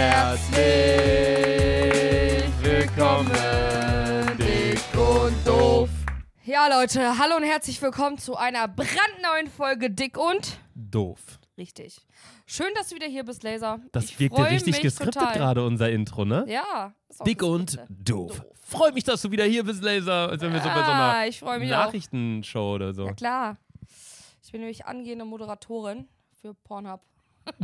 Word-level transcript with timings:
Herzlich 0.00 0.56
willkommen, 2.62 3.30
dick 4.38 4.80
und 4.98 5.46
doof. 5.46 5.90
Ja, 6.42 6.68
Leute, 6.68 7.18
hallo 7.18 7.36
und 7.36 7.42
herzlich 7.42 7.82
willkommen 7.82 8.16
zu 8.16 8.34
einer 8.34 8.66
brandneuen 8.66 9.50
Folge 9.54 9.90
Dick 9.90 10.16
und 10.16 10.58
Doof. 10.74 11.20
richtig. 11.58 12.06
Schön, 12.46 12.68
dass 12.76 12.88
du 12.88 12.94
wieder 12.94 13.08
hier 13.08 13.26
bist, 13.26 13.42
Laser. 13.42 13.78
Das 13.92 14.06
ich 14.06 14.18
wirkte 14.18 14.40
freu 14.40 14.48
richtig 14.48 14.80
geskriptet 14.80 15.16
total. 15.20 15.36
gerade, 15.36 15.66
unser 15.66 15.90
Intro, 15.90 16.24
ne? 16.24 16.46
Ja. 16.48 16.94
Dick 17.26 17.42
und 17.42 17.66
geskriptet. 17.66 18.08
doof. 18.08 18.42
Freut 18.62 18.94
mich, 18.94 19.04
dass 19.04 19.20
du 19.20 19.30
wieder 19.30 19.44
hier 19.44 19.64
bist, 19.64 19.82
Laser. 19.82 20.30
Als 20.30 20.40
wenn 20.40 20.54
wir 20.54 20.62
so 20.62 20.68
bei 20.70 20.82
so 20.82 20.90
einer 20.92 21.26
ich 21.26 21.40
freue 21.40 21.58
mich 21.58 21.74
auch. 21.74 21.84
Nachrichtenshow 21.84 22.76
oder 22.76 22.94
so. 22.94 23.04
Ja, 23.04 23.12
klar. 23.12 23.58
Ich 24.42 24.50
bin 24.50 24.62
nämlich 24.62 24.86
angehende 24.86 25.26
Moderatorin 25.26 26.08
für 26.40 26.54
Pornhub. 26.54 27.02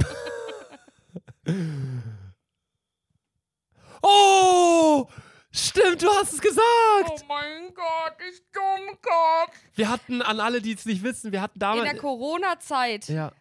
Oh! 4.02 5.06
Stimmt, 5.50 6.02
du 6.02 6.08
hast 6.08 6.34
es 6.34 6.40
gesagt! 6.40 6.62
Oh 7.10 7.18
mein 7.28 7.72
Gott, 7.74 8.16
ich 8.30 8.42
Dummkopf. 8.52 9.56
Wir 9.74 9.88
hatten, 9.88 10.20
an 10.20 10.40
alle, 10.40 10.60
die 10.60 10.72
es 10.72 10.84
nicht 10.84 11.02
wissen, 11.02 11.32
wir 11.32 11.40
hatten 11.40 11.56
In 11.56 11.60
damals. 11.60 11.90
der 11.90 11.98
Corona-Zeit. 12.00 13.08
ja, 13.08 13.32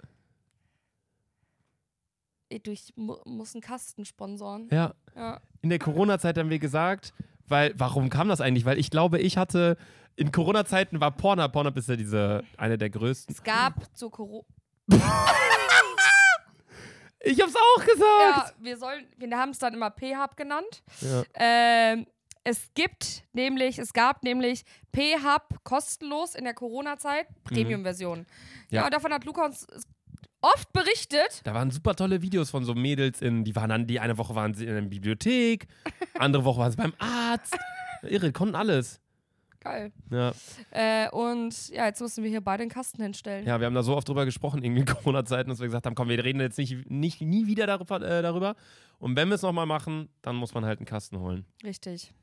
ich 2.49 2.93
mu 2.95 3.17
muss 3.25 3.53
einen 3.53 3.61
Kasten 3.61 4.05
sponsoren. 4.05 4.69
ja. 4.71 4.93
Ja. 5.15 5.39
In 5.61 5.69
der 5.69 5.79
Corona-Zeit 5.79 6.37
haben 6.37 6.49
wir 6.49 6.59
gesagt, 6.59 7.13
weil, 7.47 7.73
warum 7.77 8.09
kam 8.09 8.27
das 8.27 8.41
eigentlich? 8.41 8.65
Weil 8.65 8.77
ich 8.77 8.91
glaube, 8.91 9.17
ich 9.19 9.37
hatte, 9.37 9.77
in 10.15 10.31
Corona-Zeiten 10.31 10.99
war 10.99 11.11
Pornhub, 11.11 11.51
Pornhub 11.51 11.77
ist 11.77 11.89
ja 11.89 11.95
diese, 11.95 12.43
eine 12.57 12.77
der 12.77 12.89
größten. 12.89 13.33
Es 13.33 13.43
gab 13.43 13.73
zur 13.95 14.11
Corona. 14.11 14.45
Ich 17.25 17.41
hab's 17.41 17.55
auch 17.55 17.83
gesagt! 17.83 17.99
Ja, 18.01 18.51
wir 18.59 18.77
sollen, 18.77 19.07
wir 19.17 19.37
haben 19.37 19.49
es 19.49 19.57
dann 19.57 19.73
immer 19.73 19.89
P-Hub 19.89 20.37
genannt. 20.37 20.83
Ja. 21.01 21.23
Ähm, 21.33 22.05
es 22.43 22.69
gibt 22.75 23.23
nämlich, 23.33 23.79
es 23.79 23.93
gab 23.93 24.23
nämlich 24.23 24.63
P-Hub 24.91 25.63
kostenlos 25.63 26.35
in 26.35 26.43
der 26.43 26.53
Corona-Zeit, 26.53 27.27
Premium-Version. 27.43 28.19
Ja. 28.19 28.23
Mhm. 28.23 28.65
Ja. 28.69 28.85
und 28.85 28.93
davon 28.93 29.11
hat 29.11 29.25
Luca 29.25 29.45
uns 29.45 29.65
oft 30.41 30.71
berichtet. 30.71 31.41
Da 31.43 31.55
waren 31.55 31.71
super 31.71 31.95
tolle 31.95 32.21
Videos 32.21 32.51
von 32.51 32.63
so 32.63 32.75
Mädels 32.75 33.21
in, 33.21 33.43
die 33.43 33.55
waren 33.55 33.69
dann, 33.69 33.87
die 33.87 33.99
eine 33.99 34.19
Woche 34.19 34.35
waren 34.35 34.53
sie 34.53 34.65
in 34.65 34.75
der 34.75 34.81
Bibliothek, 34.81 35.67
andere 36.19 36.45
Woche 36.45 36.59
waren 36.59 36.71
sie 36.71 36.77
beim 36.77 36.93
Arzt. 36.99 37.57
Irre, 38.03 38.31
konnten 38.31 38.55
alles. 38.55 39.01
Geil. 39.65 39.91
Ja. 40.11 40.31
Äh, 40.69 41.09
und 41.09 41.69
ja, 41.69 41.87
jetzt 41.87 41.99
müssen 41.99 42.23
wir 42.23 42.29
hier 42.29 42.41
beide 42.41 42.63
den 42.63 42.69
Kasten 42.69 43.01
hinstellen. 43.01 43.45
ja, 43.47 43.59
wir 43.59 43.65
haben 43.65 43.73
da 43.73 43.81
so 43.81 43.97
oft 43.97 44.07
drüber 44.07 44.23
gesprochen, 44.25 44.63
irgendwie 44.63 44.81
in 44.81 44.85
Corona-Zeiten, 44.95 45.49
dass 45.49 45.59
wir 45.59 45.65
gesagt 45.65 45.87
haben, 45.87 45.95
komm, 45.95 46.07
wir 46.09 46.23
reden 46.23 46.39
jetzt 46.39 46.57
nicht, 46.59 46.89
nicht 46.89 47.19
nie 47.21 47.47
wieder 47.47 47.65
darüber. 47.65 47.99
Äh, 48.01 48.21
darüber. 48.21 48.55
Und 48.99 49.15
wenn 49.15 49.27
wir 49.27 49.35
es 49.35 49.41
nochmal 49.41 49.65
machen, 49.65 50.07
dann 50.21 50.35
muss 50.35 50.53
man 50.53 50.65
halt 50.65 50.79
einen 50.79 50.85
Kasten 50.85 51.19
holen. 51.19 51.45
Richtig. 51.63 52.13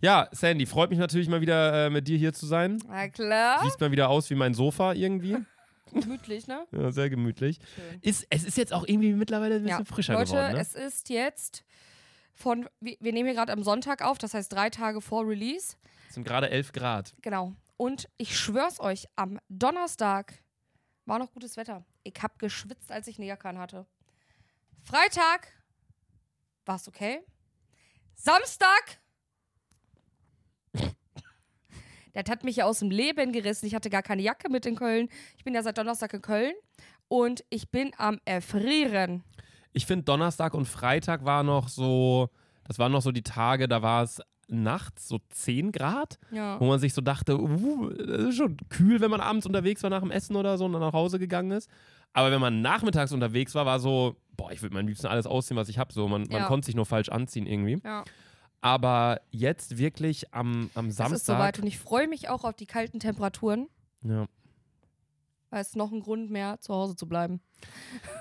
Ja, 0.00 0.28
Sandy, 0.32 0.66
freut 0.66 0.90
mich 0.90 0.98
natürlich 0.98 1.28
mal 1.28 1.40
wieder 1.40 1.86
äh, 1.86 1.90
mit 1.90 2.08
dir 2.08 2.18
hier 2.18 2.32
zu 2.32 2.46
sein. 2.46 2.78
Na 2.88 3.08
klar. 3.08 3.60
Siehst 3.62 3.80
mal 3.80 3.90
wieder 3.90 4.08
aus 4.08 4.28
wie 4.30 4.34
mein 4.34 4.54
Sofa 4.54 4.94
irgendwie. 4.94 5.36
Gemütlich, 5.92 6.46
ne? 6.48 6.66
Ja, 6.72 6.90
sehr 6.90 7.08
gemütlich. 7.08 7.58
Schön. 7.74 8.00
Ist, 8.02 8.26
es 8.28 8.44
ist 8.44 8.56
jetzt 8.58 8.72
auch 8.72 8.86
irgendwie 8.86 9.12
mittlerweile 9.12 9.56
ein 9.56 9.62
bisschen 9.62 9.78
Ja. 9.78 9.84
frischer 9.84 10.14
Leute, 10.14 10.32
geworden. 10.32 10.54
Ne? 10.54 10.60
es 10.60 10.74
ist 10.74 11.08
jetzt 11.08 11.64
von, 12.34 12.68
wir 12.80 12.96
nehmen 13.00 13.26
hier 13.26 13.34
gerade 13.34 13.52
am 13.52 13.62
Sonntag 13.62 14.02
auf, 14.04 14.18
das 14.18 14.34
heißt 14.34 14.52
drei 14.52 14.68
Tage 14.68 15.00
vor 15.00 15.26
Release. 15.26 15.76
Es 16.08 16.14
sind 16.14 16.24
gerade 16.24 16.50
11 16.50 16.72
Grad. 16.72 17.14
Genau. 17.22 17.54
Und 17.76 18.08
ich 18.16 18.38
schwör's 18.38 18.80
euch, 18.80 19.06
am 19.16 19.38
Donnerstag 19.48 20.34
war 21.04 21.18
noch 21.18 21.32
gutes 21.32 21.56
Wetter. 21.56 21.84
Ich 22.02 22.14
hab 22.22 22.38
geschwitzt, 22.38 22.90
als 22.90 23.06
ich 23.06 23.18
eine 23.18 23.26
Jacke 23.26 23.48
an 23.48 23.58
hatte. 23.58 23.86
Freitag 24.82 25.48
war's 26.64 26.88
okay. 26.88 27.20
Samstag. 28.14 29.00
Das 32.12 32.30
hat 32.30 32.44
mich 32.44 32.56
ja 32.56 32.64
aus 32.64 32.78
dem 32.78 32.90
Leben 32.90 33.30
gerissen. 33.30 33.66
Ich 33.66 33.74
hatte 33.74 33.90
gar 33.90 34.02
keine 34.02 34.22
Jacke 34.22 34.48
mit 34.48 34.64
in 34.64 34.74
Köln. 34.74 35.10
Ich 35.36 35.44
bin 35.44 35.52
ja 35.52 35.62
seit 35.62 35.76
Donnerstag 35.76 36.14
in 36.14 36.22
Köln 36.22 36.54
und 37.08 37.44
ich 37.50 37.70
bin 37.70 37.92
am 37.98 38.20
Erfrieren. 38.24 39.22
Ich 39.74 39.84
finde, 39.84 40.06
Donnerstag 40.06 40.54
und 40.54 40.64
Freitag 40.64 41.26
war 41.26 41.42
noch 41.42 41.68
so, 41.68 42.30
das 42.64 42.78
waren 42.78 42.90
noch 42.90 43.02
so 43.02 43.12
die 43.12 43.22
Tage, 43.22 43.68
da 43.68 43.82
war 43.82 44.02
es 44.02 44.22
nachts 44.48 45.08
so 45.08 45.18
10 45.30 45.72
Grad, 45.72 46.18
Ja. 46.30 46.60
wo 46.60 46.66
man 46.66 46.78
sich 46.78 46.94
so 46.94 47.00
dachte, 47.00 47.38
uh, 47.40 47.88
das 47.90 48.20
ist 48.28 48.36
schon 48.36 48.56
kühl, 48.68 49.00
wenn 49.00 49.10
man 49.10 49.20
abends 49.20 49.46
unterwegs 49.46 49.82
war 49.82 49.90
nach 49.90 50.00
dem 50.02 50.10
Essen 50.10 50.36
oder 50.36 50.56
so 50.58 50.64
und 50.66 50.72
dann 50.72 50.80
nach 50.82 50.92
Hause 50.92 51.18
gegangen 51.18 51.50
ist. 51.50 51.68
Aber 52.12 52.30
wenn 52.30 52.40
man 52.40 52.62
nachmittags 52.62 53.12
unterwegs 53.12 53.54
war, 53.54 53.66
war 53.66 53.80
so, 53.80 54.16
boah, 54.36 54.50
ich 54.52 54.62
würde 54.62 54.78
am 54.78 54.86
liebsten 54.86 55.06
alles 55.08 55.26
ausziehen, 55.26 55.56
was 55.56 55.68
ich 55.68 55.78
habe. 55.78 55.92
So, 55.92 56.06
man, 56.08 56.22
man 56.22 56.42
Ja. 56.42 56.46
konnte 56.46 56.66
sich 56.66 56.74
nur 56.76 56.86
falsch 56.86 57.08
anziehen 57.08 57.46
irgendwie. 57.46 57.78
Ja. 57.84 58.04
Aber 58.62 59.20
jetzt 59.30 59.76
wirklich 59.78 60.32
am, 60.32 60.70
am 60.74 60.86
Es 60.86 60.92
ist 60.92 60.96
soweit 61.26 61.56
Samstag. 61.56 61.58
und 61.62 61.66
ich 61.66 61.78
freue 61.78 62.08
mich 62.08 62.28
auch 62.28 62.44
auf 62.44 62.54
die 62.54 62.66
kalten 62.66 63.00
Temperaturen, 63.00 63.68
Ja. 64.02 64.26
weil 65.50 65.60
es 65.60 65.76
noch 65.76 65.92
ein 65.92 66.00
Grund 66.00 66.30
mehr, 66.30 66.58
zu 66.60 66.72
Hause 66.74 66.96
zu 66.96 67.06
bleiben. 67.06 67.40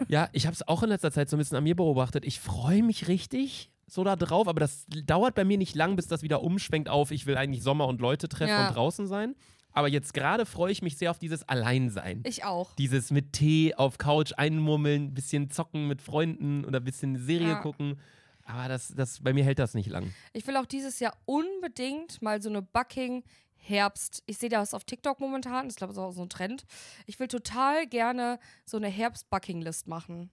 Ja, 0.07 0.27
ich 0.33 0.45
habe 0.45 0.53
es 0.53 0.67
auch 0.67 0.83
in 0.83 0.89
letzter 0.89 1.11
Zeit 1.11 1.29
so 1.29 1.35
ein 1.37 1.39
bisschen 1.39 1.57
an 1.57 1.63
mir 1.63 1.75
beobachtet. 1.75 2.25
Ich 2.25 2.39
freue 2.39 2.83
mich 2.83 3.07
richtig 3.07 3.71
so 3.88 4.03
da 4.03 4.16
drauf, 4.16 4.47
aber 4.47 4.59
das 4.59 4.85
dauert 4.88 5.35
bei 5.35 5.44
mir 5.46 5.57
nicht 5.57 5.75
lang, 5.75 5.96
bis 5.96 6.07
das 6.07 6.22
wieder 6.23 6.41
umschwenkt 6.41 6.90
auf, 6.90 7.12
ich 7.12 7.25
will 7.25 7.38
eigentlich 7.38 7.63
Sommer 7.63 7.88
und 7.88 8.01
Leute 8.01 8.28
treffen 8.29 8.50
Ja. 8.50 8.68
und 8.68 8.75
draußen 8.75 9.07
sein. 9.07 9.35
Aber 9.73 9.90
jetzt 9.90 10.13
gerade 10.13 10.46
freue 10.46 10.72
ich 10.72 10.81
mich 10.81 10.97
sehr 10.97 11.12
auf 11.12 11.19
dieses 11.19 11.47
Alleinsein. 11.50 12.23
Ich 12.25 12.46
auch. 12.46 12.73
Dieses 12.75 13.12
mit 13.12 13.34
Tee 13.34 13.75
auf 13.75 13.97
Couch 13.97 14.31
einmurmeln, 14.38 15.13
bisschen 15.13 15.50
zocken 15.51 15.88
mit 15.88 16.01
Freunden 16.01 16.63
oder 16.63 16.79
ein 16.79 16.84
bisschen 16.84 17.18
Serie 17.18 17.50
Ja. 17.50 17.56
gucken. 17.56 18.00
Aber 18.46 18.69
das, 18.69 18.94
das, 18.96 19.22
bei 19.22 19.34
mir 19.34 19.44
hält 19.44 19.59
das 19.59 19.73
nicht 19.73 19.90
lang. 19.90 20.13
Ich 20.31 20.47
will 20.47 20.56
auch 20.56 20.66
dieses 20.66 21.00
Jahr 21.00 21.17
unbedingt 21.25 22.22
mal 22.22 22.41
so 22.41 22.50
eine 22.50 22.62
Bucking 22.62 23.23
Herbst. 23.57 24.22
Ich 24.28 24.38
sehe 24.38 24.50
das 24.50 24.73
auf 24.73 24.84
TikTok 24.84 25.19
momentan, 25.19 25.67
ich 25.67 25.75
glaube, 25.75 25.91
das 25.94 25.97
ist 26.02 26.07
auch 26.07 26.12
so 26.13 26.22
ein 26.22 26.29
Trend. 26.29 26.66
Ich 27.07 27.19
will 27.19 27.28
total 27.28 27.88
gerne 27.88 28.40
so 28.63 28.78
eine 28.78 28.88
Herbst-Bucking-List 28.88 29.88
machen. 29.88 30.29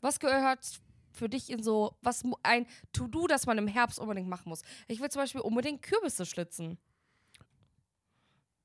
Was 0.00 0.20
gehört 0.20 0.60
für 1.12 1.28
dich 1.28 1.50
in 1.50 1.62
so, 1.62 1.96
was 2.02 2.22
ein 2.42 2.66
To-Do, 2.92 3.26
das 3.26 3.46
man 3.46 3.58
im 3.58 3.66
Herbst 3.66 3.98
unbedingt 3.98 4.28
machen 4.28 4.48
muss? 4.48 4.62
Ich 4.88 5.00
will 5.00 5.10
zum 5.10 5.22
Beispiel 5.22 5.40
unbedingt 5.40 5.82
Kürbisse 5.82 6.26
schlitzen. 6.26 6.78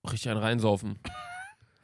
Richtig 0.04 0.30
ein 0.30 0.38
reinsaufen. 0.38 1.00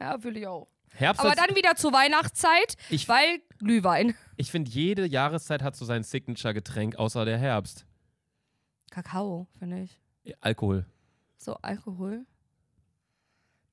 Ja, 0.00 0.20
will 0.24 0.36
ich 0.36 0.48
auch. 0.48 0.66
Herbst, 0.94 1.24
Aber 1.24 1.36
dann 1.36 1.54
wieder 1.54 1.76
zur 1.76 1.92
Weihnachtszeit, 1.92 2.76
ich, 2.90 3.08
weil 3.08 3.40
Glühwein. 3.58 4.16
ich 4.36 4.50
finde, 4.50 4.68
jede 4.68 5.06
Jahreszeit 5.06 5.62
hat 5.62 5.76
so 5.76 5.84
sein 5.84 6.02
Signature-Getränk, 6.02 6.96
außer 6.96 7.24
der 7.24 7.38
Herbst. 7.38 7.86
Kakao, 8.90 9.46
finde 9.60 9.82
ich. 9.82 10.00
Alkohol. 10.40 10.86
So, 11.38 11.54
Alkohol. 11.62 12.26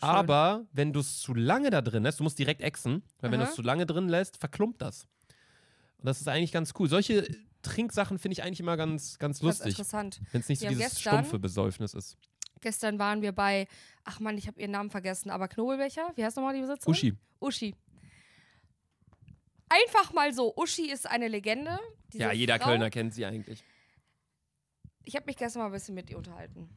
Schön. 0.00 0.08
Aber 0.08 0.66
wenn 0.72 0.92
du 0.92 1.00
es 1.00 1.20
zu 1.20 1.34
lange 1.34 1.70
da 1.70 1.80
drin 1.80 2.02
lässt, 2.02 2.18
du 2.20 2.24
musst 2.24 2.38
direkt 2.38 2.60
exen, 2.62 3.02
weil 3.20 3.30
wenn 3.30 3.38
du 3.38 3.44
Aha. 3.44 3.50
es 3.50 3.56
zu 3.56 3.62
lange 3.62 3.86
drin 3.86 4.08
lässt, 4.08 4.36
verklumpt 4.38 4.82
das. 4.82 5.06
Und 5.98 6.06
das 6.06 6.20
ist 6.20 6.28
eigentlich 6.28 6.52
ganz 6.52 6.72
cool. 6.78 6.88
Solche 6.88 7.26
Trinksachen 7.62 8.18
finde 8.18 8.34
ich 8.34 8.42
eigentlich 8.42 8.60
immer 8.60 8.76
ganz, 8.76 9.18
ganz 9.18 9.38
Das 9.38 9.40
ist 9.40 9.44
lustig, 9.60 9.78
interessant. 9.78 10.20
wenn 10.32 10.40
es 10.40 10.48
nicht 10.48 10.58
so 10.60 10.66
haben 10.66 10.74
dieses 10.76 10.94
gestern- 10.94 11.14
stumpfe 11.18 11.38
Besäufnis 11.38 11.94
ist. 11.94 12.16
Gestern 12.64 12.98
waren 12.98 13.20
wir 13.20 13.32
bei, 13.32 13.68
ach 14.04 14.20
Mann, 14.20 14.38
ich 14.38 14.46
habe 14.46 14.58
ihren 14.58 14.70
Namen 14.70 14.88
vergessen, 14.88 15.28
aber 15.28 15.48
Knobelbecher, 15.48 16.12
wie 16.14 16.24
heißt 16.24 16.36
nochmal 16.38 16.54
die 16.54 16.62
Besitzerin? 16.62 16.90
Uschi. 16.90 17.14
Uschi. 17.38 17.74
Einfach 19.68 20.14
mal 20.14 20.32
so, 20.32 20.54
Uschi 20.56 20.90
ist 20.90 21.06
eine 21.06 21.28
Legende. 21.28 21.78
Ja, 22.14 22.32
jeder 22.32 22.58
Frau, 22.58 22.70
Kölner 22.70 22.88
kennt 22.88 23.12
sie 23.12 23.26
eigentlich. 23.26 23.62
Ich 25.04 25.14
habe 25.14 25.26
mich 25.26 25.36
gestern 25.36 25.60
mal 25.60 25.66
ein 25.66 25.72
bisschen 25.72 25.94
mit 25.94 26.08
ihr 26.08 26.16
unterhalten. 26.16 26.70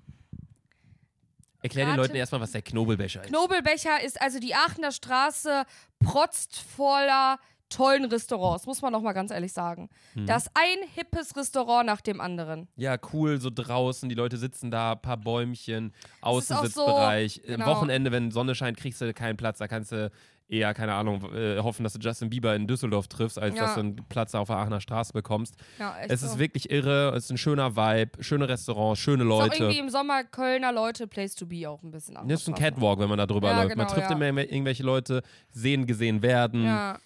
Erklär 1.61 1.85
den 1.85 1.91
Rate- 1.91 2.01
Leuten 2.01 2.15
erstmal, 2.17 2.41
was 2.41 2.51
der 2.51 2.61
Knobelbecher 2.63 3.21
ist. 3.23 3.29
Knobelbecher 3.29 4.03
ist 4.03 4.19
also 4.21 4.39
die 4.39 4.55
Aachener 4.55 4.91
Straße 4.91 5.65
protzt 5.99 6.59
voller 6.59 7.39
tollen 7.69 8.05
Restaurants, 8.05 8.65
muss 8.65 8.81
man 8.81 8.91
noch 8.93 9.01
mal 9.01 9.13
ganz 9.13 9.31
ehrlich 9.31 9.53
sagen. 9.53 9.89
Mhm. 10.15 10.25
Das 10.25 10.43
ist 10.47 10.51
ein 10.53 10.87
hippes 10.95 11.35
Restaurant 11.35 11.85
nach 11.85 12.01
dem 12.01 12.21
anderen. 12.21 12.67
Ja, 12.75 12.97
cool, 13.13 13.39
so 13.41 13.49
draußen, 13.53 14.07
die 14.09 14.15
Leute 14.15 14.37
sitzen 14.37 14.71
da, 14.71 14.95
paar 14.95 15.17
Bäumchen, 15.17 15.93
auch 16.21 16.41
so, 16.41 16.55
Außensitzbereich. 16.55 17.41
Am 17.45 17.53
genau. 17.55 17.65
Wochenende, 17.67 18.11
wenn 18.11 18.31
Sonne 18.31 18.55
scheint, 18.55 18.77
kriegst 18.77 19.01
du 19.01 19.13
keinen 19.13 19.37
Platz. 19.37 19.57
Da 19.59 19.67
kannst 19.67 19.91
du 19.91 20.11
eher, 20.49 20.73
keine 20.73 20.93
Ahnung, 20.93 21.23
äh, 21.33 21.59
hoffen, 21.59 21.83
dass 21.83 21.91
du 21.91 21.99
Justin 21.99 22.29
Bieber 22.29 22.55
in 22.55 22.67
Düsseldorf 22.67 23.09
triffst, 23.09 23.37
als 23.37 23.53
Ja. 23.55 23.63
dass 23.63 23.73
du 23.73 23.81
einen 23.81 23.95
Platz 24.07 24.33
auf 24.33 24.47
der 24.47 24.55
Aachener 24.57 24.79
Straße 24.79 25.11
bekommst. 25.11 25.55
Ja, 25.77 25.93
Es 26.07 26.21
so. 26.21 26.27
ist 26.27 26.39
wirklich 26.39 26.69
irre, 26.71 27.09
es 27.17 27.25
ist 27.25 27.31
ein 27.31 27.37
schöner 27.37 27.75
Vibe, 27.75 28.23
schöne 28.23 28.47
Restaurants, 28.47 28.99
schöne 29.01 29.25
Ist 29.25 29.29
auch 29.31 29.39
Leute. 29.41 29.55
irgendwie 29.63 29.79
im 29.79 29.89
Sommer 29.89 30.23
Kölner 30.23 30.71
Leute 30.71 31.05
Place 31.05 31.35
to 31.35 31.45
be 31.45 31.67
auch 31.69 31.83
ein 31.83 31.91
bisschen 31.91 32.13
Das 32.15 32.23
ist 32.41 32.47
ein 32.47 32.55
Straße. 32.55 32.71
Catwalk, 32.75 32.99
wenn 32.99 33.09
man 33.09 33.17
da 33.17 33.25
drüber 33.25 33.49
Ja, 33.49 33.63
läuft. 33.63 33.75
man 33.75 33.87
genau, 33.87 33.93
trifft 33.99 34.09
ja. 34.09 34.15
immer 34.27 34.39
irgendwelche 34.41 34.83
Leute, 34.83 35.21
sehen, 35.51 35.85
gesehen 35.85 36.21
werden. 36.21 36.63
Ja, 36.63 36.97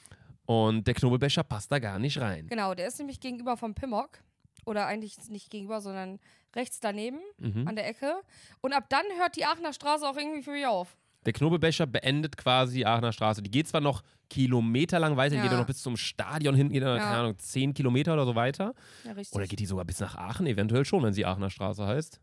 Und 0.52 0.86
der 0.88 0.94
Knobelbecher 0.94 1.44
passt 1.44 1.72
da 1.72 1.80
gar 1.80 1.98
nicht 2.00 2.20
rein. 2.20 2.48
genau. 2.48 2.74
Der 2.74 2.88
ist 2.88 3.00
nämlich 3.00 3.20
gegenüber 3.20 3.56
vom 3.58 3.74
Pimmock. 3.74 4.20
Oder 4.66 4.86
eigentlich 4.86 5.18
nicht 5.30 5.50
gegenüber, 5.50 5.82
sondern 5.82 6.20
rechts 6.56 6.80
daneben 6.80 7.18
Mhm. 7.40 7.68
an 7.68 7.76
der 7.76 7.88
Ecke. 7.88 8.14
Und 8.62 8.74
ab 8.74 8.86
dann 8.90 9.06
hört 9.18 9.36
die 9.36 9.46
Aachener 9.46 9.74
Straße 9.74 10.08
auch 10.08 10.16
irgendwie 10.18 10.44
für 10.44 10.52
mich 10.52 10.68
auf. 10.68 10.98
Der 11.26 11.34
Knobelbecher 11.34 11.88
beendet 11.88 12.36
quasi 12.38 12.78
die 12.78 12.86
Aachener 12.86 13.12
Straße. 13.12 13.42
Die 13.42 13.50
geht 13.50 13.68
zwar 13.68 13.82
noch 13.82 14.04
kilometerlang 14.30 15.18
weiter, 15.18 15.32
die 15.32 15.38
Ja. 15.38 15.44
geht 15.44 15.52
ja 15.52 15.58
noch 15.58 15.66
bis 15.68 15.82
zum 15.82 15.96
Stadion 15.98 16.54
hinten, 16.56 16.74
geht 16.74 16.84
dann, 16.84 16.98
Ja. 16.98 17.04
keine 17.04 17.18
Ahnung, 17.22 17.38
10 17.40 17.74
Kilometer 17.74 18.14
oder 18.14 18.26
so 18.26 18.36
weiter. 18.36 18.74
Ja. 19.04 19.14
Oder 19.32 19.48
geht 19.48 19.60
die 19.60 19.66
sogar 19.66 19.86
bis 19.86 20.00
nach 20.00 20.16
Aachen? 20.16 20.46
Eventuell 20.48 20.86
schon, 20.86 21.02
wenn 21.04 21.14
sie 21.14 21.26
Aachener 21.26 21.50
Straße 21.50 21.86
heißt. 21.88 22.20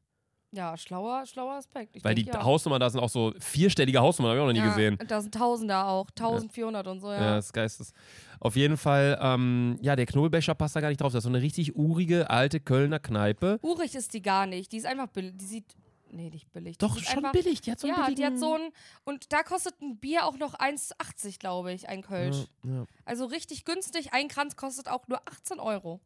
Ja, 0.53 0.77
schlauer, 0.77 1.27
schlauer 1.27 1.55
Aspekt. 1.55 1.97
Ich 1.97 2.05
Weil 2.05 2.15
denk, 2.15 2.29
die 2.31 2.33
ja. 2.33 2.43
Hausnummern 2.43 2.81
da 2.81 2.89
sind 2.89 3.01
auch 3.01 3.09
so 3.09 3.35
vierstellige 3.39 4.01
Hausnummern, 4.01 4.31
habe 4.31 4.39
ich 4.39 4.43
auch 4.43 4.55
noch 4.55 4.63
nie 4.63 4.69
gesehen. 4.69 4.99
Da 5.07 5.21
sind 5.21 5.35
Tausender 5.35 5.87
auch. 5.87 6.09
1400 6.11 6.87
und 6.87 7.01
so, 7.01 7.11
Ja, 7.13 7.21
ja. 7.21 7.37
das 7.37 7.47
ist 7.47 7.53
Geistes. 7.53 7.93
Auf 8.41 8.57
jeden 8.57 8.77
Fall, 8.77 9.19
ähm, 9.21 9.79
ja, 9.83 9.95
der 9.97 10.07
Knobelbecher 10.07 10.55
passt 10.55 10.75
da 10.77 10.81
gar 10.81 10.89
nicht 10.89 11.01
drauf. 11.01 11.13
Das 11.13 11.19
ist 11.19 11.25
so 11.25 11.29
eine 11.29 11.43
richtig 11.43 11.77
urige, 11.77 12.31
alte 12.31 12.61
Kölner 12.61 12.99
Kneipe. 12.99 13.59
Urig 13.63 13.95
ist 13.95 14.15
die 14.15 14.23
gar 14.23 14.47
nicht. 14.47 14.73
Die 14.73 14.79
ist 14.79 14.87
einfach 14.87 15.09
billig. 15.09 15.35
Die 15.37 15.45
sieht. 15.45 15.65
Nee, 16.11 16.31
nicht 16.31 16.51
billig. 16.55 16.79
Die 16.79 16.87
Doch, 16.87 16.99
schon 16.99 17.19
einfach, 17.19 17.33
billig. 17.33 17.61
Die 17.61 17.71
hat 17.71 17.81
so 17.81 17.87
einen 17.87 17.97
ja, 17.97 18.05
billigen... 18.07 18.17
die 18.17 18.27
hat 18.27 18.39
so 18.39 18.55
ein. 18.55 18.73
Und 19.05 19.31
da 19.31 19.43
kostet 19.43 19.79
ein 19.83 19.99
Bier 19.99 20.25
auch 20.25 20.39
noch 20.39 20.55
1,80, 20.55 21.39
glaube 21.39 21.73
ich, 21.75 21.91
ein 21.91 22.01
Kölsch. 22.01 22.47
ja, 22.65 22.73
ja, 22.73 22.85
Also 23.05 23.27
richtig 23.27 23.67
günstig. 23.67 24.15
Ein 24.15 24.29
Kranz 24.29 24.57
kostet 24.57 24.89
auch 24.89 25.07
nur 25.09 25.21
18 25.29 25.61
Euro. 25.61 26.01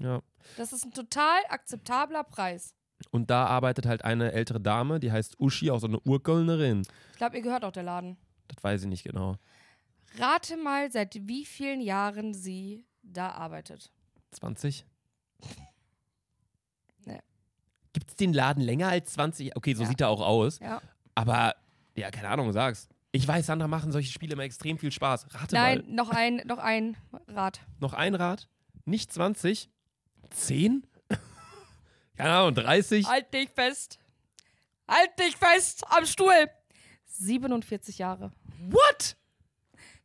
ja. 0.00 0.20
Das 0.56 0.72
ist 0.72 0.84
ein 0.84 0.92
total 0.92 1.38
akzeptabler 1.48 2.24
Preis. 2.24 2.74
Und 3.10 3.30
da 3.30 3.46
arbeitet 3.46 3.86
halt 3.86 4.04
eine 4.04 4.32
ältere 4.32 4.60
Dame, 4.60 4.98
die 5.00 5.12
heißt 5.12 5.38
Uschi, 5.40 5.70
auch 5.70 5.78
so 5.80 5.86
eine 5.86 6.00
Urkölnerin. 6.00 6.82
Ich 7.12 7.18
glaube, 7.18 7.36
ihr 7.36 7.42
gehört 7.42 7.64
auch 7.64 7.72
der 7.72 7.82
Laden. 7.82 8.16
Das 8.48 8.62
weiß 8.62 8.82
ich 8.82 8.88
nicht 8.88 9.04
genau. 9.04 9.36
Rate 10.18 10.56
mal, 10.56 10.90
seit 10.92 11.14
wie 11.26 11.44
vielen 11.44 11.80
Jahren 11.80 12.34
sie 12.34 12.86
da 13.02 13.30
arbeitet. 13.30 13.90
20? 14.32 14.84
Nee. 17.04 17.20
Gibt 17.92 18.10
es 18.10 18.16
den 18.16 18.32
Laden 18.32 18.62
länger 18.62 18.88
als 18.88 19.12
20? 19.12 19.56
Okay, 19.56 19.74
so 19.74 19.82
Ja. 19.82 19.88
sieht 19.88 20.00
er 20.00 20.08
auch 20.08 20.20
aus. 20.20 20.58
Ja. 20.60 20.80
Aber, 21.14 21.54
ja, 21.96 22.10
keine 22.10 22.28
Ahnung, 22.28 22.52
sag's. 22.52 22.88
Ich 23.12 23.28
weiß, 23.28 23.46
Sandra 23.46 23.68
machen 23.68 23.92
solche 23.92 24.10
Spiele 24.10 24.32
immer 24.32 24.42
extrem 24.42 24.78
viel 24.78 24.90
Spaß. 24.90 25.26
Rate 25.34 25.54
Nein, 25.54 25.78
mal. 25.86 25.94
noch 25.94 26.10
ein, 26.10 26.36
noch 26.46 26.58
ein 26.58 26.96
Rat. 27.28 27.60
Noch 27.78 27.92
ein 27.92 28.14
Rad? 28.14 28.48
Nicht 28.86 29.12
20? 29.12 29.70
10? 30.30 30.86
Keine 32.16 32.32
Ahnung, 32.32 32.54
30? 32.54 33.06
Halt 33.06 33.32
dich 33.32 33.50
fest. 33.50 33.98
Halt 34.88 35.18
dich 35.18 35.36
fest 35.36 35.84
am 35.90 36.06
Stuhl. 36.06 36.48
47 37.06 37.98
Jahre. 37.98 38.32
What? 38.58 39.16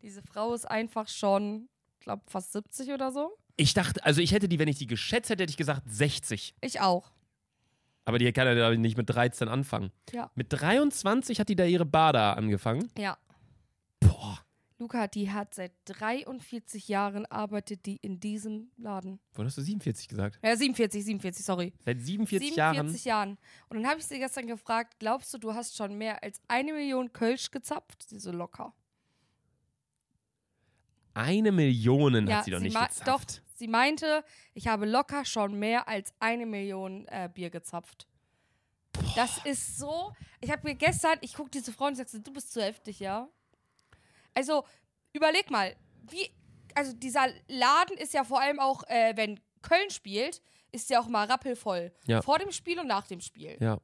Diese 0.02 0.22
Frau 0.22 0.54
ist 0.54 0.66
einfach 0.70 1.08
schon, 1.08 1.70
ich 1.94 2.00
glaube, 2.06 2.24
fast 2.28 2.54
70 2.54 2.92
oder 2.92 3.12
so. 3.12 3.38
Ich 3.58 3.74
dachte, 3.74 4.04
also 4.06 4.22
ich 4.22 4.32
hätte 4.32 4.48
die, 4.48 4.60
wenn 4.60 4.70
ich 4.70 4.78
die 4.78 4.88
geschätzt 4.88 5.30
hätte, 5.30 5.44
hätte 5.44 5.52
ich 5.52 5.58
gesagt 5.58 5.84
60. 5.88 6.56
Ich 6.62 6.80
auch. 6.80 7.12
Aber 8.06 8.18
die 8.18 8.32
kann 8.32 8.48
ja 8.58 8.72
nicht 8.76 8.98
mit 8.98 9.10
13 9.10 9.48
anfangen. 9.50 9.92
Ja. 10.12 10.32
Mit 10.34 10.48
23 10.50 11.40
hat 11.40 11.50
die 11.50 11.56
da 11.56 11.66
ihre 11.66 11.86
da 11.86 12.34
angefangen. 12.34 12.90
Ja. 12.98 13.18
Boah. 14.80 14.84
Luca, 14.84 15.08
die 15.08 15.31
hat 15.31 15.54
seit 15.54 15.74
43 15.86 16.88
Jahren 16.88 17.26
arbeitet 17.26 17.86
die 17.86 17.98
in 17.98 18.20
diesem 18.20 18.72
Laden. 18.78 19.20
Wo 19.34 19.44
hast 19.44 19.58
du 19.58 19.62
47 19.62 20.08
gesagt? 20.08 20.40
Ja, 20.42 20.56
47, 20.56 21.04
47, 21.04 21.46
sorry. 21.46 21.74
Seit 21.84 22.00
47, 22.00 22.54
47 22.56 23.06
Jahren. 23.06 23.38
Und 23.68 23.78
dann 23.78 23.88
habe 23.88 24.00
ich 24.00 24.06
sie 24.06 24.20
gestern 24.20 24.48
gefragt, 24.48 24.96
glaubst 25.00 25.34
du, 25.34 25.38
du 25.38 25.54
hast 25.54 25.76
schon 25.76 25.98
mehr 25.98 26.24
als 26.24 26.42
eine 26.48 26.74
Million 26.74 27.12
Kölsch 27.12 27.52
gezapft? 27.52 28.04
Sie 28.08 28.20
so 28.20 28.31
locker. 28.31 28.74
Jahren? 31.16 31.28
Eine 31.28 31.52
Million 31.52 32.28
Ja, 32.28 32.38
hat 32.38 32.46
sie 32.46 32.52
doch 32.52 32.60
sie 32.60 32.64
nicht 32.66 32.80
gezapft. 32.80 33.44
Sie 33.56 33.68
meinte, 33.68 34.24
ich 34.54 34.68
habe 34.68 34.86
locker 34.86 35.26
schon 35.26 35.60
mehr 35.60 35.88
als 35.88 36.14
eine 36.20 36.46
Million 36.46 37.06
äh, 37.08 37.30
Bier 37.34 37.50
gezapft. 37.50 38.08
Das 39.16 39.44
ist 39.46 39.78
so. 39.78 40.14
Ich 40.40 40.50
habe 40.52 40.68
mir 40.68 40.76
gestern, 40.76 41.18
ich 41.22 41.34
gucke 41.34 41.50
diese 41.50 41.74
Frau 41.74 41.88
und 41.88 42.00
ich 42.00 42.08
sage, 42.08 42.24
du 42.24 42.31
bist 42.31 42.54
zu 42.54 42.62
heftig, 42.62 43.00
ja? 43.00 43.28
Also, 44.40 44.64
überleg 45.12 45.52
mal, 45.52 45.76
wie. 46.10 46.30
Also, 46.76 46.94
dieser 46.94 47.28
Laden 47.50 47.98
ist 47.98 48.14
ja 48.14 48.24
vor 48.24 48.40
allem 48.42 48.60
auch, 48.60 48.84
äh, 48.88 49.12
wenn 49.18 49.38
Köln 49.62 49.90
spielt, 49.90 50.42
ist 50.72 50.90
ja 50.90 51.02
auch 51.02 51.08
mal 51.10 51.26
rappelvoll. 51.28 51.92
Ja. 52.08 52.22
Vor 52.22 52.40
dem 52.40 52.52
Spiel 52.54 52.80
und 52.80 52.88
nach 52.88 53.06
dem 53.08 53.20
Spiel. 53.20 53.58
Ja. 53.60 53.80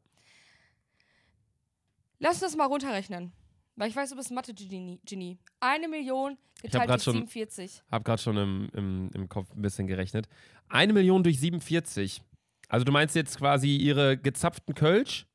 Lass 2.19 2.33
uns 2.35 2.41
das 2.41 2.55
mal 2.55 2.65
runterrechnen. 2.67 3.33
Weil 3.75 3.89
ich 3.89 3.95
weiß, 3.95 4.11
du 4.11 4.15
bist 4.15 4.31
ein 4.31 4.35
Mathe-Genie. 4.35 5.01
Genie. 5.05 5.37
Eine 5.59 5.89
Million 5.89 6.37
geteilt 6.61 6.89
durch 6.89 7.03
schon- 7.03 7.13
47. 7.27 7.81
Hab 7.91 8.05
gerade 8.05 8.21
schon 8.21 8.37
im, 8.37 8.69
im, 8.73 9.09
im 9.13 9.27
Kopf 9.27 9.51
ein 9.53 9.61
bisschen 9.61 9.87
gerechnet. 9.87 10.29
Eine 10.69 10.93
Million 10.93 11.23
durch 11.23 11.37
47. 11.41 12.21
Also 12.69 12.85
du 12.85 12.93
meinst 12.93 13.15
jetzt 13.15 13.37
quasi 13.37 13.75
ihre 13.75 14.15
gezapften 14.17 14.73
Kölsch, 14.75 15.27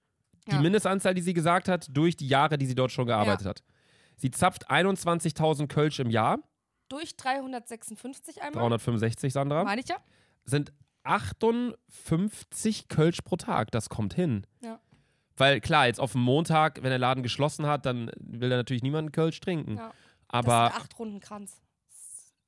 die 0.47 0.53
Ja. 0.53 0.61
Mindestanzahl, 0.63 1.13
die 1.15 1.21
sie 1.21 1.35
gesagt 1.35 1.69
hat, 1.69 1.87
durch 1.95 2.17
die 2.17 2.29
Jahre, 2.29 2.57
die 2.57 2.65
sie 2.65 2.75
dort 2.75 2.91
schon 2.93 3.07
gearbeitet 3.07 3.47
hat. 3.47 3.63
Sie 4.21 4.31
zapft 4.31 4.71
21.000 4.71 5.67
Kölsch 5.67 5.99
im 5.99 6.11
Jahr, 6.11 6.39
Durch 6.91 7.17
356 7.17 8.43
einmal. 8.43 8.61
365, 8.61 9.33
Sandra. 9.33 9.65
Meine 9.65 9.81
ich 9.81 9.89
ja? 9.89 9.97
Sind 10.45 10.73
58 11.05 12.89
Kölsch 12.89 13.23
pro 13.23 13.37
Tag. 13.37 13.71
Das 13.71 13.89
kommt 13.89 14.13
hin. 14.13 14.47
Ja. 14.61 14.79
Weil 15.37 15.61
klar, 15.63 15.87
jetzt 15.87 16.01
auf 16.01 16.13
dem 16.13 16.21
Montag, 16.21 16.83
wenn 16.83 16.91
der 16.91 16.99
Laden 16.99 17.23
geschlossen 17.23 17.67
hat, 17.67 17.87
dann 17.87 18.11
will 18.19 18.51
da 18.51 18.57
natürlich 18.57 18.83
niemand 18.83 19.13
Kölsch 19.15 19.41
trinken. 19.41 19.79
Ja. 19.79 19.93
Aber 20.29 20.65
das 20.65 20.73
sind 20.75 20.83
acht 20.83 20.99
Runden 20.99 21.21
Kranz. 21.21 21.63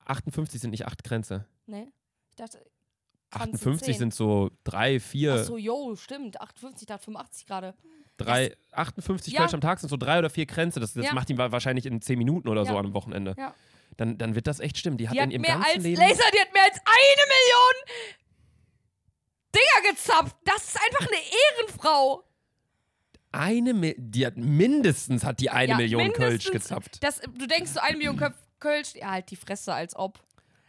58 0.04 0.60
sind 0.60 0.70
nicht 0.72 0.86
acht 0.86 1.02
Grenze. 1.04 1.46
Nee. 1.66 1.88
Ich 2.28 2.36
dachte, 2.36 2.58
Kranz 3.30 3.54
58 3.54 3.86
zehn. 3.86 3.98
sind 3.98 4.14
so 4.14 4.50
drei, 4.64 5.00
vier, 5.00 5.36
Ach 5.40 5.44
so, 5.44 5.56
jo, 5.56 5.96
stimmt. 5.96 6.38
58, 6.40 6.82
ich 6.82 6.86
dachte 6.86 7.04
85 7.04 7.46
gerade. 7.46 7.74
Drei, 8.16 8.54
58 8.72 9.32
Ja. 9.32 9.40
Kölsch 9.40 9.54
am 9.54 9.60
Tag 9.60 9.80
sind 9.80 9.88
so 9.88 9.96
drei 9.96 10.18
oder 10.18 10.30
vier 10.30 10.46
Grenze. 10.46 10.80
Das, 10.80 10.92
das 10.94 11.06
Ja. 11.06 11.14
macht 11.14 11.28
ihn 11.30 11.38
wa- 11.38 11.52
wahrscheinlich 11.52 11.86
in 11.86 12.00
zehn 12.00 12.18
Minuten 12.18 12.48
oder 12.48 12.64
so 12.64 12.74
Ja. 12.74 12.78
am 12.80 12.94
Wochenende. 12.94 13.34
Ja. 13.38 13.54
Dann, 13.96 14.16
dann 14.18 14.34
wird 14.34 14.46
das 14.46 14.60
echt 14.60 14.78
stimmen. 14.78 14.96
Die 14.96 15.08
hat 15.08 15.14
Die 15.14 15.18
in 15.18 15.24
hat 15.24 15.32
ihrem 15.32 15.42
mehr 15.42 15.50
ganzen 15.56 15.74
als, 15.74 15.82
Leben. 15.84 16.00
Laser, 16.00 16.24
die 16.34 16.40
hat 16.40 16.52
mehr 16.52 16.64
als 16.64 16.78
eine 16.78 17.24
Million 17.28 17.96
Dinger 19.54 19.90
gezapft. 19.92 20.36
Das 20.44 20.64
ist 20.64 20.78
einfach 20.80 21.06
eine 21.08 21.20
Ehrenfrau. 21.60 22.24
Eine 23.32 23.74
Mi 23.74 23.94
die 23.98 24.26
hat 24.26 24.36
mindestens 24.36 25.24
hat 25.24 25.40
die 25.40 25.50
eine 25.50 25.74
Million 25.76 26.12
Kölsch 26.12 26.50
gezapft. 26.50 27.02
Das, 27.02 27.20
du 27.20 27.46
denkst 27.46 27.72
so 27.72 27.80
eine 27.80 27.96
Million 27.96 28.18
Kölsch. 28.60 28.94
Ja, 28.94 29.10
halt 29.12 29.30
die 29.30 29.36
Fresse, 29.36 29.72
als 29.74 29.96
ob. 29.96 30.20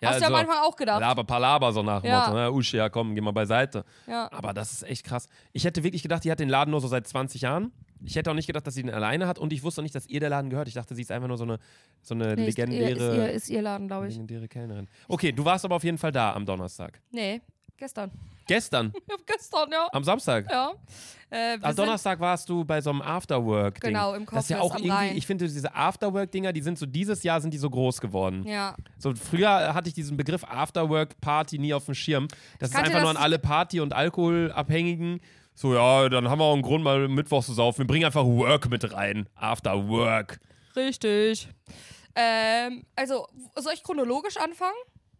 Ja, 0.03 0.09
Hast 0.09 0.19
du 0.19 0.21
ja 0.23 0.27
also, 0.27 0.37
manchmal 0.37 0.67
auch 0.67 0.75
gedacht. 0.75 0.99
Laber, 1.01 1.23
Palaber, 1.23 1.71
so 1.71 1.81
nach 1.83 2.01
dem 2.01 2.09
Ja. 2.11 2.19
Motto. 2.27 2.33
Ne? 2.35 2.51
Uschi, 2.51 2.77
ja 2.77 2.89
komm, 2.89 3.15
geh 3.15 3.21
mal 3.21 3.31
beiseite. 3.31 3.83
Ja. 4.07 4.29
Aber 4.31 4.53
das 4.53 4.71
ist 4.73 4.83
echt 4.83 5.05
krass. 5.05 5.27
Ich 5.51 5.65
hätte 5.65 5.83
wirklich 5.83 6.03
gedacht, 6.03 6.23
die 6.23 6.31
hat 6.31 6.39
den 6.39 6.49
Laden 6.49 6.71
nur 6.71 6.81
so 6.81 6.87
seit 6.87 7.07
20 7.07 7.41
Jahren. 7.41 7.71
Ich 8.05 8.15
hätte 8.17 8.29
auch 8.31 8.35
nicht 8.35 8.47
gedacht, 8.47 8.67
dass 8.67 8.73
sie 8.73 8.81
den 8.83 8.93
alleine 8.93 9.27
hat 9.27 9.39
und 9.39 9.53
ich 9.53 9.63
wusste 9.63 9.79
auch 9.79 9.83
nicht, 9.83 9.95
dass 9.95 10.07
ihr 10.07 10.19
der 10.19 10.29
Laden 10.29 10.49
gehört. 10.49 10.67
Ich 10.67 10.73
dachte, 10.73 10.93
sie 10.93 11.01
ist 11.03 11.11
einfach 11.11 11.29
nur 11.29 11.37
so 11.37 11.45
eine, 11.45 11.57
so 12.01 12.13
eine 12.13 12.35
Nee, 12.35 12.45
legendäre, 12.47 12.89
ist, 12.91 12.99
ihr, 13.17 13.31
ist 13.31 13.49
ihr 13.49 13.61
Laden, 13.61 13.87
glaube 13.87 14.07
ich. 14.07 14.13
legendäre 14.15 14.47
Kellnerin. 14.49 14.89
Okay, 15.07 15.31
du 15.31 15.45
warst 15.45 15.63
aber 15.63 15.75
auf 15.77 15.83
jeden 15.85 15.97
Fall 15.97 16.11
da 16.11 16.33
am 16.33 16.45
Donnerstag. 16.45 16.99
Nee, 17.11 17.39
gestern. 17.77 18.11
Gestern, 18.47 18.93
gestern, 19.25 19.71
ja. 19.71 19.87
am 19.91 20.03
Samstag. 20.03 20.49
Ja. 20.51 20.73
Äh, 21.29 21.57
Am 21.61 21.75
Donnerstag 21.75 22.19
warst 22.19 22.47
du 22.47 22.63
bei 22.63 22.79
so 22.79 22.91
einem 22.91 23.01
Afterwork-Ding. 23.01 23.89
Genau, 23.93 24.13
im 24.13 24.25
Das 24.27 24.43
ist 24.43 24.49
ja 24.49 24.59
auch 24.59 24.75
irgendwie, 24.75 24.91
Rhein. 24.91 25.17
ich 25.17 25.25
finde 25.25 25.45
diese 25.47 25.73
Afterwork-Dinger, 25.73 26.53
die 26.53 26.61
sind 26.61 26.77
so, 26.77 26.85
dieses 26.85 27.23
Jahr 27.23 27.41
sind 27.41 27.51
die 27.55 27.57
so 27.57 27.71
groß 27.71 28.01
geworden. 28.01 28.45
Ja. 28.45 28.75
So, 28.99 29.15
früher 29.15 29.73
hatte 29.73 29.87
ich 29.87 29.95
diesen 29.95 30.15
Begriff 30.15 30.43
Afterwork-Party 30.43 31.57
nie 31.57 31.73
auf 31.73 31.85
dem 31.85 31.95
Schirm. 31.95 32.27
Das 32.59 32.69
ist 32.69 32.75
kannte 32.75 32.89
einfach 32.91 33.01
nur 33.01 33.09
an 33.09 33.15
das- 33.15 33.23
alle 33.23 33.39
Party- 33.39 33.79
und 33.79 33.93
Alkoholabhängigen. 33.93 35.21
So, 35.55 35.73
ja, 35.73 36.07
dann 36.09 36.29
haben 36.29 36.37
wir 36.39 36.45
auch 36.45 36.53
einen 36.53 36.61
Grund, 36.61 36.83
mal 36.83 37.07
Mittwoch 37.07 37.43
zu 37.43 37.53
saufen. 37.53 37.79
Wir 37.79 37.87
bringen 37.87 38.05
einfach 38.05 38.25
Work 38.25 38.69
mit 38.69 38.93
rein. 38.93 39.27
Afterwork. 39.35 40.39
Richtig. 40.75 41.47
Ähm, 42.15 42.83
also, 42.95 43.27
soll 43.55 43.73
ich 43.73 43.81
chronologisch 43.83 44.37
anfangen? 44.37 44.73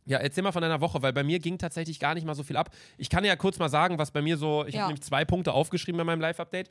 Ja, 0.06 0.18
erzähl 0.18 0.44
mal 0.44 0.52
von 0.52 0.62
deiner 0.62 0.82
Woche, 0.82 1.02
weil 1.02 1.14
bei 1.14 1.24
mir 1.24 1.40
ging 1.40 1.58
tatsächlich 1.58 2.00
gar 2.00 2.14
nicht 2.14 2.26
mal 2.26 2.36
so 2.36 2.44
viel 2.44 2.58
ab. 2.58 2.70
Ich 2.98 3.10
kann 3.10 3.24
ja 3.24 3.36
kurz 3.36 3.58
mal 3.60 3.70
sagen, 3.70 3.98
was 3.98 4.12
bei 4.12 4.22
mir 4.22 4.38
so, 4.38 4.66
ich 4.66 4.76
Ja. 4.76 4.82
habe 4.82 4.90
nämlich 4.94 5.04
zwei 5.04 5.24
Punkte 5.26 5.54
aufgeschrieben 5.54 5.98
bei 5.98 6.04
meinem 6.04 6.20
Live-Update. 6.22 6.70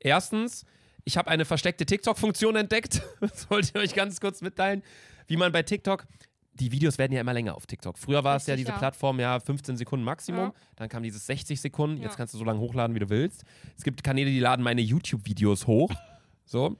Erstens, 0.00 0.64
ich 1.04 1.16
habe 1.16 1.28
eine 1.30 1.44
versteckte 1.44 1.86
TikTok-Funktion 1.86 2.56
entdeckt. 2.56 3.02
Das 3.20 3.50
wollte 3.50 3.70
ich 3.74 3.82
euch 3.82 3.94
ganz 3.94 4.20
kurz 4.20 4.42
mitteilen. 4.42 4.82
Wie 5.26 5.36
man 5.36 5.50
bei 5.52 5.62
TikTok, 5.62 6.06
die 6.54 6.72
Videos 6.72 6.98
werden 6.98 7.12
ja 7.12 7.20
immer 7.20 7.32
länger 7.32 7.54
auf 7.56 7.66
TikTok. 7.66 7.98
Früher 7.98 8.24
war 8.24 8.36
es 8.36 8.46
ja 8.46 8.56
diese 8.56 8.70
ja. 8.70 8.78
Plattform, 8.78 9.20
ja, 9.20 9.38
15 9.40 9.76
Sekunden 9.76 10.04
Maximum. 10.04 10.46
Ja. 10.46 10.54
Dann 10.76 10.88
kam 10.88 11.02
dieses 11.02 11.26
60 11.26 11.60
Sekunden. 11.60 12.02
Jetzt 12.02 12.16
kannst 12.16 12.34
du 12.34 12.38
so 12.38 12.44
lange 12.44 12.60
hochladen, 12.60 12.94
wie 12.94 13.00
du 13.00 13.08
willst. 13.10 13.44
Es 13.76 13.84
gibt 13.84 14.02
Kanäle, 14.02 14.30
die 14.30 14.40
laden 14.40 14.62
meine 14.62 14.80
YouTube-Videos 14.80 15.66
hoch. 15.66 15.92
So. 16.50 16.78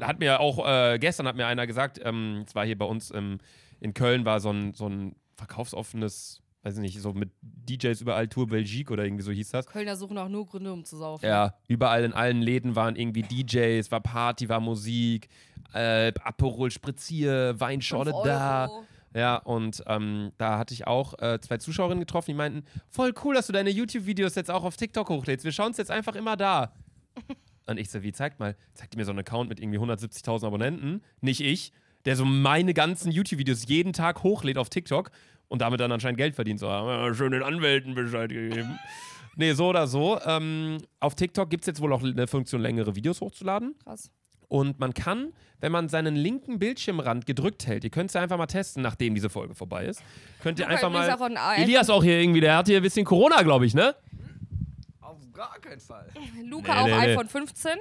Hat 0.00 0.20
mir 0.20 0.38
auch, 0.38 0.64
äh, 0.64 0.96
gestern 1.00 1.26
hat 1.26 1.34
mir 1.34 1.48
einer 1.48 1.66
gesagt, 1.66 1.98
ähm, 2.04 2.44
es 2.46 2.54
war 2.54 2.64
hier 2.64 2.78
bei 2.78 2.84
uns 2.84 3.10
im, 3.10 3.38
in 3.80 3.92
Köln, 3.92 4.24
war 4.24 4.38
so 4.38 4.50
ein, 4.50 4.74
so 4.74 4.88
ein 4.88 5.16
verkaufsoffenes, 5.38 6.42
weiß 6.62 6.74
ich 6.74 6.80
nicht, 6.80 7.00
so 7.00 7.12
mit 7.14 7.30
DJs 7.40 8.00
überall 8.00 8.28
Tour 8.28 8.48
Belgique 8.48 8.90
oder 8.90 9.04
irgendwie 9.04 9.22
so 9.22 9.32
hieß 9.32 9.50
das. 9.50 9.66
Kölner 9.66 9.96
suchen 9.96 10.18
auch 10.18 10.28
nur 10.28 10.46
Gründe, 10.46 10.72
um 10.72 10.84
zu 10.84 10.96
saufen. 10.96 11.24
Ja, 11.24 11.54
überall 11.68 12.04
in 12.04 12.12
allen 12.12 12.42
Läden 12.42 12.76
waren 12.76 12.96
irgendwie 12.96 13.22
DJs, 13.22 13.90
war 13.90 14.00
Party, 14.00 14.48
war 14.48 14.60
Musik, 14.60 15.28
äh, 15.72 16.12
Aperol 16.22 16.70
Spritzier, 16.70 17.58
Weinschorle 17.58 18.12
da. 18.24 18.68
Ja, 19.14 19.36
und 19.36 19.82
ähm, 19.86 20.32
da 20.36 20.58
hatte 20.58 20.74
ich 20.74 20.86
auch 20.86 21.18
äh, 21.18 21.40
zwei 21.40 21.56
Zuschauerinnen 21.56 22.00
getroffen, 22.00 22.32
die 22.32 22.36
meinten, 22.36 22.64
voll 22.90 23.14
cool, 23.24 23.34
dass 23.34 23.46
du 23.46 23.54
deine 23.54 23.70
YouTube-Videos 23.70 24.34
jetzt 24.34 24.50
auch 24.50 24.64
auf 24.64 24.76
TikTok 24.76 25.08
hochlädst. 25.08 25.44
Wir 25.44 25.52
schauen 25.52 25.70
es 25.70 25.78
jetzt 25.78 25.90
einfach 25.90 26.14
immer 26.14 26.36
da. 26.36 26.74
Und 27.66 27.78
ich 27.78 27.90
so, 27.90 28.02
wie, 28.02 28.12
zeigt 28.12 28.38
mal. 28.38 28.56
Zeigt 28.74 28.96
mir 28.96 29.04
so 29.04 29.10
einen 29.10 29.20
Account 29.20 29.48
mit 29.48 29.60
irgendwie 29.60 29.78
170.000 29.78 30.46
Abonnenten, 30.46 31.02
nicht 31.20 31.40
ich, 31.40 31.72
der 32.08 32.16
so 32.16 32.24
meine 32.24 32.72
ganzen 32.72 33.12
YouTube-Videos 33.12 33.68
jeden 33.68 33.92
Tag 33.92 34.22
hochlädt 34.22 34.56
auf 34.56 34.70
TikTok 34.70 35.10
und 35.48 35.60
damit 35.60 35.78
dann 35.78 35.92
anscheinend 35.92 36.16
Geld 36.16 36.34
verdient. 36.34 36.58
So, 36.58 36.70
haben 36.70 36.86
wir 36.88 37.14
schön 37.14 37.32
den 37.32 37.42
Anwälten 37.42 37.94
Bescheid 37.94 38.30
gegeben. 38.30 38.78
nee, 39.36 39.52
so 39.52 39.68
oder 39.68 39.86
so. 39.86 40.18
Ähm, 40.24 40.78
auf 41.00 41.14
TikTok 41.14 41.50
gibt 41.50 41.64
es 41.64 41.66
jetzt 41.66 41.80
wohl 41.82 41.92
auch 41.92 42.02
eine 42.02 42.26
Funktion, 42.26 42.62
längere 42.62 42.96
Videos 42.96 43.20
hochzuladen. 43.20 43.74
Krass. 43.84 44.10
Und 44.48 44.78
man 44.80 44.94
kann, 44.94 45.34
wenn 45.60 45.70
man 45.70 45.90
seinen 45.90 46.16
linken 46.16 46.58
Bildschirmrand 46.58 47.26
gedrückt 47.26 47.66
hält, 47.66 47.84
ihr 47.84 47.90
könnt 47.90 48.08
es 48.08 48.14
ja 48.14 48.22
einfach 48.22 48.38
mal 48.38 48.46
testen, 48.46 48.82
nachdem 48.82 49.14
diese 49.14 49.28
Folge 49.28 49.54
vorbei 49.54 49.84
ist, 49.84 50.02
könnt 50.42 50.58
ihr 50.58 50.64
Luca 50.64 50.74
einfach 50.74 50.90
mal. 50.90 51.10
auch 51.12 51.20
ein 51.20 51.36
A- 51.36 51.56
Elias 51.56 51.90
auch 51.90 52.02
hier 52.02 52.18
irgendwie, 52.18 52.40
der 52.40 52.56
hat 52.56 52.66
hier 52.66 52.78
ein 52.78 52.82
bisschen 52.82 53.04
Corona, 53.04 53.42
glaube 53.42 53.66
ich, 53.66 53.74
ne? 53.74 53.94
Auf 55.02 55.18
gar 55.34 55.58
keinen 55.60 55.80
Fall. 55.80 56.08
Luca 56.44 56.72
Nee, 56.74 56.80
auch 56.80 56.86
nee, 57.00 57.06
nee. 57.06 57.12
iPhone 57.12 57.28
15. 57.28 57.72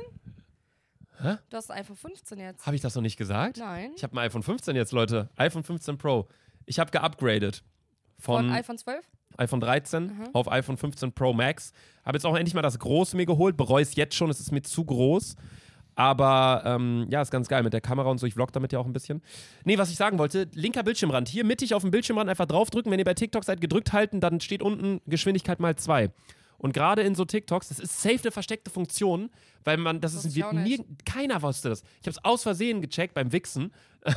Hä? 1.21 1.37
Du 1.49 1.57
hast 1.57 1.71
ein 1.71 1.79
iPhone 1.79 1.95
15 1.95 2.39
jetzt. 2.39 2.65
Habe 2.65 2.75
ich 2.75 2.81
das 2.81 2.95
noch 2.95 3.01
nicht 3.01 3.17
gesagt? 3.17 3.57
Nein. 3.57 3.91
Ich 3.95 4.03
habe 4.03 4.15
ein 4.15 4.19
iPhone 4.19 4.43
15 4.43 4.75
jetzt, 4.75 4.91
Leute. 4.91 5.29
iPhone 5.35 5.63
15 5.63 5.97
Pro. 5.97 6.27
Ich 6.65 6.79
habe 6.79 6.91
geupgradet. 6.91 7.63
Von 8.19 8.47
Von, 8.47 8.51
iPhone 8.51 8.77
12? 8.77 9.05
iPhone 9.37 9.59
13 9.59 10.29
auf 10.33 10.51
iPhone 10.51 10.77
15 10.77 11.13
Pro 11.13 11.33
Max. 11.33 11.71
Habe 12.05 12.17
jetzt 12.17 12.25
auch 12.25 12.35
endlich 12.35 12.53
mal 12.53 12.61
das 12.61 12.79
Große 12.79 13.15
mir 13.15 13.25
geholt. 13.25 13.57
Bereue 13.57 13.81
es 13.83 13.95
jetzt 13.95 14.15
schon, 14.15 14.29
es 14.29 14.39
ist 14.39 14.51
mir 14.51 14.61
zu 14.61 14.83
groß. 14.85 15.35
Aber 15.95 16.61
ähm, 16.65 17.07
ja, 17.09 17.21
ist 17.23 17.31
ganz 17.31 17.47
geil 17.47 17.63
mit 17.63 17.73
der 17.73 17.81
Kamera 17.81 18.09
und 18.09 18.19
so. 18.19 18.27
Ich 18.27 18.35
vlog 18.35 18.51
damit 18.51 18.71
ja 18.71 18.77
auch 18.77 18.85
ein 18.85 18.93
bisschen. 18.93 19.23
Nee, 19.65 19.79
was 19.79 19.89
ich 19.89 19.95
sagen 19.95 20.19
wollte, 20.19 20.47
linker 20.53 20.83
Bildschirmrand. 20.83 21.27
Hier 21.27 21.43
mittig 21.43 21.73
auf 21.73 21.81
dem 21.81 21.89
Bildschirmrand 21.89 22.29
einfach 22.29 22.45
draufdrücken. 22.45 22.91
Wenn 22.91 22.99
ihr 22.99 23.05
bei 23.05 23.15
TikTok 23.15 23.43
seid, 23.43 23.61
gedrückt 23.61 23.93
halten, 23.93 24.19
dann 24.21 24.39
steht 24.39 24.61
unten 24.61 25.01
Geschwindigkeit 25.07 25.59
mal 25.59 25.75
zwei. 25.75 26.11
Und 26.57 26.73
gerade 26.73 27.03
in 27.03 27.15
so 27.15 27.25
TikToks, 27.25 27.69
das 27.69 27.79
ist 27.79 28.01
safe 28.01 28.19
eine 28.23 28.31
versteckte 28.31 28.71
Funktion, 28.71 29.29
weil 29.63 29.77
man, 29.77 30.01
das, 30.01 30.13
Das 30.13 30.25
ist, 30.25 30.35
wird 30.35 30.53
nie, 30.53 30.83
keiner 31.05 31.41
wusste 31.41 31.69
das. 31.69 31.83
Ich 32.01 32.07
habe 32.07 32.11
es 32.11 32.25
aus 32.25 32.43
Versehen 32.43 32.81
gecheckt 32.81 33.13
beim 33.13 33.31
Wichsen. 33.31 33.71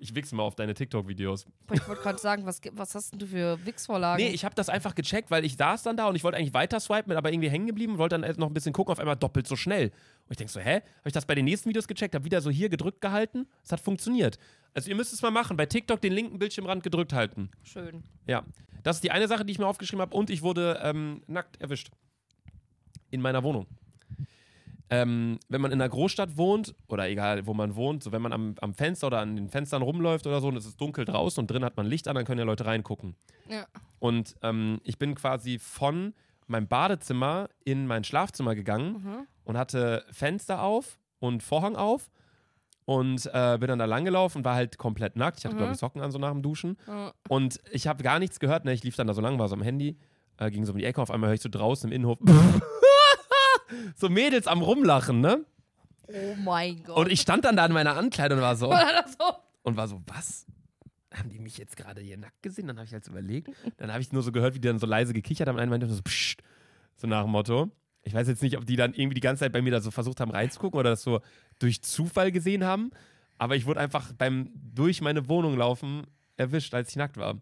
ich 0.00 0.14
wichse 0.14 0.34
mal 0.34 0.42
auf 0.42 0.54
deine 0.54 0.74
TikTok-Videos. 0.74 1.46
Ich 1.72 1.86
wollte 1.86 2.02
gerade 2.02 2.18
sagen, 2.18 2.46
was, 2.46 2.60
was 2.72 2.94
hast 2.94 3.12
denn 3.12 3.18
du 3.18 3.26
für 3.26 3.64
Wix-Vorlagen? 3.64 4.22
Nee, 4.22 4.30
ich 4.30 4.44
habe 4.44 4.54
das 4.54 4.68
einfach 4.68 4.94
gecheckt, 4.94 5.30
weil 5.30 5.44
ich 5.44 5.56
saß 5.56 5.82
dann 5.82 5.96
da 5.96 6.08
und 6.08 6.16
ich 6.16 6.24
wollte 6.24 6.38
eigentlich 6.38 6.54
weiter 6.54 6.80
swipen, 6.80 7.08
bin 7.08 7.16
aber 7.16 7.32
irgendwie 7.32 7.50
hängen 7.50 7.66
geblieben 7.66 7.92
und 7.92 7.98
wollte 7.98 8.14
dann 8.14 8.22
erst 8.22 8.38
noch 8.38 8.48
ein 8.48 8.54
bisschen 8.54 8.72
gucken, 8.72 8.92
auf 8.92 8.98
einmal 8.98 9.16
doppelt 9.16 9.46
so 9.46 9.56
schnell. 9.56 9.88
Und 9.88 10.30
ich 10.30 10.36
denke 10.38 10.52
so, 10.52 10.60
hä? 10.60 10.76
Habe 10.76 10.84
ich 11.06 11.12
das 11.12 11.26
bei 11.26 11.34
den 11.34 11.44
nächsten 11.44 11.68
Videos 11.68 11.86
gecheckt, 11.86 12.14
habe 12.14 12.24
wieder 12.24 12.40
so 12.40 12.50
hier 12.50 12.68
gedrückt 12.68 13.00
gehalten? 13.00 13.46
Es 13.62 13.72
hat 13.72 13.80
funktioniert. 13.80 14.38
Also 14.74 14.88
ihr 14.88 14.96
müsst 14.96 15.12
es 15.12 15.22
mal 15.22 15.30
machen, 15.30 15.56
bei 15.56 15.66
TikTok 15.66 16.00
den 16.00 16.12
linken 16.12 16.38
Bildschirmrand 16.38 16.82
gedrückt 16.82 17.12
halten. 17.12 17.50
Schön. 17.62 18.02
Ja, 18.26 18.44
das 18.82 18.96
ist 18.96 19.04
die 19.04 19.10
eine 19.10 19.28
Sache, 19.28 19.44
die 19.44 19.52
ich 19.52 19.58
mir 19.58 19.66
aufgeschrieben 19.66 20.00
habe 20.00 20.16
und 20.16 20.30
ich 20.30 20.42
wurde 20.42 20.80
ähm, 20.82 21.22
nackt 21.26 21.60
erwischt. 21.60 21.90
In 23.10 23.20
meiner 23.20 23.42
Wohnung. 23.42 23.66
Ähm, 24.92 25.38
wenn 25.48 25.60
man 25.60 25.70
in 25.70 25.80
einer 25.80 25.88
Großstadt 25.88 26.36
wohnt, 26.36 26.74
oder 26.88 27.08
egal, 27.08 27.46
wo 27.46 27.54
man 27.54 27.76
wohnt, 27.76 28.02
so 28.02 28.10
wenn 28.10 28.20
man 28.22 28.32
am, 28.32 28.54
am 28.60 28.74
Fenster 28.74 29.06
oder 29.06 29.20
an 29.20 29.36
den 29.36 29.48
Fenstern 29.48 29.82
rumläuft 29.82 30.26
oder 30.26 30.40
so 30.40 30.48
und 30.48 30.56
es 30.56 30.66
ist 30.66 30.80
dunkel 30.80 31.04
draußen 31.04 31.40
und 31.40 31.48
drin 31.50 31.64
hat 31.64 31.76
man 31.76 31.86
Licht 31.86 32.08
an, 32.08 32.16
dann 32.16 32.24
können 32.24 32.40
ja 32.40 32.44
Leute 32.44 32.66
reingucken. 32.66 33.14
Ja. 33.48 33.66
Und 34.00 34.34
ähm, 34.42 34.80
ich 34.82 34.98
bin 34.98 35.14
quasi 35.14 35.58
von 35.60 36.12
meinem 36.48 36.66
Badezimmer 36.66 37.48
in 37.64 37.86
mein 37.86 38.02
Schlafzimmer 38.02 38.56
gegangen 38.56 38.92
Mhm. 38.94 39.26
und 39.44 39.56
hatte 39.56 40.04
Fenster 40.10 40.62
auf 40.62 40.98
und 41.20 41.42
Vorhang 41.44 41.76
auf 41.76 42.10
und 42.84 43.26
äh, 43.32 43.56
bin 43.60 43.68
dann 43.68 43.78
da 43.78 43.84
langgelaufen 43.84 44.38
und 44.40 44.44
war 44.44 44.56
halt 44.56 44.76
komplett 44.76 45.14
nackt. 45.14 45.38
Ich 45.38 45.44
hatte, 45.44 45.54
Mhm. 45.54 45.58
glaube 45.58 45.72
ich, 45.74 45.78
Socken 45.78 46.02
an 46.02 46.10
so 46.10 46.18
nach 46.18 46.32
dem 46.32 46.42
Duschen. 46.42 46.76
Ja. 46.88 47.12
Und 47.28 47.60
ich 47.70 47.86
habe 47.86 48.02
gar 48.02 48.18
nichts 48.18 48.40
gehört. 48.40 48.64
Ne? 48.64 48.72
Ich 48.72 48.82
lief 48.82 48.96
dann 48.96 49.06
da 49.06 49.14
so 49.14 49.20
lang, 49.20 49.38
war 49.38 49.46
so 49.48 49.54
am 49.54 49.62
Handy, 49.62 49.96
äh, 50.38 50.50
ging 50.50 50.64
so 50.64 50.72
um 50.72 50.78
die 50.78 50.84
Ecke. 50.84 51.00
Auf 51.00 51.12
einmal 51.12 51.28
höre 51.28 51.34
ich 51.34 51.42
so 51.42 51.48
draußen 51.48 51.88
im 51.88 51.94
Innenhof 51.94 52.18
so 53.94 54.08
Mädels 54.08 54.46
am 54.46 54.62
Rumlachen, 54.62 55.20
ne? 55.20 55.44
Oh 56.08 56.34
mein 56.42 56.82
Gott. 56.82 56.96
Und 56.96 57.12
ich 57.12 57.20
stand 57.20 57.44
dann 57.44 57.56
da 57.56 57.66
in 57.66 57.72
meiner 57.72 57.96
Ankleidung 57.96 58.38
und 58.38 58.42
war 58.42 58.56
so, 58.56 58.74
und 59.62 59.76
war 59.76 59.88
so, 59.88 60.02
was? 60.06 60.46
Haben 61.12 61.30
die 61.30 61.38
mich 61.38 61.58
jetzt 61.58 61.76
gerade 61.76 62.00
hier 62.00 62.16
nackt 62.16 62.42
gesehen? 62.42 62.68
Dann 62.68 62.76
habe 62.76 62.86
ich 62.86 62.92
halt 62.92 63.04
so 63.04 63.10
überlegt. 63.10 63.50
Dann 63.78 63.90
habe 63.90 64.00
ich 64.00 64.12
nur 64.12 64.22
so 64.22 64.32
gehört, 64.32 64.54
wie 64.54 64.60
die 64.60 64.68
dann 64.68 64.78
so 64.78 64.86
leise 64.86 65.12
gekichert 65.12 65.48
haben. 65.48 65.58
Einer 65.58 65.70
meinte 65.70 65.88
so, 65.88 66.02
psst, 66.02 66.42
so 66.96 67.06
nach 67.06 67.22
dem 67.22 67.32
Motto. 67.32 67.70
Ich 68.02 68.14
weiß 68.14 68.28
jetzt 68.28 68.42
nicht, 68.42 68.56
ob 68.56 68.64
die 68.64 68.76
dann 68.76 68.94
irgendwie 68.94 69.14
die 69.14 69.20
ganze 69.20 69.40
Zeit 69.40 69.52
bei 69.52 69.60
mir 69.60 69.72
da 69.72 69.80
so 69.80 69.90
versucht 69.90 70.20
haben 70.20 70.30
reinzugucken 70.30 70.78
oder 70.78 70.90
das 70.90 71.02
so 71.02 71.20
durch 71.58 71.82
Zufall 71.82 72.32
gesehen 72.32 72.64
haben. 72.64 72.90
Aber 73.38 73.56
ich 73.56 73.66
wurde 73.66 73.80
einfach 73.80 74.12
beim 74.12 74.50
durch 74.54 75.00
meine 75.00 75.28
Wohnung 75.28 75.56
laufen 75.56 76.06
erwischt, 76.36 76.74
als 76.74 76.90
ich 76.90 76.96
nackt 76.96 77.16
war. 77.16 77.40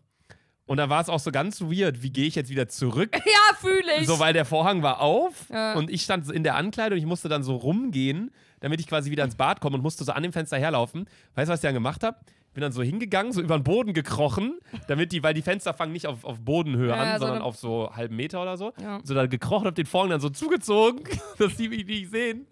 Und 0.69 0.77
da 0.77 0.89
war 0.89 1.01
es 1.01 1.09
auch 1.09 1.19
so 1.19 1.33
ganz 1.33 1.61
weird, 1.63 2.03
wie 2.03 2.11
gehe 2.11 2.27
ich 2.27 2.35
jetzt 2.37 2.51
wieder 2.51 2.69
zurück? 2.69 3.17
Ja, 3.27 3.57
fühle 3.57 4.01
ich. 4.01 4.07
So, 4.07 4.19
weil 4.21 4.33
der 4.33 4.45
Vorhang 4.45 4.83
war 4.83 5.01
auf 5.01 5.47
Ja. 5.51 5.75
und 5.75 5.91
ich 5.91 6.03
stand 6.03 6.31
in 6.31 6.45
der 6.45 6.55
Ankleidung 6.55 6.97
und 6.97 6.99
ich 7.03 7.07
musste 7.09 7.29
dann 7.29 7.43
so 7.43 7.57
rumgehen, 7.57 8.31
damit 8.61 8.79
ich 8.81 8.87
quasi 8.87 9.11
wieder 9.11 9.25
ins 9.25 9.35
Bad 9.37 9.61
komme 9.61 9.77
und 9.77 9.83
musste 9.83 10.05
so 10.05 10.13
an 10.13 10.23
dem 10.23 10.33
Fenster 10.33 10.59
herlaufen. 10.59 11.07
Weißt 11.35 11.49
du, 11.49 11.53
was 11.53 11.61
ich 11.61 11.63
dann 11.63 11.75
gemacht 11.75 12.03
habe? 12.05 12.19
Bin 12.55 12.63
dann 12.63 12.73
so 12.73 12.83
hingegangen, 12.83 13.33
so 13.33 13.41
über 13.41 13.57
den 13.59 13.63
Boden 13.65 13.93
gekrochen, 13.93 14.59
damit 14.89 15.13
die, 15.13 15.23
weil 15.23 15.35
die 15.35 15.43
Fenster 15.43 15.75
fangen 15.75 15.93
nicht 15.93 16.07
auf, 16.07 16.25
auf 16.25 16.41
Bodenhöhe 16.41 16.89
Ja, 16.89 16.95
an, 16.97 17.09
ja, 17.09 17.19
sondern 17.19 17.43
auf 17.43 17.57
so 17.57 17.91
halben 17.95 18.17
Meter 18.17 18.41
oder 18.43 18.57
so. 18.57 18.73
So 19.05 19.15
da 19.15 19.27
gekrochen, 19.27 19.67
hab 19.67 19.75
den 19.75 19.87
Vorhang 19.87 20.11
dann 20.11 20.21
so 20.21 20.29
zugezogen, 20.31 21.03
dass 21.39 21.57
die 21.57 21.69
mich 21.69 21.87
nicht 21.87 22.11
sehen. 22.11 22.47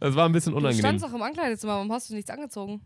Das 0.00 0.14
war 0.14 0.26
ein 0.26 0.32
bisschen 0.32 0.52
Du 0.52 0.58
unangenehm. 0.58 0.80
standst 0.84 1.04
auch 1.04 1.12
im 1.14 1.22
Ankleidezimmer, 1.22 1.74
warum 1.74 1.92
hast 1.92 2.10
du 2.10 2.14
nichts 2.14 2.30
angezogen? 2.30 2.80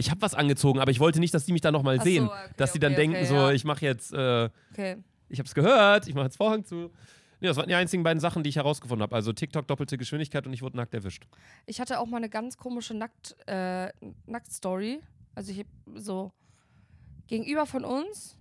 Ich 0.00 0.10
habe 0.10 0.22
was 0.22 0.34
angezogen, 0.34 0.78
aber 0.80 0.90
ich 0.92 1.00
wollte 1.00 1.18
nicht, 1.18 1.34
dass 1.34 1.44
die 1.44 1.52
mich 1.52 1.60
dann 1.60 1.72
nochmal 1.74 1.96
Ach 1.98 2.04
so, 2.04 2.08
sehen. 2.08 2.28
okay, 2.28 2.50
dass 2.56 2.72
die 2.72 2.78
dann 2.78 2.92
okay, 2.92 3.00
denken, 3.02 3.16
okay, 3.16 3.26
so, 3.26 3.34
ja. 3.34 3.50
ich 3.50 3.64
mache 3.64 3.84
jetzt, 3.84 4.12
äh, 4.12 4.48
Okay. 4.72 4.96
ich 5.28 5.38
habe 5.40 5.46
es 5.48 5.54
gehört, 5.54 6.06
ich 6.06 6.14
mache 6.14 6.26
jetzt 6.26 6.36
Vorhang 6.36 6.64
zu. 6.64 6.92
Nee, 7.40 7.48
das 7.48 7.56
waren 7.56 7.68
die 7.68 7.74
einzigen 7.74 8.02
beiden 8.04 8.20
Sachen, 8.20 8.42
die 8.44 8.48
ich 8.50 8.56
herausgefunden 8.56 9.02
habe. 9.02 9.14
Also 9.14 9.32
TikTok 9.32 9.66
doppelte 9.66 9.98
Geschwindigkeit 9.98 10.46
und 10.46 10.52
ich 10.52 10.62
wurde 10.62 10.76
nackt 10.76 10.94
erwischt. 10.94 11.26
Ich 11.66 11.80
hatte 11.80 11.98
auch 12.00 12.06
mal 12.06 12.16
eine 12.18 12.28
ganz 12.28 12.56
komische 12.56 12.94
Nackt, 12.94 13.36
äh, 13.46 13.90
Nackt-Story. 14.26 15.00
Also 15.34 15.52
ich 15.52 15.64
so 15.96 16.32
gegenüber 17.26 17.66
von 17.66 17.84
uns 17.84 18.36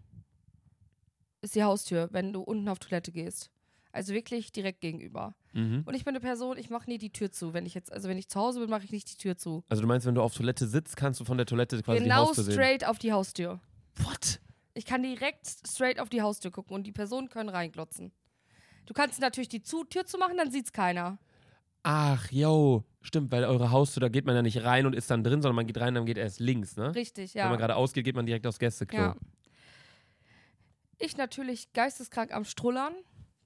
ist 1.41 1.55
die 1.55 1.63
Haustür, 1.63 2.09
wenn 2.11 2.33
du 2.33 2.41
unten 2.41 2.67
auf 2.69 2.79
Toilette 2.79 3.11
gehst. 3.11 3.51
Also 3.91 4.13
wirklich 4.13 4.51
direkt 4.51 4.81
gegenüber. 4.81 5.35
Mhm. 5.57 5.81
Und 5.85 5.95
ich 5.95 6.05
bin 6.05 6.11
eine 6.13 6.19
Person, 6.19 6.55
ich 6.57 6.69
mache 6.69 6.87
nie 6.87 6.99
die 6.99 7.09
Tür 7.09 7.31
zu. 7.31 7.51
Wenn 7.51 7.65
ich 7.65 7.73
jetzt, 7.73 7.91
also 7.91 8.07
wenn 8.07 8.17
ich 8.19 8.29
zu 8.29 8.39
Hause 8.39 8.59
bin, 8.59 8.69
mache 8.69 8.83
ich 8.83 8.91
nicht 8.91 9.11
die 9.11 9.17
Tür 9.17 9.37
zu. 9.37 9.63
Also 9.69 9.81
du 9.81 9.87
meinst, 9.87 10.05
wenn 10.05 10.13
du 10.13 10.21
auf 10.21 10.35
Toilette 10.35 10.67
sitzt, 10.67 10.95
kannst 10.95 11.19
du 11.19 11.25
von 11.25 11.35
der 11.37 11.47
Toilette 11.47 11.81
quasi 11.81 11.97
die 11.97 12.03
genau 12.03 12.27
Haustür 12.27 12.43
sehen? 12.43 12.53
straight 12.53 12.85
auf 12.85 12.99
die 12.99 13.11
Haustür. 13.11 13.59
What? 13.97 14.39
Ich 14.75 14.85
kann 14.85 15.01
direkt 15.01 15.47
straight 15.67 15.99
auf 15.99 16.09
die 16.09 16.21
Haustür 16.21 16.51
gucken 16.51 16.75
und 16.75 16.83
die 16.85 16.91
Personen 16.91 17.29
können 17.29 17.49
reinglotzen. 17.49 18.11
Du 18.85 18.93
kannst 18.93 19.19
natürlich 19.19 19.49
die 19.49 19.63
zu 19.63 19.83
Tür 19.83 20.05
zu 20.05 20.19
machen, 20.19 20.37
dann 20.37 20.51
sieht's 20.51 20.71
keiner. 20.71 21.17
Ach, 21.81 22.31
yo. 22.31 22.83
Stimmt, 23.01 23.31
weil 23.31 23.43
eure 23.45 23.71
Haustür, 23.71 24.01
da 24.01 24.09
geht 24.09 24.25
man 24.25 24.35
ja 24.35 24.43
nicht 24.43 24.63
rein 24.63 24.85
und 24.85 24.93
ist 24.93 25.09
dann 25.09 25.23
drin, 25.23 25.41
sondern 25.41 25.55
man 25.55 25.65
geht 25.65 25.79
rein, 25.79 25.95
dann 25.95 26.05
geht 26.05 26.17
erst 26.17 26.39
links, 26.39 26.75
ne? 26.75 26.93
Richtig, 26.93 27.33
Wenn 27.33 27.39
ja. 27.39 27.49
man 27.49 27.57
gerade 27.57 27.75
ausgeht, 27.75 28.05
geht 28.05 28.15
man 28.15 28.27
direkt 28.27 28.45
aufs 28.45 28.59
Gästeklo. 28.59 28.99
Ja. 28.99 29.15
Ich 30.99 31.17
natürlich 31.17 31.73
geisteskrank 31.73 32.31
am 32.31 32.45
Strullern. 32.45 32.93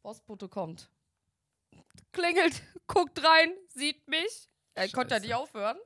Postbote 0.02 0.50
kommt. 0.50 0.90
Klingelt, 2.12 2.62
guckt 2.88 3.24
rein, 3.24 3.52
sieht 3.70 4.08
mich. 4.08 4.50
Er 4.74 4.88
konnte 4.90 5.14
ja 5.16 5.18
Scheiße. 5.20 5.26
nicht 5.28 5.36
aufhören. 5.36 5.78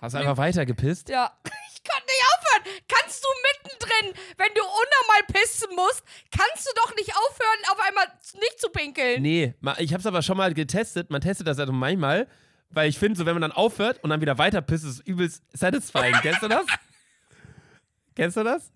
Hast 0.00 0.14
du 0.14 0.18
einfach 0.18 0.36
weiter 0.36 0.66
gepisst? 0.66 1.08
Ja. 1.08 1.36
Ich 1.84 1.90
konnte 1.90 2.06
nicht 2.06 2.24
aufhören. 2.36 2.82
Kannst 2.86 3.24
du 3.24 3.28
mittendrin, 3.42 4.22
wenn 4.36 4.54
du 4.54 4.60
unnormal 4.62 5.22
pissen 5.32 5.74
musst, 5.74 6.04
kannst 6.30 6.64
du 6.64 6.70
doch 6.76 6.94
nicht 6.94 7.10
aufhören, 7.10 7.58
auf 7.72 7.80
einmal 7.88 8.04
nicht 8.34 8.60
zu 8.60 8.68
pinkeln. 8.68 9.20
Nee, 9.20 9.54
ich 9.78 9.92
hab's 9.92 10.06
aber 10.06 10.22
schon 10.22 10.36
mal 10.36 10.54
getestet. 10.54 11.10
Man 11.10 11.20
testet 11.20 11.48
das 11.48 11.58
ja 11.58 11.66
so 11.66 11.72
manchmal, 11.72 12.28
weil 12.70 12.88
ich 12.88 13.00
finde, 13.00 13.18
so 13.18 13.26
wenn 13.26 13.34
man 13.34 13.42
dann 13.42 13.50
aufhört 13.50 13.98
und 14.04 14.10
dann 14.10 14.20
wieder 14.20 14.38
weiter 14.38 14.62
pisst, 14.62 14.84
ist 14.84 14.90
es 14.90 15.00
übelst 15.00 15.42
satisfying. 15.54 16.14
Kennst 16.22 16.42
du 16.44 16.48
das? 16.48 16.66
Kennst 18.14 18.36
du 18.36 18.44
das? 18.44 18.70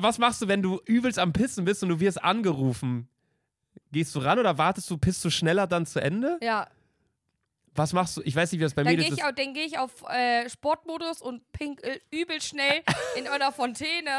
Was 0.00 0.18
machst 0.18 0.42
du, 0.42 0.48
wenn 0.48 0.62
du 0.62 0.80
übelst 0.86 1.20
am 1.20 1.32
Pissen 1.32 1.64
bist 1.64 1.84
und 1.84 1.90
du 1.90 2.00
wirst 2.00 2.20
angerufen? 2.24 3.08
Gehst 3.92 4.14
du 4.14 4.18
ran 4.20 4.38
oder 4.38 4.58
wartest 4.58 4.90
du, 4.90 4.98
pisst 4.98 5.24
du 5.24 5.30
schneller 5.30 5.66
dann 5.66 5.86
zu 5.86 6.00
Ende? 6.00 6.38
Ja, 6.42 6.66
Was 7.74 7.92
machst 7.92 8.16
du? 8.16 8.22
Ich 8.24 8.34
weiß 8.34 8.50
nicht, 8.52 8.58
wie 8.58 8.64
das 8.64 8.74
bei 8.74 8.82
dann 8.82 8.92
Mädels 8.92 9.08
gehe 9.08 9.16
ich, 9.18 9.22
ist. 9.24 9.38
dann 9.38 9.54
geh 9.54 9.60
ich 9.64 9.78
auf 9.78 10.02
äh, 10.08 10.48
Sportmodus 10.48 11.20
und 11.20 11.42
pinkel 11.52 12.00
übel 12.10 12.40
schnell 12.40 12.82
in 13.18 13.26
einer 13.32 13.52
Fontäne. 13.52 14.10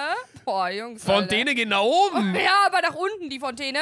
Boah, 0.45 0.69
Jungs. 0.69 1.03
Fontäne 1.03 1.55
gehen 1.55 1.69
nach 1.69 1.81
oben. 1.81 2.27
Alter. 2.35 2.39
Ja, 2.43 2.53
aber 2.67 2.81
nach 2.81 2.95
unten 2.95 3.29
die 3.29 3.39
Fontäne. 3.39 3.79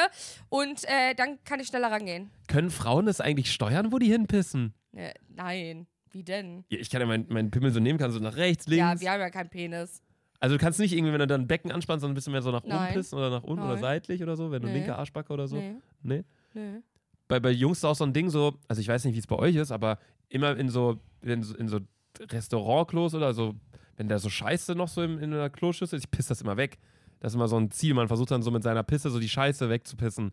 Und 0.48 0.82
äh, 0.84 1.14
dann 1.14 1.38
kann 1.44 1.60
ich 1.60 1.68
schneller 1.68 1.90
rangehen. 1.90 2.30
Können 2.48 2.70
Frauen 2.70 3.04
das 3.06 3.20
eigentlich 3.20 3.52
steuern, 3.52 3.92
wo 3.92 3.98
die 3.98 4.06
hinpissen? 4.10 4.72
Äh, 4.94 5.12
nein, 5.28 5.86
wie 6.10 6.24
denn? 6.24 6.64
Ja, 6.70 6.78
ich 6.78 6.88
kann 6.88 7.02
ja 7.02 7.06
meinen 7.06 7.26
mein 7.28 7.50
Pimmel 7.50 7.70
so 7.70 7.78
nehmen, 7.80 7.98
kann 7.98 8.10
so 8.10 8.18
nach 8.18 8.36
rechts, 8.36 8.66
links. 8.66 8.78
Ja, 8.80 8.98
wir 9.00 9.10
haben 9.12 9.20
ja 9.20 9.30
keinen 9.30 9.50
Penis. 9.50 10.02
Also 10.46 10.56
du 10.56 10.60
kannst 10.62 10.78
nicht 10.78 10.92
irgendwie, 10.92 11.12
wenn 11.12 11.18
du 11.18 11.26
dann 11.26 11.48
Becken 11.48 11.72
anspannst, 11.72 12.02
sondern 12.02 12.12
ein 12.12 12.14
bisschen 12.14 12.30
mehr 12.32 12.40
so 12.42 12.52
nach 12.52 12.62
oben 12.62 12.86
pissen 12.92 13.18
oder 13.18 13.30
nach 13.30 13.42
unten 13.42 13.64
oder 13.64 13.72
Nein. 13.74 13.80
seitlich 13.82 14.22
oder 14.22 14.36
so, 14.36 14.52
wenn 14.52 14.62
du 14.62 14.68
Nee. 14.68 14.74
linke 14.74 14.94
Arschbacke 14.96 15.32
oder 15.32 15.48
so. 15.48 15.56
Nee, 15.56 15.76
Nee. 16.02 16.24
nee. 16.54 16.82
Bei, 17.26 17.40
bei 17.40 17.50
Jungs 17.50 17.78
ist 17.78 17.84
auch 17.84 17.96
so 17.96 18.04
ein 18.04 18.12
Ding 18.12 18.30
so, 18.30 18.54
also 18.68 18.80
ich 18.80 18.86
weiß 18.86 19.04
nicht, 19.04 19.14
wie 19.14 19.18
es 19.18 19.26
bei 19.26 19.34
euch 19.36 19.56
ist, 19.56 19.72
aber 19.72 19.98
immer 20.28 20.56
in 20.56 20.68
so, 20.68 21.00
in 21.22 21.42
so, 21.42 21.56
in 21.56 21.66
so 21.66 21.80
Restaurantklos 22.20 23.14
oder 23.14 23.34
so, 23.34 23.54
wenn 23.96 24.08
da 24.08 24.18
so 24.20 24.30
Scheiße 24.30 24.74
noch 24.76 24.86
so 24.88 25.02
in, 25.02 25.18
in 25.18 25.34
einer 25.34 25.50
Kloschüssel 25.50 25.96
ist, 25.98 26.04
ich 26.04 26.10
piss 26.12 26.28
das 26.28 26.40
immer 26.42 26.56
weg. 26.56 26.78
Das 27.18 27.32
ist 27.32 27.34
immer 27.36 27.48
so 27.48 27.56
ein 27.58 27.70
Ziel, 27.72 27.94
man 27.94 28.06
versucht 28.06 28.30
dann 28.30 28.42
so 28.42 28.50
mit 28.52 28.62
seiner 28.62 28.84
Pisse 28.84 29.10
so 29.10 29.18
die 29.18 29.28
Scheiße 29.28 29.68
wegzupissen. 29.68 30.30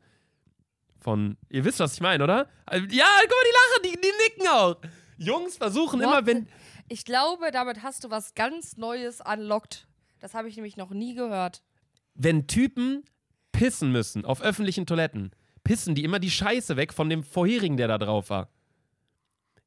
Von, 0.99 1.37
ihr 1.49 1.65
wisst, 1.65 1.79
was 1.79 1.95
ich 1.95 2.01
meine, 2.01 2.23
oder? 2.23 2.47
Ja, 2.71 2.77
guck 2.77 2.89
mal, 2.91 2.91
die 2.91 3.53
lachen, 3.57 3.83
die, 3.83 4.01
die 4.01 4.11
nicken 4.29 4.47
auch. 4.49 4.75
Jungs 5.17 5.57
versuchen 5.57 5.99
What 5.99 6.07
immer, 6.07 6.25
wenn, 6.25 6.47
Ich 6.89 7.03
glaube, 7.05 7.51
damit 7.51 7.83
hast 7.83 8.03
du 8.03 8.09
was 8.09 8.35
ganz 8.35 8.77
Neues 8.77 9.19
unlocked. 9.21 9.87
Das 10.23 10.33
habe 10.33 10.47
ich 10.47 10.55
nämlich 10.55 10.77
noch 10.77 10.91
nie 10.91 11.15
gehört. 11.15 11.61
wenn 12.15 12.47
Typen 12.47 13.03
pissen 13.51 13.91
müssen 13.91 14.23
auf 14.23 14.41
öffentlichen 14.41 14.85
Toiletten, 14.85 15.31
pissen 15.65 15.95
die 15.95 16.05
immer 16.05 16.17
die 16.19 16.31
Scheiße 16.31 16.77
weg 16.77 16.93
von 16.93 17.09
dem 17.09 17.23
vorherigen, 17.23 17.75
der 17.75 17.89
da 17.89 17.97
drauf 17.97 18.29
war. 18.29 18.47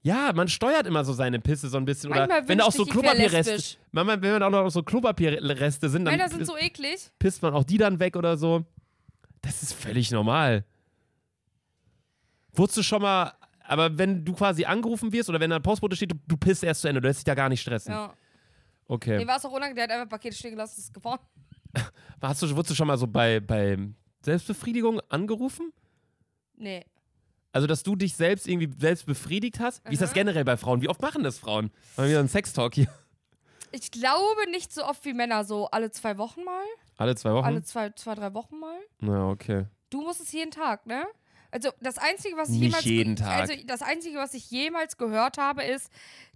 Ja, 0.00 0.32
man 0.34 0.48
steuert 0.48 0.86
immer 0.86 1.04
so 1.04 1.12
seine 1.12 1.40
Pisse 1.40 1.68
so 1.68 1.76
ein 1.76 1.84
bisschen. 1.84 2.08
Manchmal 2.08 2.38
oder 2.38 2.48
wenn 2.48 2.56
da 2.56 2.64
auch 2.64 2.72
so 2.72 2.86
Klopapierreste. 2.86 3.76
Manchmal, 3.92 4.22
wenn 4.22 4.40
da 4.40 4.46
auch 4.46 4.50
noch 4.50 4.70
so 4.70 4.82
Klopapierreste 4.82 5.90
sind, 5.90 6.06
dann 6.06 6.14
Männer 6.16 6.30
sind 6.30 6.46
so 6.46 6.56
eklig. 6.56 7.10
pisst 7.18 7.42
man 7.42 7.52
auch 7.52 7.64
die 7.64 7.76
dann 7.76 8.00
weg 8.00 8.16
oder 8.16 8.38
so. 8.38 8.64
Das 9.42 9.62
ist 9.62 9.74
völlig 9.74 10.10
normal. 10.10 10.64
Wurdest 12.54 12.78
du 12.78 12.82
schon 12.82 13.02
mal, 13.02 13.34
aber 13.62 13.98
wenn 13.98 14.24
du 14.24 14.32
quasi 14.32 14.64
angerufen 14.64 15.12
wirst 15.12 15.28
oder 15.28 15.38
wenn 15.38 15.50
da 15.50 15.56
ein 15.56 15.62
Postbote 15.62 15.96
steht, 15.96 16.12
du, 16.12 16.16
du 16.26 16.38
pisst 16.38 16.64
erst 16.64 16.80
zu 16.80 16.88
Ende, 16.88 17.02
du 17.02 17.08
lässt 17.08 17.18
dich 17.18 17.24
da 17.24 17.34
gar 17.34 17.50
nicht 17.50 17.60
stressen. 17.60 17.92
Ja. 17.92 18.14
Okay. 18.88 19.18
Dem 19.18 19.28
war 19.28 19.36
es 19.36 19.44
auch 19.44 19.52
unangenehm, 19.52 19.76
der 19.76 19.84
hat 19.84 19.90
einfach 19.90 20.08
Pakete 20.08 20.36
stehen 20.36 20.52
gelassen, 20.52 20.78
ist 20.78 20.94
gefahren. 20.94 21.20
Hast 22.22 22.42
du, 22.42 22.50
wurdest 22.50 22.70
du 22.70 22.74
schon 22.74 22.86
mal 22.86 22.98
so 22.98 23.06
bei, 23.06 23.40
bei 23.40 23.76
Selbstbefriedigung 24.22 25.00
angerufen? 25.08 25.72
Nee. 26.56 26.84
Also, 27.52 27.66
dass 27.66 27.82
du 27.82 27.96
dich 27.96 28.14
selbst 28.14 28.46
irgendwie 28.46 28.70
selbst 28.78 29.06
befriedigt 29.06 29.60
hast? 29.60 29.82
Wie 29.88 29.94
ist 29.94 30.02
das 30.02 30.10
Aha. 30.10 30.14
generell 30.14 30.44
bei 30.44 30.56
Frauen? 30.56 30.82
Wie 30.82 30.88
oft 30.88 31.00
machen 31.00 31.22
das 31.22 31.38
Frauen? 31.38 31.70
Haben 31.96 32.04
wir 32.04 32.10
wieder 32.10 32.20
einen 32.20 32.28
Sextalk 32.28 32.74
hier? 32.74 32.88
Ich 33.72 33.90
glaube 33.90 34.50
nicht 34.50 34.72
so 34.72 34.84
oft 34.84 35.04
wie 35.04 35.12
Männer, 35.12 35.44
so 35.44 35.66
alle 35.70 35.90
zwei 35.90 36.18
Wochen 36.18 36.44
mal. 36.44 36.64
Alle 36.96 37.16
zwei 37.16 37.32
Wochen? 37.32 37.44
Alle 37.44 37.62
zwei, 37.62 37.90
zwei, 37.90 38.14
drei 38.14 38.32
Wochen 38.34 38.58
mal. 38.58 38.78
Na, 39.00 39.28
okay. 39.30 39.66
Du 39.90 40.02
musst 40.02 40.20
es 40.20 40.32
jeden 40.32 40.50
Tag, 40.50 40.86
ne? 40.86 41.04
Also 41.50 41.70
das 41.80 41.98
Einzige, 41.98 42.36
was 42.36 42.48
ich 42.50 42.56
Nicht 42.56 42.64
jemals 42.66 42.84
jeden 42.84 43.16
Tag. 43.16 43.40
Also 43.40 43.54
das 43.66 43.82
Einzige, 43.82 44.18
was 44.18 44.34
ich 44.34 44.50
jemals 44.50 44.96
gehört 44.96 45.38
habe, 45.38 45.62
ist, 45.62 45.90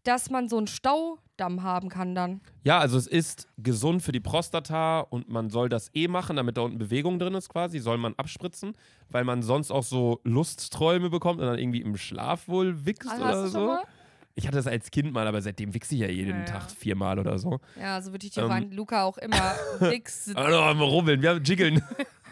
dass 0.05 0.31
man 0.31 0.49
so 0.49 0.57
einen 0.59 0.67
Staudamm 0.67 1.63
haben 1.63 1.89
kann 1.89 2.15
dann. 2.15 2.41
Ja, 2.65 2.79
also 2.79 2.97
es 2.97 3.07
ist 3.07 3.49
gesund 3.59 4.03
für 4.03 4.13
die 4.13 4.21
Prostata 4.21 5.01
und 5.01 5.29
man 5.29 5.51
soll 5.51 5.69
das 5.69 5.91
eh 5.95 6.09
machen, 6.09 6.37
damit 6.37 6.57
da 6.57 6.63
unten 6.63 6.79
Bewegung 6.79 7.19
drin 7.19 7.35
ist 7.35 7.49
quasi, 7.49 7.79
soll 7.79 7.99
man 7.99 8.15
abspritzen, 8.17 8.75
weil 9.11 9.25
man 9.25 9.43
sonst 9.43 9.71
auch 9.71 9.83
so 9.85 10.21
Lustträume 10.25 11.11
bekommt 11.11 11.41
und 11.41 11.47
dann 11.47 11.59
irgendwie 11.59 11.83
im 11.83 11.97
Schlaf 11.97 12.49
wohl 12.49 12.87
wichst 12.87 13.09
Also 13.11 13.23
oder 13.23 13.31
hast 13.33 13.43
du 13.43 13.49
so. 13.49 13.59
schon 13.59 13.67
mal? 13.67 13.85
Ich 14.35 14.47
hatte 14.47 14.57
das 14.57 14.67
als 14.67 14.91
Kind 14.91 15.13
mal, 15.13 15.27
aber 15.27 15.43
seitdem 15.43 15.75
wichse 15.75 15.95
ich 15.95 16.01
ja 16.03 16.09
jeden 16.09 16.39
Ja. 16.41 16.45
Tag 16.45 16.71
viermal 16.71 17.19
oder 17.19 17.39
so. 17.39 17.61
Ja, 17.79 18.01
so 18.01 18.13
würde 18.13 18.27
ich 18.27 18.33
dir 18.33 18.43
Ähm. 18.43 18.49
meinen 18.49 18.73
Luca 18.73 19.03
auch 19.03 19.19
immer 19.19 19.55
dicks. 19.81 20.35
Also 20.35 20.59
mal 20.75 20.85
rubbeln, 20.85 21.21
wir 21.21 21.31
haben 21.31 21.45
Jiggeln. 21.45 21.83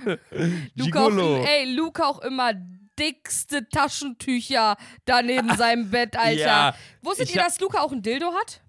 Luca 0.76 1.06
auch, 1.06 1.46
ey, 1.46 1.74
Luca 1.74 2.06
auch 2.06 2.20
immer 2.20 2.52
dickste 2.98 3.68
Taschentücher 3.68 4.76
da 5.04 5.22
neben 5.22 5.54
seinem 5.56 5.90
Bett, 5.90 6.16
Alter. 6.16 6.40
Ja, 6.40 6.74
Wusstet 7.02 7.34
ihr, 7.34 7.42
dass 7.42 7.60
Luca 7.60 7.80
auch 7.80 7.92
ein 7.92 8.02
Dildo 8.02 8.32
hat? 8.32 8.60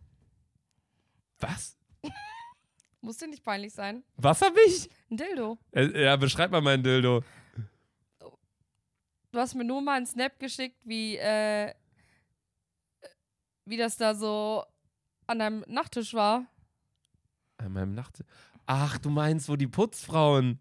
Was? 1.40 1.78
Muss 3.02 3.18
dir 3.18 3.28
nicht 3.28 3.44
peinlich 3.44 3.74
sein. 3.74 4.04
Was 4.18 4.42
hab 4.42 4.54
ich? 4.68 4.90
Ein 5.10 5.18
Dildo. 5.18 5.58
Äh, 5.72 6.04
Ja, 6.04 6.16
beschreib 6.16 6.52
mal 6.52 6.62
meinen 6.62 6.84
Dildo. 6.84 7.24
Du 9.32 9.40
hast 9.40 9.54
mir 9.56 9.64
nur 9.64 9.82
mal 9.82 9.98
einen 9.98 10.08
Snap 10.08 10.40
geschickt, 10.40 10.78
wie, 10.84 11.16
äh, 11.18 11.74
wie 13.70 13.78
das 13.78 13.98
da 13.98 14.16
so 14.16 14.64
an 15.28 15.40
deinem 15.40 15.64
Nachttisch 15.68 16.14
war. 16.14 16.46
An 17.58 17.74
meinem 17.74 17.94
Nacht. 17.94 18.24
Ach, 18.66 18.98
du 18.98 19.10
meinst, 19.10 19.48
wo 19.48 19.56
die 19.56 19.68
Putzfrauen. 19.68 20.60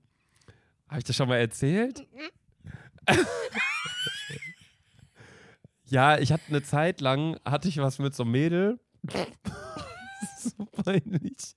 Habe 0.88 0.98
ich 0.98 1.04
das 1.04 1.16
schon 1.16 1.28
mal 1.28 1.36
erzählt? 1.38 2.06
ja, 5.84 6.18
ich 6.18 6.32
hatte 6.32 6.44
eine 6.48 6.62
Zeit 6.62 7.00
lang, 7.00 7.38
hatte 7.44 7.68
ich 7.68 7.78
was 7.78 7.98
mit 7.98 8.14
so 8.14 8.24
einem 8.24 8.32
Mädel. 8.32 8.78
So 10.40 10.64
peinlich. 10.66 11.56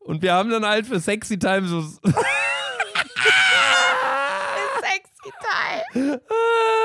Und 0.00 0.20
wir 0.22 0.34
haben 0.34 0.50
dann 0.50 0.64
halt 0.66 0.86
für 0.86 1.00
Sexy 1.00 1.38
Time 1.38 1.66
so. 1.66 1.80
Sexy 1.82 2.10
Teil. 5.40 6.20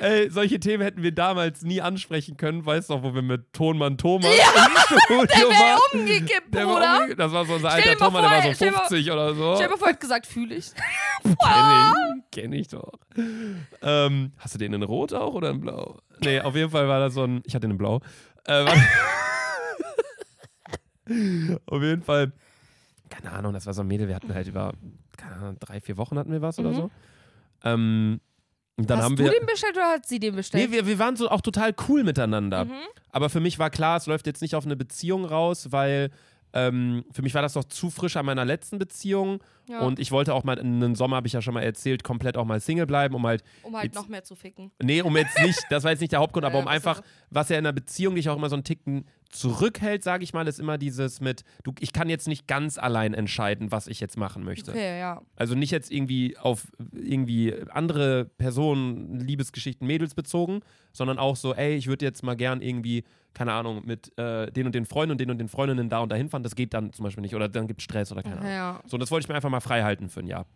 Ey, 0.00 0.30
solche 0.30 0.60
Themen 0.60 0.82
hätten 0.82 1.02
wir 1.02 1.12
damals 1.12 1.62
nie 1.62 1.80
ansprechen 1.80 2.36
können. 2.36 2.64
Weißt 2.64 2.90
du 2.90 2.94
noch, 2.94 3.02
wo 3.02 3.14
wir 3.14 3.22
mit 3.22 3.52
Tonmann 3.52 3.98
Thomas 3.98 4.26
im 4.26 4.80
Studio 4.80 5.26
Der 5.28 5.48
waren? 5.48 6.00
umgekippt, 6.00 6.54
Der 6.54 6.64
Bruder. 6.64 7.00
umge- 7.00 7.14
das 7.14 7.32
war 7.32 7.44
so 7.46 7.54
unser 7.54 7.70
alter 7.70 7.96
Thomas, 7.96 8.22
der 8.22 8.30
war 8.30 8.42
so 8.42 8.52
stell 8.54 8.68
dir 8.68 8.72
mal- 8.76 8.88
50 8.88 9.10
oder 9.12 9.34
so. 9.34 9.54
Stell 9.56 9.66
dir 9.66 9.70
mal 9.72 9.78
vor, 9.78 9.92
gesagt, 9.94 10.26
fühle 10.26 10.54
ich. 10.54 10.70
Kenn 11.22 11.36
ich, 11.42 12.30
kenn 12.30 12.52
ich 12.52 12.68
doch. 12.68 12.92
Ähm, 13.82 14.32
hast 14.38 14.54
du 14.54 14.58
den 14.58 14.72
in 14.72 14.82
Rot 14.82 15.12
auch 15.12 15.34
oder 15.34 15.50
in 15.50 15.60
Blau? 15.60 15.98
Nee, 16.20 16.40
auf 16.40 16.54
jeden 16.56 16.70
Fall 16.70 16.88
war 16.88 17.00
das 17.00 17.14
so 17.14 17.24
ein. 17.24 17.42
Ich 17.44 17.54
hatte 17.54 17.66
den 17.66 17.72
in 17.72 17.78
Blau. 17.78 18.00
Äh, 18.44 18.64
war- 18.64 18.74
auf 21.66 21.82
jeden 21.82 22.02
Fall. 22.02 22.32
Keine 23.08 23.32
Ahnung, 23.32 23.52
das 23.52 23.66
war 23.66 23.74
so 23.74 23.80
ein 23.82 23.88
Mädel. 23.88 24.06
Wir 24.08 24.14
hatten 24.14 24.32
halt 24.32 24.46
über, 24.46 24.72
keine 25.16 25.34
Ahnung, 25.36 25.56
drei, 25.58 25.80
vier 25.80 25.96
Wochen 25.96 26.16
hatten 26.18 26.30
wir 26.30 26.42
was 26.42 26.58
oder 26.60 26.70
Mhm. 26.70 26.74
so. 26.76 26.90
Ähm, 27.64 28.20
und 28.80 28.88
dann 28.88 28.98
Hast 28.98 29.04
haben 29.04 29.16
du 29.16 29.24
wir. 29.24 29.30
den 29.30 29.44
bestellt 29.46 29.76
oder 29.76 29.90
hat 29.90 30.06
sie 30.06 30.18
den 30.18 30.34
bestellt? 30.34 30.70
Nee, 30.70 30.74
wir, 30.74 30.86
wir 30.86 30.98
waren 30.98 31.14
so 31.16 31.28
auch 31.28 31.42
total 31.42 31.74
cool 31.88 32.02
miteinander. 32.02 32.64
Mhm. 32.64 32.72
Aber 33.12 33.28
für 33.28 33.40
mich 33.40 33.58
war 33.58 33.68
klar, 33.68 33.98
es 33.98 34.06
läuft 34.06 34.26
jetzt 34.26 34.40
nicht 34.40 34.54
auf 34.54 34.64
eine 34.64 34.74
Beziehung 34.74 35.26
raus, 35.26 35.70
weil 35.70 36.10
ähm, 36.52 37.04
für 37.12 37.22
mich 37.22 37.34
war 37.34 37.42
das 37.42 37.54
noch 37.54 37.64
zu 37.64 37.90
frisch 37.90 38.16
an 38.16 38.26
meiner 38.26 38.44
letzten 38.44 38.78
Beziehung. 38.78 39.40
Ja, 39.68 39.80
Und 39.80 40.00
ich 40.00 40.10
wollte 40.10 40.34
auch 40.34 40.42
mal 40.42 40.58
in 40.58 40.82
einem 40.82 40.96
Sommer, 40.96 41.16
habe 41.16 41.28
ich 41.28 41.32
ja 41.32 41.40
schon 41.42 41.54
mal 41.54 41.62
erzählt, 41.62 42.02
komplett 42.02 42.36
auch 42.36 42.44
mal 42.44 42.58
Single 42.60 42.86
bleiben, 42.86 43.14
um 43.14 43.24
halt, 43.24 43.44
um 43.62 43.76
halt 43.76 43.94
noch 43.94 44.08
mehr 44.08 44.24
zu 44.24 44.34
ficken. 44.34 44.72
nee, 44.82 45.00
um 45.00 45.16
jetzt 45.16 45.38
nicht, 45.40 45.60
das 45.70 45.84
war 45.84 45.92
jetzt 45.92 46.00
nicht 46.00 46.12
der 46.12 46.18
Hauptgrund, 46.18 46.44
aber 46.46 46.54
Ja, 46.56 46.60
um 46.60 46.66
was 46.66 46.74
einfach, 46.74 47.02
was 47.30 47.48
ja 47.50 47.56
in 47.56 47.64
einer 47.64 47.72
Beziehung 47.72 48.16
dich 48.16 48.28
auch 48.28 48.36
immer 48.36 48.48
so 48.48 48.56
einen 48.56 48.64
Ticken 48.64 49.04
zurückhält, 49.30 50.02
sage 50.02 50.24
ich 50.24 50.32
mal, 50.32 50.48
ist 50.48 50.58
immer 50.58 50.76
dieses 50.76 51.20
mit, 51.20 51.44
du, 51.62 51.72
ich 51.78 51.92
kann 51.92 52.08
jetzt 52.08 52.26
nicht 52.26 52.48
ganz 52.48 52.78
allein 52.78 53.14
entscheiden, 53.14 53.70
was 53.70 53.86
ich 53.86 54.00
jetzt 54.00 54.16
machen 54.18 54.42
möchte. 54.44 54.72
Okay, 54.72 54.98
ja. 54.98 55.22
Also 55.36 55.54
nicht 55.54 55.70
jetzt 55.70 55.92
irgendwie 55.92 56.36
auf 56.36 56.66
irgendwie 56.92 57.54
andere 57.70 58.24
Personen, 58.24 59.20
Liebesgeschichten, 59.20 59.86
Mädels 59.86 60.14
bezogen, 60.14 60.60
sondern 60.92 61.18
auch 61.18 61.36
so, 61.36 61.54
ey, 61.54 61.76
ich 61.76 61.86
würde 61.86 62.04
jetzt 62.04 62.22
mal 62.24 62.34
gern 62.34 62.60
irgendwie, 62.60 63.04
keine 63.34 63.52
Ahnung, 63.52 63.82
mit 63.84 64.16
äh, 64.18 64.50
den 64.50 64.66
und 64.66 64.74
den 64.74 64.86
Freunden 64.86 65.12
und 65.12 65.20
den 65.20 65.30
und 65.30 65.38
den 65.38 65.48
Freundinnen 65.48 65.88
da 65.88 66.00
und 66.00 66.10
dahin 66.10 66.28
fahren. 66.28 66.42
Das 66.42 66.54
geht 66.54 66.74
dann 66.74 66.92
zum 66.92 67.04
Beispiel 67.04 67.22
nicht. 67.22 67.34
Oder 67.34 67.48
dann 67.48 67.66
gibt 67.66 67.80
es 67.80 67.84
Stress 67.84 68.10
oder 68.12 68.22
keine 68.22 68.36
Ahnung. 68.38 68.50
Ja. 68.50 68.80
So, 68.86 68.98
das 68.98 69.10
wollte 69.10 69.24
ich 69.24 69.28
mir 69.28 69.34
einfach 69.36 69.50
mal 69.50 69.60
frei 69.60 69.82
halten 69.82 70.08
für 70.08 70.20
ein 70.20 70.26
Jahr. 70.26 70.46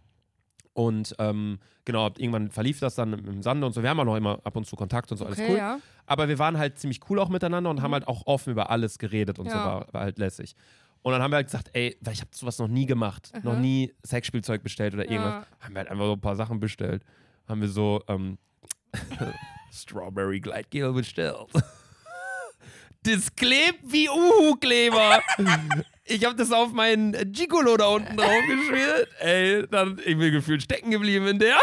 Und 0.73 1.15
ähm, 1.21 1.61
genau, 1.85 2.09
irgendwann 2.19 2.51
verlief 2.51 2.81
das 2.81 2.97
dann 2.97 3.13
im, 3.13 3.43
Sande 3.43 3.65
und 3.67 3.73
so. 3.75 3.83
Wir 3.83 3.91
haben 3.91 4.01
auch 4.01 4.05
noch 4.05 4.17
immer 4.17 4.41
ab 4.45 4.57
und 4.57 4.67
zu 4.67 4.75
Kontakt 4.75 5.13
und 5.13 5.19
so, 5.19 5.25
alles 5.25 5.39
Okay, 5.39 5.51
cool. 5.53 5.57
ja. 5.57 5.79
Aber 6.07 6.29
wir 6.29 6.39
waren 6.41 6.59
halt 6.59 6.79
ziemlich 6.81 6.99
cool 7.09 7.21
auch 7.21 7.29
miteinander 7.29 7.71
und 7.71 7.81
haben 7.81 7.91
Mhm. 7.93 7.95
halt 7.95 8.09
auch 8.09 8.27
offen 8.27 8.51
über 8.51 8.71
alles 8.71 8.99
geredet 8.99 9.39
und 9.39 9.49
so, 9.49 9.57
Ja. 9.57 9.65
war, 9.65 9.87
war 9.93 10.01
halt 10.03 10.19
lässig. 10.19 10.57
Und 11.03 11.13
dann 11.13 11.23
haben 11.23 11.31
wir 11.31 11.37
halt 11.37 11.47
gesagt, 11.47 11.71
ey, 11.75 11.97
weil 12.01 12.15
ich 12.15 12.23
habe 12.23 12.31
sowas 12.35 12.59
noch 12.59 12.67
nie 12.67 12.87
gemacht, 12.87 13.31
noch 13.45 13.53
Aha. 13.53 13.61
nie 13.61 13.93
Sexspielzeug 14.05 14.63
bestellt 14.65 14.95
oder 14.95 15.05
irgendwas. 15.09 15.45
Ja. 15.45 15.47
Haben 15.61 15.75
wir 15.75 15.79
halt 15.81 15.91
einfach 15.91 16.07
so 16.07 16.13
ein 16.15 16.21
paar 16.21 16.35
Sachen 16.35 16.59
bestellt. 16.61 17.05
Haben 17.47 17.61
wir 17.61 17.69
so 17.69 18.03
ähm, 18.09 18.39
Strawberry 19.73 20.41
Gleitgel 20.41 20.93
bestellt. 20.93 21.37
Das 23.05 23.35
klebt 23.37 23.81
wie 23.83 24.09
Uhu-Kleber. 24.09 25.23
Ich 26.05 26.25
habe 26.25 26.37
das 26.37 26.53
auf 26.53 26.73
meinen 26.73 27.33
Gigolo 27.33 27.77
da 27.77 27.87
unten 27.87 28.17
drauf 28.17 28.43
geschmiert. 28.49 29.09
Ey, 29.21 29.67
dann 29.69 29.99
ich 30.05 30.19
bin 30.19 30.33
gefühlt 30.33 30.62
stecken 30.62 30.90
geblieben 30.90 31.27
in 31.27 31.38
der. 31.38 31.57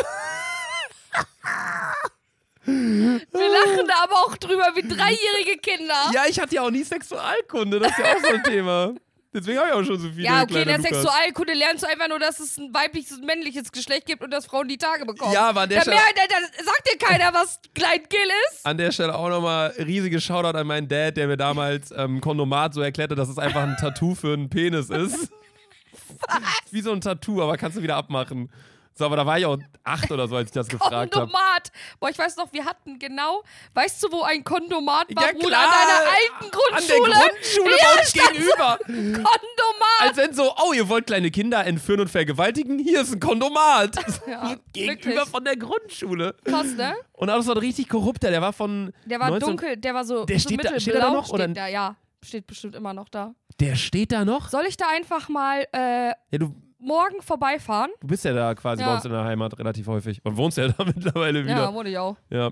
Wir 2.64 3.20
lachen 3.32 3.88
da 3.88 4.04
aber 4.04 4.16
auch 4.26 4.38
drüber 4.38 4.72
wie 4.76 4.88
dreijährige 4.88 5.58
Kinder. 5.62 6.12
Ja, 6.14 6.26
ich 6.28 6.40
hatte 6.40 6.56
ja 6.56 6.62
auch 6.62 6.70
nie 6.72 6.84
Sexualkunde, 6.84 7.80
das 7.80 7.92
ist 7.92 7.98
ja 7.98 8.06
auch 8.06 8.20
so 8.20 8.34
ein 8.34 8.44
Thema. 8.44 8.94
Deswegen 9.34 9.60
habe 9.60 9.70
ich 9.70 9.74
auch 9.74 9.84
schon 9.84 9.98
so 9.98 10.10
viele 10.10 10.24
Ja, 10.24 10.44
okay, 10.44 10.62
in 10.62 10.68
der 10.68 10.78
Lukas. 10.78 10.92
Sexualkunde 10.92 11.54
lernst 11.54 11.84
du 11.84 11.88
einfach 11.88 12.10
nur, 12.10 12.20
dass 12.20 12.40
es 12.42 12.58
ein 12.58 12.74
weibliches 12.74 13.18
und 13.18 13.26
männliches 13.26 13.72
Geschlecht 13.72 14.06
gibt 14.06 14.22
und 14.24 14.32
dass 14.32 14.46
Frauen 14.46 14.68
die 14.68 14.78
Tage 14.78 15.06
bekommen. 15.06 15.32
Ja, 15.34 15.50
aber 15.50 15.62
an 15.62 15.70
der 15.70 15.82
Stelle, 15.82 15.96
da, 15.96 16.64
sagt 16.64 16.90
dir 16.92 16.98
keiner, 16.98 17.34
was 17.34 17.62
Gleitgel 17.74 18.20
ist. 18.52 18.66
an 18.66 18.78
der 18.78 18.92
Stelle 18.92 19.16
auch 19.16 19.30
nochmal 19.30 19.74
riesiges 19.78 20.24
Shoutout 20.26 20.58
an 20.58 20.68
meinen 20.68 20.90
Dad, 20.90 21.16
der 21.16 21.28
mir 21.28 21.38
damals 21.38 21.92
ähm, 21.96 22.20
Kondomat 22.20 22.74
so 22.74 22.82
erklärte, 22.82 23.16
dass 23.16 23.30
es 23.30 23.38
einfach 23.38 23.64
ein 23.64 23.78
Tattoo 23.78 24.16
für 24.16 24.34
einen 24.34 24.50
Penis 24.50 24.90
ist. 24.90 25.32
Wie 26.72 26.82
so 26.82 26.92
ein 26.92 27.00
Tattoo, 27.00 27.42
aber 27.42 27.56
kannst 27.58 27.78
du 27.78 27.82
wieder 27.82 27.96
abmachen. 27.96 28.50
So, 28.94 29.06
aber 29.06 29.16
da 29.16 29.26
war 29.26 29.40
ich 29.40 29.46
auch 29.46 29.58
acht 29.84 30.12
oder 30.12 30.28
so, 30.28 30.36
als 30.36 30.50
ich 30.50 30.54
das 30.54 30.68
gefragt 30.68 30.94
habe. 30.94 31.10
Kondomat. 31.10 31.72
Boah, 32.00 32.10
ich 32.10 32.18
weiß 32.20 32.36
noch, 32.36 32.52
wir 32.54 32.66
hatten 32.66 33.00
genau, 33.00 33.42
weißt 33.74 34.04
du, 34.04 34.12
wo 34.12 34.22
ein 34.24 34.44
Kondomat 34.44 35.16
war? 35.16 35.26
Ja, 35.28 35.32
Bruder. 35.34 35.58
An 35.60 35.70
deiner 35.70 36.12
alten 36.12 36.46
An 36.46 36.52
Grundschule. 36.52 37.10
der 37.14 37.30
Grundschule 37.30 37.78
Ja, 37.78 37.86
bei 37.96 38.00
uns 38.02 38.14
gegenüber. 38.14 38.80
Kondomat. 38.86 40.02
Als 40.02 40.18
wenn 40.18 40.34
so, 40.34 40.54
oh, 40.64 40.74
ihr 40.74 40.88
wollt 40.90 41.08
kleine 41.08 41.32
Kinder 41.32 41.66
entführen 41.66 42.02
und 42.02 42.10
vergewaltigen? 42.10 42.80
Hier 42.80 43.02
ist 43.02 43.14
ein 43.14 43.20
Kondomat. 43.20 43.96
Ja, 44.28 44.56
Gegenüber 44.74 45.06
wirklich. 45.06 45.30
von 45.30 45.44
der 45.46 45.56
Grundschule. 45.58 46.36
Krass, 46.44 46.68
ne? 46.76 46.96
Und 47.14 47.30
auch 47.30 47.42
so 47.42 47.52
ein 47.54 47.58
richtig 47.58 47.90
korrupter, 47.90 48.30
der 48.30 48.42
war 48.42 48.54
von. 48.54 48.94
Der 49.06 49.20
war 49.20 49.30
19 49.30 49.48
dunkel, 49.50 49.78
der 49.78 49.94
war 49.94 50.06
so, 50.06 50.26
Der 50.26 50.40
so 50.40 50.48
steht 50.50 50.64
da- 50.66 50.80
steht 50.80 50.96
da 50.96 51.12
noch, 51.12 51.26
steht 51.26 51.34
oder? 51.34 51.48
Da, 51.50 51.68
ja, 51.68 51.96
steht 52.24 52.46
bestimmt 52.48 52.76
immer 52.76 52.94
noch 52.94 53.10
da. 53.10 53.34
Der 53.60 53.76
steht 53.76 54.12
da 54.12 54.24
noch? 54.26 54.50
Soll 54.50 54.66
ich 54.68 54.78
da 54.78 54.88
einfach 54.90 55.28
mal 55.30 55.66
äh, 55.74 56.10
Ja, 56.10 56.38
du, 56.40 56.56
morgen 56.82 57.22
vorbeifahren? 57.22 57.92
du 58.02 58.08
bist 58.08 58.26
ja 58.26 58.34
da 58.34 58.54
quasi 58.56 58.82
Ja. 58.82 58.90
bei 58.90 58.96
uns 58.96 59.06
in 59.06 59.12
der 59.12 59.24
Heimat 59.24 59.58
relativ 59.58 59.88
häufig. 59.88 60.20
Und 60.26 60.36
wohnst 60.38 60.58
ja 60.58 60.68
da 60.78 60.84
mittlerweile 60.84 61.40
Ja, 61.40 61.46
wieder. 61.46 61.74
wurde 61.74 61.90
ich 61.92 61.98
auch. 61.98 62.18
Ja. 62.30 62.48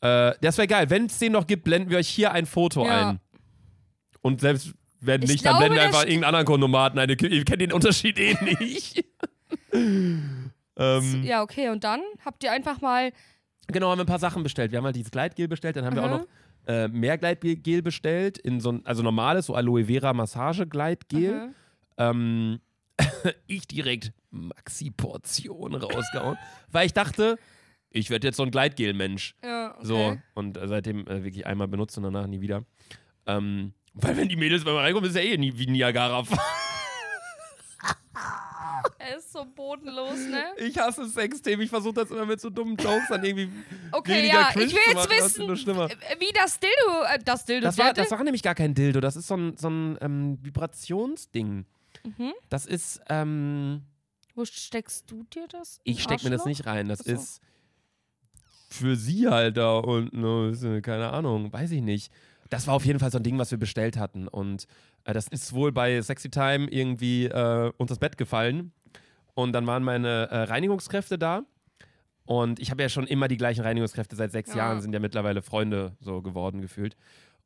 Äh, 0.00 0.34
das 0.40 0.56
wäre 0.58 0.66
geil. 0.68 0.88
Wenn 0.90 1.06
es 1.06 1.18
den 1.18 1.32
noch 1.32 1.46
gibt, 1.46 1.64
blenden 1.64 1.90
wir 1.90 1.98
euch 1.98 2.08
hier 2.08 2.32
ein 2.32 2.46
Foto 2.46 2.84
Ja. 2.86 3.10
ein. 3.10 3.20
Und 4.22 4.40
selbst 4.40 4.72
wenn 5.00 5.22
Ich 5.22 5.28
nicht, 5.30 5.44
dann 5.46 5.52
glaube, 5.58 5.58
blenden 5.66 5.76
wir 5.76 5.82
einfach 5.86 6.00
irgendeinen 6.02 6.24
anderen 6.24 6.46
Kondomaten 6.46 6.98
ein. 6.98 7.08
Ihr 7.08 7.16
kennt 7.44 7.60
den 7.62 7.72
Unterschied 7.72 8.18
eh 8.18 8.36
nicht. 8.58 9.04
ähm, 9.72 11.22
Ja, 11.24 11.42
okay, 11.42 11.68
und 11.70 11.84
dann 11.84 12.00
habt 12.24 12.42
ihr 12.44 12.52
einfach 12.52 12.80
mal. 12.80 13.12
Genau, 13.68 13.90
haben 13.90 13.98
wir 13.98 14.04
ein 14.04 14.08
paar 14.08 14.18
Sachen 14.18 14.42
bestellt. 14.42 14.72
Wir 14.72 14.78
haben 14.78 14.84
halt 14.86 14.96
dieses 14.96 15.10
Gleitgel 15.10 15.46
bestellt, 15.48 15.76
dann 15.76 15.84
haben 15.84 15.94
wir 15.96 16.02
auch 16.04 16.08
Mhm. 16.08 16.12
noch 16.18 16.26
äh, 16.66 16.88
mehr 16.88 17.16
Gleitgel 17.16 17.82
bestellt, 17.82 18.36
in 18.38 18.60
so 18.60 18.72
ein, 18.72 18.82
also 18.84 19.02
normales, 19.02 19.46
so 19.46 19.54
Aloe 19.54 19.84
Vera 19.86 20.12
Massage 20.12 20.66
Gleitgel. 20.66 21.46
Mhm. 21.48 21.54
Ähm, 21.96 22.60
ich 23.46 23.66
direkt 23.66 24.12
Maxi-Portion 24.30 25.74
rausgehauen, 25.74 26.38
weil 26.70 26.86
ich 26.86 26.92
dachte, 26.92 27.38
ich 27.90 28.10
werde 28.10 28.26
jetzt 28.26 28.36
so 28.36 28.42
ein 28.42 28.50
Gleitgel-Mensch. 28.50 29.34
Ja, 29.42 29.74
okay. 29.76 29.86
So, 29.86 30.16
und 30.34 30.58
seitdem 30.64 31.06
äh, 31.06 31.24
wirklich 31.24 31.46
einmal 31.46 31.68
benutzt 31.68 31.96
und 31.96 32.04
danach 32.04 32.26
nie 32.26 32.40
wieder. 32.40 32.64
Ähm, 33.26 33.72
weil 33.94 34.16
wenn 34.16 34.28
die 34.28 34.36
Mädels 34.36 34.64
bei 34.64 34.72
mir 34.72 34.78
reinkommen, 34.80 35.08
ist 35.08 35.16
ja 35.16 35.22
eh 35.22 35.36
nie 35.36 35.56
wie 35.56 35.66
Niagara. 35.66 36.24
Er 38.98 39.16
ist 39.16 39.32
so 39.32 39.44
bodenlos, 39.44 40.18
ne? 40.28 40.44
Ich 40.58 40.76
hasse 40.76 41.06
Sexthemen. 41.08 41.62
Ich 41.64 41.70
versuche 41.70 41.94
das 41.94 42.10
immer 42.10 42.26
mit 42.26 42.40
so 42.40 42.50
dummen 42.50 42.76
Jokes 42.76 43.08
dann 43.08 43.24
irgendwie 43.24 43.48
Okay, 43.90 44.18
weniger 44.18 44.34
ja, 44.40 44.50
cringe 44.50 44.66
ich 44.66 44.72
will 44.72 44.80
jetzt 44.86 44.94
machen, 44.94 45.10
wissen, 45.24 45.56
schlimmer. 45.56 45.90
äh, 45.90 45.96
wie 46.18 46.32
das 46.32 46.60
Dildo, 46.60 47.04
äh, 47.14 47.18
das 47.24 47.44
Dildo, 47.44 47.64
Das 47.64 47.78
war, 47.78 47.92
das 47.94 48.10
war 48.10 48.22
nämlich 48.22 48.42
gar 48.42 48.54
kein 48.54 48.74
Dildo, 48.74 49.00
das 49.00 49.16
ist 49.16 49.26
so 49.28 49.36
ein, 49.36 49.56
so 49.56 49.68
ein 49.70 49.98
ähm, 50.00 50.38
Vibrationsding. 50.42 51.64
Mhm. 52.04 52.32
Das 52.48 52.66
ist, 52.66 53.00
ähm, 53.08 53.82
Wo 54.34 54.44
steckst 54.44 55.10
du 55.10 55.24
dir 55.24 55.46
das? 55.48 55.80
ich 55.84 56.02
steck 56.02 56.22
mir 56.24 56.30
das 56.30 56.44
nicht 56.44 56.66
rein. 56.66 56.88
Das 56.88 57.00
so. 57.00 57.12
ist 57.12 57.40
für 58.70 58.96
sie 58.96 59.28
halt 59.28 59.56
da 59.56 59.78
und 59.78 60.12
ne, 60.12 60.80
keine 60.82 61.10
Ahnung, 61.10 61.52
weiß 61.52 61.70
ich 61.70 61.82
nicht. 61.82 62.12
Das 62.50 62.66
war 62.66 62.74
auf 62.74 62.84
jeden 62.84 62.98
Fall 62.98 63.10
so 63.10 63.18
ein 63.18 63.22
Ding, 63.24 63.38
was 63.38 63.50
wir 63.50 63.58
bestellt 63.58 63.96
hatten. 63.98 64.26
Und 64.28 64.66
äh, 65.04 65.12
das 65.12 65.28
ist 65.28 65.52
wohl 65.52 65.72
bei 65.72 66.00
Sexy 66.00 66.30
Time 66.30 66.66
irgendwie 66.70 67.26
äh, 67.26 67.72
unter 67.76 67.92
das 67.92 67.98
Bett 67.98 68.16
gefallen. 68.16 68.72
Und 69.34 69.52
dann 69.52 69.66
waren 69.66 69.82
meine 69.84 70.28
äh, 70.30 70.42
Reinigungskräfte 70.44 71.18
da. 71.18 71.42
Und 72.24 72.58
ich 72.60 72.70
habe 72.70 72.82
ja 72.82 72.88
schon 72.88 73.06
immer 73.06 73.28
die 73.28 73.36
gleichen 73.36 73.62
Reinigungskräfte. 73.62 74.16
Seit 74.16 74.32
sechs 74.32 74.50
Ja. 74.50 74.56
Jahren 74.56 74.80
sind 74.82 74.92
ja 74.92 75.00
mittlerweile 75.00 75.40
Freunde 75.42 75.96
so 76.00 76.20
geworden 76.22 76.60
gefühlt. 76.60 76.96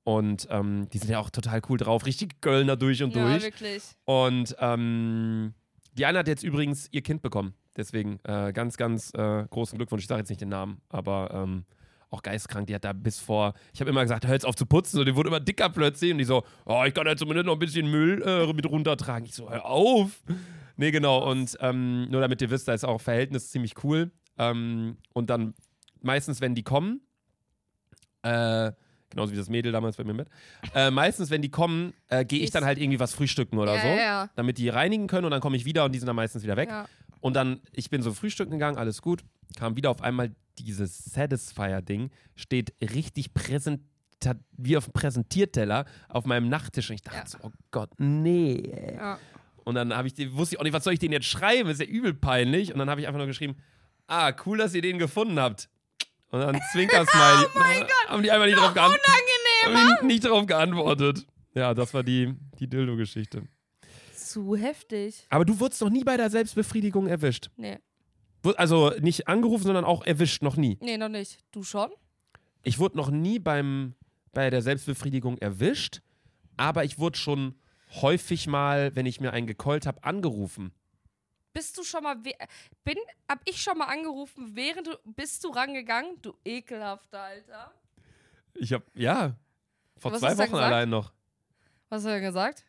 Und 0.05 0.49
ähm, 0.51 0.89
die 0.93 0.99
sind 0.99 1.11
ja 1.11 1.21
auch 1.21 1.31
total 1.31 1.61
cool 1.69 1.79
drauf. 1.79 2.07
Richtig 2.07 2.41
Kölner 2.41 2.77
durch 2.77 3.03
und 3.03 3.15
Ja, 3.15 3.29
durch. 3.31 3.43
wirklich. 3.45 3.83
Und 4.05 4.57
ähm, 4.59 5.55
die 5.97 6.07
eine 6.07 6.19
hat 6.19 6.29
jetzt 6.29 6.43
übrigens 6.43 6.89
ihr 6.91 7.03
Kind 7.03 7.23
bekommen. 7.23 7.55
Deswegen 7.77 8.19
äh, 8.25 8.53
ganz, 8.53 8.77
ganz 8.77 9.13
äh, 9.15 9.45
großen 9.49 9.79
Glückwunsch. 9.79 10.03
Ich 10.03 10.09
sage 10.09 10.21
jetzt 10.21 10.29
nicht 10.29 10.41
den 10.41 10.49
Namen, 10.49 10.81
aber 10.89 11.31
ähm, 11.33 11.65
auch 12.11 12.23
geistkrank. 12.23 12.67
Die 12.67 12.75
hat 12.75 12.85
da 12.85 12.93
bis 12.93 13.21
vor, 13.21 13.55
ich 13.73 13.81
habe 13.81 13.91
immer 13.91 14.03
gesagt, 14.03 14.27
hör 14.27 14.35
jetzt 14.35 14.45
auf 14.45 14.57
zu 14.57 14.67
putzen. 14.67 14.99
Und 15.01 15.07
die 15.07 15.15
wurde 15.17 15.29
immer 15.29 15.41
dicker 15.41 15.69
plötzlich. 15.71 16.13
Und 16.13 16.19
die 16.19 16.25
so, 16.25 16.43
oh, 16.67 16.83
ich 16.87 16.93
kann 16.95 17.07
ja 17.07 17.17
zumindest 17.17 17.47
noch 17.47 17.55
ein 17.55 17.59
bisschen 17.59 17.91
Müll 17.91 18.23
äh, 18.23 18.53
mit 18.53 18.67
runtertragen. 18.67 19.25
Ich 19.27 19.35
so, 19.35 19.49
hör 19.51 19.65
auf. 19.65 20.23
Nee, 20.77 20.91
genau. 20.91 21.31
Und 21.31 21.57
ähm, 21.61 22.11
nur 22.11 22.21
damit 22.21 22.43
ihr 22.43 22.51
wisst, 22.51 22.67
da 22.69 22.75
ist 22.75 22.85
auch 22.85 23.01
Verhältnis 23.01 23.51
ziemlich 23.51 23.83
cool. 23.85 24.11
Ähm, 24.37 24.97
und 25.13 25.31
dann 25.31 25.55
meistens, 26.01 26.41
wenn 26.41 26.55
die 26.55 26.63
kommen, 26.65 27.01
äh, 28.23 28.73
genauso 29.13 29.33
wie 29.33 29.37
das 29.37 29.49
Mädel 29.49 29.71
damals 29.73 29.97
bei 29.97 30.05
mir 30.05 30.15
mit, 30.15 30.29
äh, 30.75 30.91
meistens, 30.91 31.31
wenn 31.31 31.41
die 31.43 31.51
kommen, 31.51 31.93
äh, 32.09 32.25
gehe 32.25 32.41
ich 32.41 32.51
dann 32.51 32.65
halt 32.65 32.79
irgendwie 32.79 32.99
was 33.01 33.15
frühstücken 33.15 33.59
oder 33.59 33.77
ja, 33.77 33.81
so, 33.83 33.89
ja, 33.89 34.31
damit 34.35 34.59
die 34.59 34.69
reinigen 34.69 35.07
können 35.07 35.25
und 35.25 35.31
dann 35.31 35.41
komme 35.41 35.57
ich 35.57 35.65
wieder 35.65 35.85
und 35.85 35.93
die 35.93 35.99
sind 36.01 36.07
dann 36.07 36.17
meistens 36.17 36.43
wieder 36.43 36.57
weg. 36.57 36.69
ja. 36.69 36.87
Und 37.21 37.35
dann, 37.37 37.61
ich 37.73 37.89
bin 37.89 38.03
so 38.03 38.13
frühstücken 38.13 38.51
gegangen, 38.51 38.77
alles 38.79 39.01
gut, 39.01 39.23
kam 39.57 39.77
wieder 39.77 39.91
auf 39.91 40.03
einmal 40.03 40.33
dieses 40.59 41.05
Satisfier-Ding, 41.05 42.11
steht 42.35 42.75
richtig 42.83 43.33
präsent 43.33 43.81
wie 44.57 44.77
auf 44.77 44.85
dem 44.85 44.93
Präsentierteller 44.93 45.85
auf 46.09 46.25
meinem 46.27 46.49
Nachttisch 46.49 46.91
und 46.91 46.95
ich 46.95 47.03
dachte 47.03 47.19
Ja. 47.19 47.27
so, 47.27 47.39
oh 47.43 47.51
Gott, 47.73 47.91
nee. 47.99 48.95
ja. 48.97 49.19
Und 49.65 49.75
dann 49.77 49.95
habe 49.97 50.07
ich, 50.09 50.15
die- 50.15 50.33
wusste 50.35 50.55
ich 50.55 50.61
auch 50.61 50.65
nicht, 50.65 50.73
was 50.73 50.85
soll 50.85 50.93
ich 50.93 50.99
denen 51.01 51.13
jetzt 51.13 51.27
schreiben? 51.27 51.69
Ist 51.71 51.81
ja 51.81 51.87
übel 51.87 52.15
peinlich. 52.15 52.73
Und 52.73 52.79
dann 52.79 52.89
habe 52.91 53.01
ich 53.01 53.07
einfach 53.07 53.19
nur 53.19 53.27
geschrieben, 53.27 53.57
ah, 54.09 54.33
cool, 54.47 54.59
dass 54.59 54.75
ihr 54.75 54.83
den 54.83 54.99
gefunden 54.99 55.39
habt. 55.41 55.69
Und 56.33 56.41
dann 56.41 56.59
Zwinker-Smiley. 56.73 57.47
oh 57.55 57.59
mein 57.59 57.81
Gott. 57.81 57.91
Haben 58.09 58.23
die 58.23 58.31
einfach 58.31 58.47
nicht 58.47 58.59
drauf 58.59 58.75
geantwortet. 58.75 60.03
Nicht 60.03 60.25
drauf 60.25 60.47
geantwortet. 60.47 61.27
Ja, 61.55 61.75
das 61.75 61.93
war 61.93 62.03
die, 62.03 62.35
die 62.59 62.67
Dildo-Geschichte. 62.67 63.43
Zu 64.17 64.57
heftig. 64.57 65.27
Aber 65.29 65.45
du 65.45 65.61
wurdest 65.61 65.83
noch 65.83 65.91
nie 65.91 66.05
bei 66.05 66.17
der 66.17 66.31
Selbstbefriedigung 66.31 67.07
erwischt. 67.07 67.51
Nee. 67.57 67.79
Also 68.57 68.93
nicht 69.01 69.29
angerufen, 69.29 69.65
sondern 69.65 69.85
auch 69.85 70.05
erwischt, 70.05 70.43
noch 70.43 70.57
nie. 70.57 70.79
Nee, 70.81 70.97
noch 70.97 71.11
nicht. 71.11 71.39
Du 71.53 71.63
schon? 71.63 71.91
Ich 72.65 72.79
wurde 72.79 72.97
noch 72.97 73.11
nie 73.11 73.39
beim, 73.39 73.95
bei 74.33 74.49
der 74.49 74.63
Selbstbefriedigung 74.63 75.37
erwischt, 75.39 76.01
aber 76.57 76.85
ich 76.85 76.99
wurde 76.99 77.19
schon 77.19 77.57
häufig 78.01 78.47
mal, 78.47 78.97
wenn 78.97 79.05
ich 79.05 79.21
mir 79.21 79.33
einen 79.33 79.47
gekeult 79.47 79.87
habe, 79.87 80.03
angerufen. 80.03 80.73
Bist 81.53 81.77
du 81.77 81.83
schon 81.85 82.03
mal, 82.03 82.17
bin, 82.17 82.97
hab 83.29 83.41
ich 83.45 83.63
schon 83.63 83.77
mal 83.77 83.87
angerufen, 83.87 84.53
während 84.55 84.87
du, 84.87 84.97
bist 85.05 85.45
du 85.45 85.49
rangegangen? 85.51 86.17
Du 86.23 86.35
ekelhafter 86.45 87.21
Alter. 87.21 87.73
Ich 88.55 88.73
habe, 88.73 88.85
ja, 88.95 89.35
vor 89.99 90.13
Was 90.13 90.21
zwei 90.21 90.39
Wochen 90.39 90.55
allein 90.57 90.89
noch. 90.89 91.13
Was 91.89 92.05
hat 92.05 92.13
er 92.13 92.21
gesagt? 92.21 92.65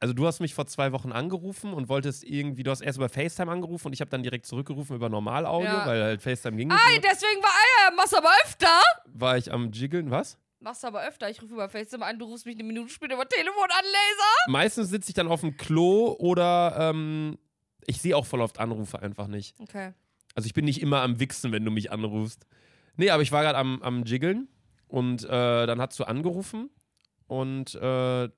Also 0.00 0.12
du 0.12 0.26
hast 0.26 0.40
mich 0.40 0.54
vor 0.54 0.66
zwei 0.66 0.92
Wochen 0.92 1.12
angerufen 1.12 1.72
und 1.72 1.88
wolltest 1.88 2.24
irgendwie, 2.24 2.62
du 2.62 2.70
hast 2.70 2.80
erst 2.82 2.98
über 2.98 3.08
FaceTime 3.08 3.50
angerufen 3.50 3.86
und 3.88 3.92
ich 3.92 4.00
habe 4.00 4.10
dann 4.10 4.22
direkt 4.22 4.44
zurückgerufen 4.46 4.96
über 4.96 5.08
Normalaudio, 5.08 5.68
Ja. 5.68 5.86
weil 5.86 6.02
halt 6.02 6.22
FaceTime 6.22 6.56
ging 6.56 6.68
mehr. 6.68 6.76
deswegen 6.96 7.42
war 7.42 7.52
er, 7.88 7.94
machst 7.94 8.14
aber 8.16 8.30
öfter. 8.44 8.80
War 9.06 9.38
ich 9.38 9.50
am 9.52 9.70
Jiggeln, 9.72 10.10
was? 10.10 10.38
Machst 10.60 10.84
aber 10.84 11.06
öfter. 11.06 11.28
Ich 11.30 11.40
rufe 11.42 11.54
über 11.54 11.68
FaceTime 11.68 12.04
an, 12.04 12.18
du 12.18 12.24
rufst 12.26 12.44
mich 12.46 12.54
eine 12.56 12.64
Minute 12.64 12.90
später 12.90 13.14
über 13.14 13.28
Telefon 13.28 13.64
an, 13.70 13.84
Laser. 13.84 14.50
Meistens 14.52 14.88
sitze 14.88 15.10
ich 15.10 15.14
dann 15.14 15.28
auf 15.28 15.40
dem 15.40 15.56
Klo 15.56 16.16
oder 16.18 16.76
ähm, 16.78 17.38
ich 17.86 18.00
sehe 18.00 18.16
auch 18.16 18.26
voll 18.26 18.40
oft 18.40 18.58
Anrufe 18.58 19.00
einfach 19.00 19.26
nicht. 19.26 19.54
Okay. 19.60 19.92
Also 20.34 20.46
ich 20.46 20.54
bin 20.54 20.64
nicht 20.64 20.80
immer 20.80 21.02
am 21.02 21.20
Wichsen, 21.20 21.52
wenn 21.52 21.64
du 21.64 21.70
mich 21.70 21.92
anrufst. 21.92 22.46
Nee, 22.96 23.10
aber 23.10 23.22
ich 23.22 23.32
war 23.32 23.42
gerade 23.42 23.58
am, 23.58 23.82
am 23.82 24.04
Jiggeln 24.04 24.48
und 24.88 25.24
äh, 25.24 25.66
dann 25.66 25.80
hast 25.80 25.98
du 25.98 26.04
angerufen 26.04 26.70
und 27.26 27.74
äh, 27.74 28.28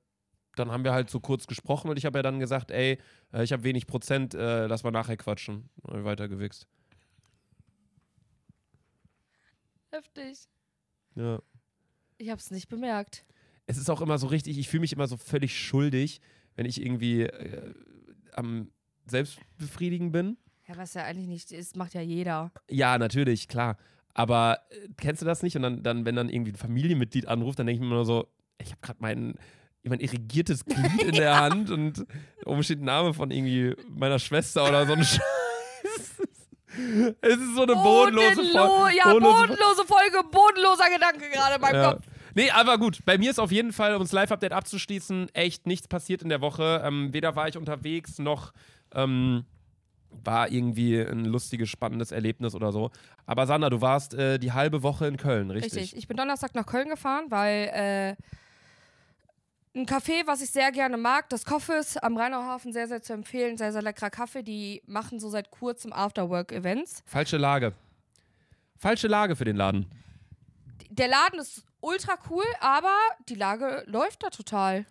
dann 0.56 0.70
haben 0.70 0.84
wir 0.84 0.92
halt 0.92 1.10
so 1.10 1.20
kurz 1.20 1.46
gesprochen 1.46 1.90
und 1.90 1.98
ich 1.98 2.06
habe 2.06 2.18
ja 2.18 2.22
dann 2.22 2.40
gesagt, 2.40 2.70
ey, 2.70 2.98
äh, 3.32 3.44
ich 3.44 3.52
habe 3.52 3.64
wenig 3.64 3.86
Prozent, 3.86 4.34
äh, 4.34 4.66
lass 4.66 4.82
mal 4.82 4.90
nachher 4.90 5.16
quatschen. 5.16 5.68
Dann 5.82 5.92
hab 5.92 6.00
ich 6.00 6.04
Weiter 6.06 6.28
gewichst. 6.28 6.66
Heftig. 9.90 10.48
Ja. 11.14 11.40
Ich 12.18 12.30
hab's 12.30 12.50
nicht 12.50 12.68
bemerkt. 12.68 13.24
Es 13.66 13.76
ist 13.76 13.90
auch 13.90 14.00
immer 14.00 14.18
so 14.18 14.26
richtig, 14.28 14.58
ich 14.58 14.68
fühle 14.68 14.82
mich 14.82 14.92
immer 14.92 15.06
so 15.06 15.16
völlig 15.16 15.58
schuldig, 15.58 16.20
wenn 16.54 16.66
ich 16.66 16.80
irgendwie 16.80 17.22
äh, 17.22 17.74
am 18.32 18.70
Selbstbefriedigen 19.06 20.12
bin. 20.12 20.36
Ja, 20.68 20.76
was 20.76 20.94
ja 20.94 21.04
eigentlich 21.04 21.28
nicht 21.28 21.52
ist, 21.52 21.76
macht 21.76 21.94
ja 21.94 22.00
jeder. 22.00 22.50
Ja, 22.70 22.98
natürlich, 22.98 23.48
klar. 23.48 23.76
Aber 24.14 24.58
äh, 24.70 24.88
kennst 24.96 25.22
du 25.22 25.26
das 25.26 25.42
nicht? 25.42 25.54
Und 25.56 25.62
dann, 25.62 25.82
dann, 25.82 26.04
wenn 26.04 26.16
dann 26.16 26.28
irgendwie 26.28 26.52
ein 26.52 26.56
Familienmitglied 26.56 27.28
anruft, 27.28 27.58
dann 27.58 27.66
denke 27.66 27.82
ich 27.82 27.88
mir 27.88 27.94
nur 27.94 28.04
so, 28.04 28.26
ich 28.58 28.70
habe 28.70 28.80
gerade 28.80 28.98
mein, 29.00 29.34
mein 29.84 30.00
irrigiertes 30.00 30.64
Glied 30.64 31.02
in 31.02 31.12
der 31.14 31.36
Hand 31.40 31.70
und 31.70 32.04
oben 32.44 32.62
steht 32.62 32.80
ein 32.80 32.84
Name 32.86 33.14
von 33.14 33.30
irgendwie 33.30 33.74
meiner 33.88 34.18
Schwester 34.18 34.66
oder 34.68 34.86
so 34.86 34.94
ein 34.94 35.04
Scheiß. 35.04 35.20
Es 37.20 37.36
ist 37.36 37.54
so 37.54 37.62
eine 37.62 37.74
bodenlose 37.74 38.34
Bodenlo 38.36 38.68
Folge. 38.68 38.96
ja, 38.98 39.12
bodenlose 39.12 39.84
Folge, 39.86 40.20
bodenloser 40.30 40.90
Gedanke 40.92 41.30
gerade 41.32 41.54
in 41.54 41.60
meinem 41.60 41.74
Ja. 41.74 41.92
Kopf. 41.92 42.04
Nee, 42.34 42.50
aber 42.50 42.76
gut. 42.76 42.98
Bei 43.06 43.16
mir 43.16 43.30
ist 43.30 43.38
auf 43.40 43.50
jeden 43.50 43.72
Fall, 43.72 43.94
um 43.94 44.02
das 44.02 44.12
Live-Update 44.12 44.52
abzuschließen, 44.52 45.28
echt 45.32 45.66
nichts 45.66 45.88
passiert 45.88 46.20
in 46.20 46.28
der 46.28 46.42
Woche. 46.42 46.82
Ähm, 46.84 47.14
weder 47.14 47.34
war 47.34 47.48
ich 47.48 47.56
unterwegs, 47.56 48.18
noch 48.18 48.52
ähm, 48.94 49.44
war 50.10 50.50
irgendwie 50.50 50.98
ein 51.00 51.24
lustiges, 51.24 51.68
spannendes 51.68 52.12
Erlebnis 52.12 52.54
oder 52.54 52.72
so. 52.72 52.90
Aber 53.26 53.46
Sandra, 53.46 53.70
du 53.70 53.80
warst 53.80 54.14
äh, 54.14 54.38
die 54.38 54.52
halbe 54.52 54.82
Woche 54.82 55.06
in 55.06 55.16
Köln, 55.16 55.50
richtig? 55.50 55.74
Richtig. 55.74 55.98
Ich 55.98 56.08
bin 56.08 56.16
Donnerstag 56.16 56.54
nach 56.54 56.66
Köln 56.66 56.88
gefahren, 56.88 57.26
weil 57.28 57.68
äh, 57.72 58.16
ein 59.78 59.86
Café, 59.86 60.26
was 60.26 60.40
ich 60.40 60.50
sehr 60.50 60.72
gerne 60.72 60.96
mag, 60.96 61.28
das 61.28 61.44
Coffees 61.44 61.96
am 61.98 62.16
Rheinauhafen, 62.16 62.72
sehr, 62.72 62.88
sehr 62.88 63.02
zu 63.02 63.12
empfehlen. 63.12 63.58
Sehr, 63.58 63.72
sehr 63.72 63.82
leckerer 63.82 64.10
Kaffee. 64.10 64.42
Die 64.42 64.82
machen 64.86 65.20
so 65.20 65.28
seit 65.28 65.50
kurzem 65.50 65.92
Afterwork-Events. 65.92 67.02
Falsche 67.04 67.36
Lage. 67.36 67.72
Falsche 68.78 69.08
Lage 69.08 69.36
für 69.36 69.44
den 69.44 69.56
Laden. 69.56 69.86
Der 70.88 71.08
Laden 71.08 71.40
ist 71.40 71.64
ultra 71.80 72.14
cool, 72.30 72.44
aber 72.60 72.94
die 73.28 73.34
Lage 73.34 73.84
läuft 73.86 74.22
da 74.22 74.30
total. 74.30 74.86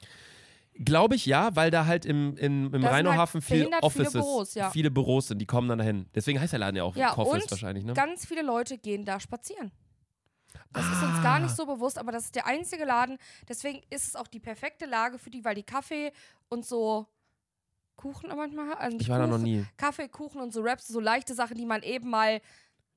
Glaube 0.78 1.16
ich 1.16 1.26
ja, 1.26 1.56
weil 1.56 1.72
da 1.72 1.86
halt 1.86 2.06
im, 2.06 2.36
im, 2.38 2.66
im 2.66 2.72
sind 2.82 2.86
Rheinauhafen 2.86 3.40
halt 3.40 3.46
viel 3.48 3.58
behindert 3.60 3.80
viele 3.92 4.06
Offices, 4.08 4.14
Büros, 4.14 4.54
ja. 4.56 4.70
viele 4.72 4.92
Büros 4.92 5.28
sind, 5.30 5.40
die 5.40 5.46
kommen 5.46 5.70
dann 5.70 5.78
dahin. 5.78 6.10
Deswegen 6.14 6.40
heißt 6.40 6.52
der 6.52 6.60
Laden 6.60 6.76
ja 6.76 6.84
auch 6.84 6.96
Ja, 6.98 7.12
Coffees 7.14 7.44
und 7.46 7.52
wahrscheinlich, 7.52 7.86
ne? 7.86 7.94
Ganz 7.94 8.26
viele 8.26 8.42
Leute 8.42 8.78
gehen 8.78 9.06
da 9.06 9.20
spazieren. 9.20 9.72
Das 10.74 10.86
ist 10.86 11.02
uns 11.04 11.22
gar 11.24 11.36
Ah. 11.36 11.40
nicht 11.40 11.56
so 11.56 11.66
bewusst, 11.66 11.98
aber 11.98 12.12
das 12.12 12.26
ist 12.26 12.36
der 12.36 12.46
einzige 12.48 12.84
Laden. 12.86 13.18
Deswegen 13.48 13.82
ist 13.90 14.08
es 14.08 14.16
auch 14.18 14.28
die 14.28 14.40
perfekte 14.42 14.86
Lage 14.86 15.18
für 15.18 15.30
die, 15.30 15.46
weil 15.46 15.56
die 15.56 15.64
Kaffee 15.64 16.12
und 16.50 16.66
so 16.66 17.08
Kuchen 17.96 18.30
manchmal 18.36 18.68
haben. 18.70 18.80
Also 18.82 18.98
Ich 19.00 19.08
war 19.08 19.20
da 19.20 19.28
noch 19.28 19.38
Kuchen- 19.38 19.44
nie. 19.44 19.66
Kaffee, 19.78 20.10
Kuchen 20.10 20.42
und 20.42 20.54
so 20.54 20.64
Wraps, 20.64 20.88
so 20.88 21.00
leichte 21.00 21.34
Sachen, 21.34 21.56
die 21.58 21.66
man 21.66 21.82
eben 21.84 22.10
mal 22.10 22.42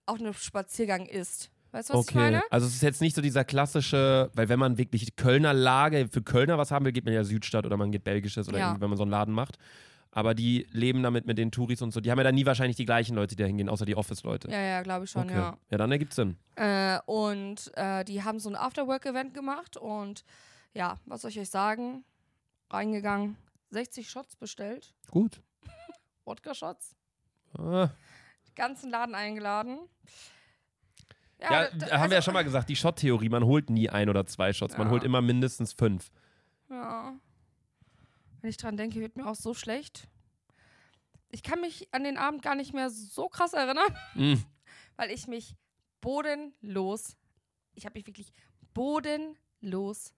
auf 0.06 0.18
einem 0.18 0.32
Spaziergang 0.34 1.06
isst. 1.06 1.50
Weißt 1.70 1.90
du, 1.90 1.94
was 1.94 2.04
ich 2.06 2.10
Okay, 2.10 2.18
meine? 2.18 2.42
also 2.50 2.66
es 2.66 2.74
ist 2.74 2.82
jetzt 2.82 3.00
nicht 3.00 3.14
so 3.14 3.20
dieser 3.22 3.44
klassische, 3.44 4.30
weil 4.34 4.48
wenn 4.48 4.58
man 4.58 4.78
wirklich 4.78 5.16
Kölner 5.16 5.52
Lage 5.52 6.08
für 6.10 6.22
Kölner 6.22 6.56
was 6.58 6.70
haben 6.70 6.84
will, 6.84 6.92
geht 6.92 7.04
man 7.04 7.12
ja 7.14 7.24
Südstadt 7.24 7.66
oder 7.66 7.76
man 7.76 7.92
geht 7.92 8.04
Belgisches 8.04 8.48
oder 8.48 8.58
Ja. 8.58 8.66
irgendwie, 8.68 8.80
wenn 8.82 8.90
man 8.90 8.96
so 8.96 9.02
einen 9.04 9.10
Laden 9.10 9.34
macht. 9.34 9.58
Aber 10.10 10.34
die 10.34 10.66
leben 10.70 11.02
damit 11.02 11.26
mit 11.26 11.36
den 11.36 11.50
Touris 11.50 11.82
und 11.82 11.90
so. 11.92 12.00
Die 12.00 12.10
haben 12.10 12.16
ja 12.18 12.24
dann 12.24 12.34
nie 12.34 12.46
wahrscheinlich 12.46 12.76
die 12.76 12.86
gleichen 12.86 13.14
Leute, 13.14 13.36
die 13.36 13.42
da 13.42 13.46
hingehen, 13.46 13.68
außer 13.68 13.84
die 13.84 13.94
Office-Leute. 13.94 14.50
Ja, 14.50 14.58
ja, 14.60 14.82
glaube 14.82 15.04
ich 15.04 15.10
schon, 15.10 15.24
okay. 15.24 15.34
ja. 15.34 15.58
ja, 15.70 15.76
dann 15.78 15.92
ergibt's 15.92 16.16
Sinn. 16.16 16.38
Äh, 16.56 16.98
und 17.04 17.70
äh, 17.76 18.04
die 18.04 18.24
haben 18.24 18.40
so 18.40 18.48
ein 18.48 18.56
Afterwork-Event 18.56 19.34
gemacht 19.34 19.76
und 19.76 20.24
ja, 20.72 20.98
was 21.04 21.20
soll 21.20 21.30
ich 21.30 21.38
euch 21.38 21.50
sagen? 21.50 22.04
Reingegangen, 22.70 23.36
60 23.70 24.08
Shots 24.08 24.34
bestellt, 24.36 24.94
Gut. 25.10 25.40
Wodka-Shots, 26.24 26.96
Ah. 27.58 27.90
ganzen 28.54 28.90
Laden 28.90 29.14
eingeladen. 29.14 29.78
Ja, 31.40 31.68
d- 31.70 31.78
d- 31.78 31.92
haben 31.92 32.10
wir 32.10 32.16
ja 32.16 32.22
schon 32.22 32.34
mal 32.34 32.42
gesagt, 32.44 32.68
die 32.68 32.76
Shot-Theorie, 32.76 33.28
man 33.28 33.44
holt 33.44 33.70
nie 33.70 33.88
ein 33.88 34.08
oder 34.08 34.26
zwei 34.26 34.52
Shots, 34.52 34.76
man 34.76 34.88
Ja. 34.88 34.92
holt 34.92 35.04
immer 35.04 35.20
mindestens 35.22 35.72
fünf. 35.72 36.10
Ja. 36.68 37.14
Wenn 38.40 38.50
ich 38.50 38.56
dran 38.56 38.76
denke, 38.76 39.00
wird 39.00 39.16
mir 39.16 39.26
auch 39.26 39.34
so 39.36 39.54
schlecht. 39.54 40.08
Ich 41.30 41.42
kann 41.42 41.60
mich 41.60 41.88
an 41.92 42.04
den 42.04 42.16
Abend 42.16 42.42
gar 42.42 42.54
nicht 42.54 42.72
mehr 42.72 42.90
so 42.90 43.28
krass 43.28 43.52
erinnern, 43.52 43.92
Mm. 44.14 44.34
weil 44.96 45.10
ich 45.10 45.26
mich 45.28 45.54
bodenlos, 46.00 47.16
ich 47.74 47.84
habe 47.86 47.98
mich 47.98 48.06
wirklich 48.06 48.32
bodenlos 48.74 50.14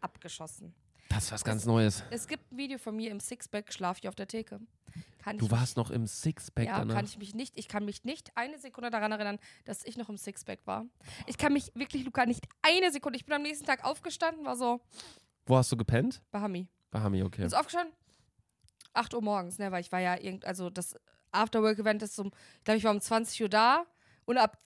abgeschossen. 0.00 0.74
Das 1.14 1.24
ist 1.24 1.32
was 1.32 1.44
ganz 1.44 1.66
Neues. 1.66 2.02
Es 2.10 2.26
gibt 2.26 2.50
ein 2.52 2.56
Video 2.56 2.78
von 2.78 2.96
mir 2.96 3.10
im 3.10 3.20
Sixpack, 3.20 3.72
schlaf 3.72 3.98
ich 4.00 4.08
auf 4.08 4.14
der 4.14 4.26
Theke. 4.28 4.60
Kann 5.18 5.38
Du 5.38 5.50
warst 5.50 5.76
noch 5.76 5.90
im 5.90 6.06
Sixpack 6.06 6.64
mich, 6.64 6.68
ja, 6.72 6.78
danach. 6.78 6.94
kann 6.96 7.04
ich 7.04 7.16
mich 7.18 7.34
nicht, 7.34 7.56
ich 7.56 7.68
kann 7.68 7.84
mich 7.84 8.04
nicht 8.04 8.32
eine 8.34 8.58
Sekunde 8.58 8.90
daran 8.90 9.12
erinnern, 9.12 9.38
dass 9.64 9.84
ich 9.84 9.96
noch 9.96 10.08
im 10.08 10.16
Sixpack 10.16 10.60
war. 10.66 10.84
Ich 11.26 11.38
kann 11.38 11.52
mich 11.52 11.70
wirklich, 11.74 12.04
Luca, 12.04 12.26
nicht 12.26 12.44
eine 12.62 12.90
Sekunde. 12.90 13.16
Ich 13.18 13.24
bin 13.24 13.34
am 13.34 13.42
nächsten 13.42 13.64
Tag 13.66 13.84
aufgestanden, 13.84 14.44
war 14.44 14.56
so, 14.56 14.80
Wo 15.46 15.56
hast 15.56 15.70
du 15.70 15.76
gepennt? 15.76 16.22
Bahami. 16.30 16.66
Bei 16.90 17.00
Hami, 17.00 17.22
okay. 17.22 17.48
So 17.48 17.56
aufgestanden, 17.56 17.94
8 18.92 19.14
Uhr 19.14 19.22
morgens, 19.22 19.58
ne, 19.58 19.70
weil 19.72 19.80
ich 19.80 19.90
war 19.92 20.00
ja 20.00 20.18
irgend, 20.18 20.44
also 20.44 20.70
das 20.70 20.94
Afterwork-Event 21.30 22.02
ist 22.02 22.18
um, 22.18 22.30
ich 22.58 22.64
glaube, 22.64 22.78
ich 22.78 22.84
war 22.84 22.92
um 22.92 23.00
20 23.00 23.42
Uhr 23.42 23.48
da 23.48 23.86
und 24.26 24.36
ab 24.38 24.58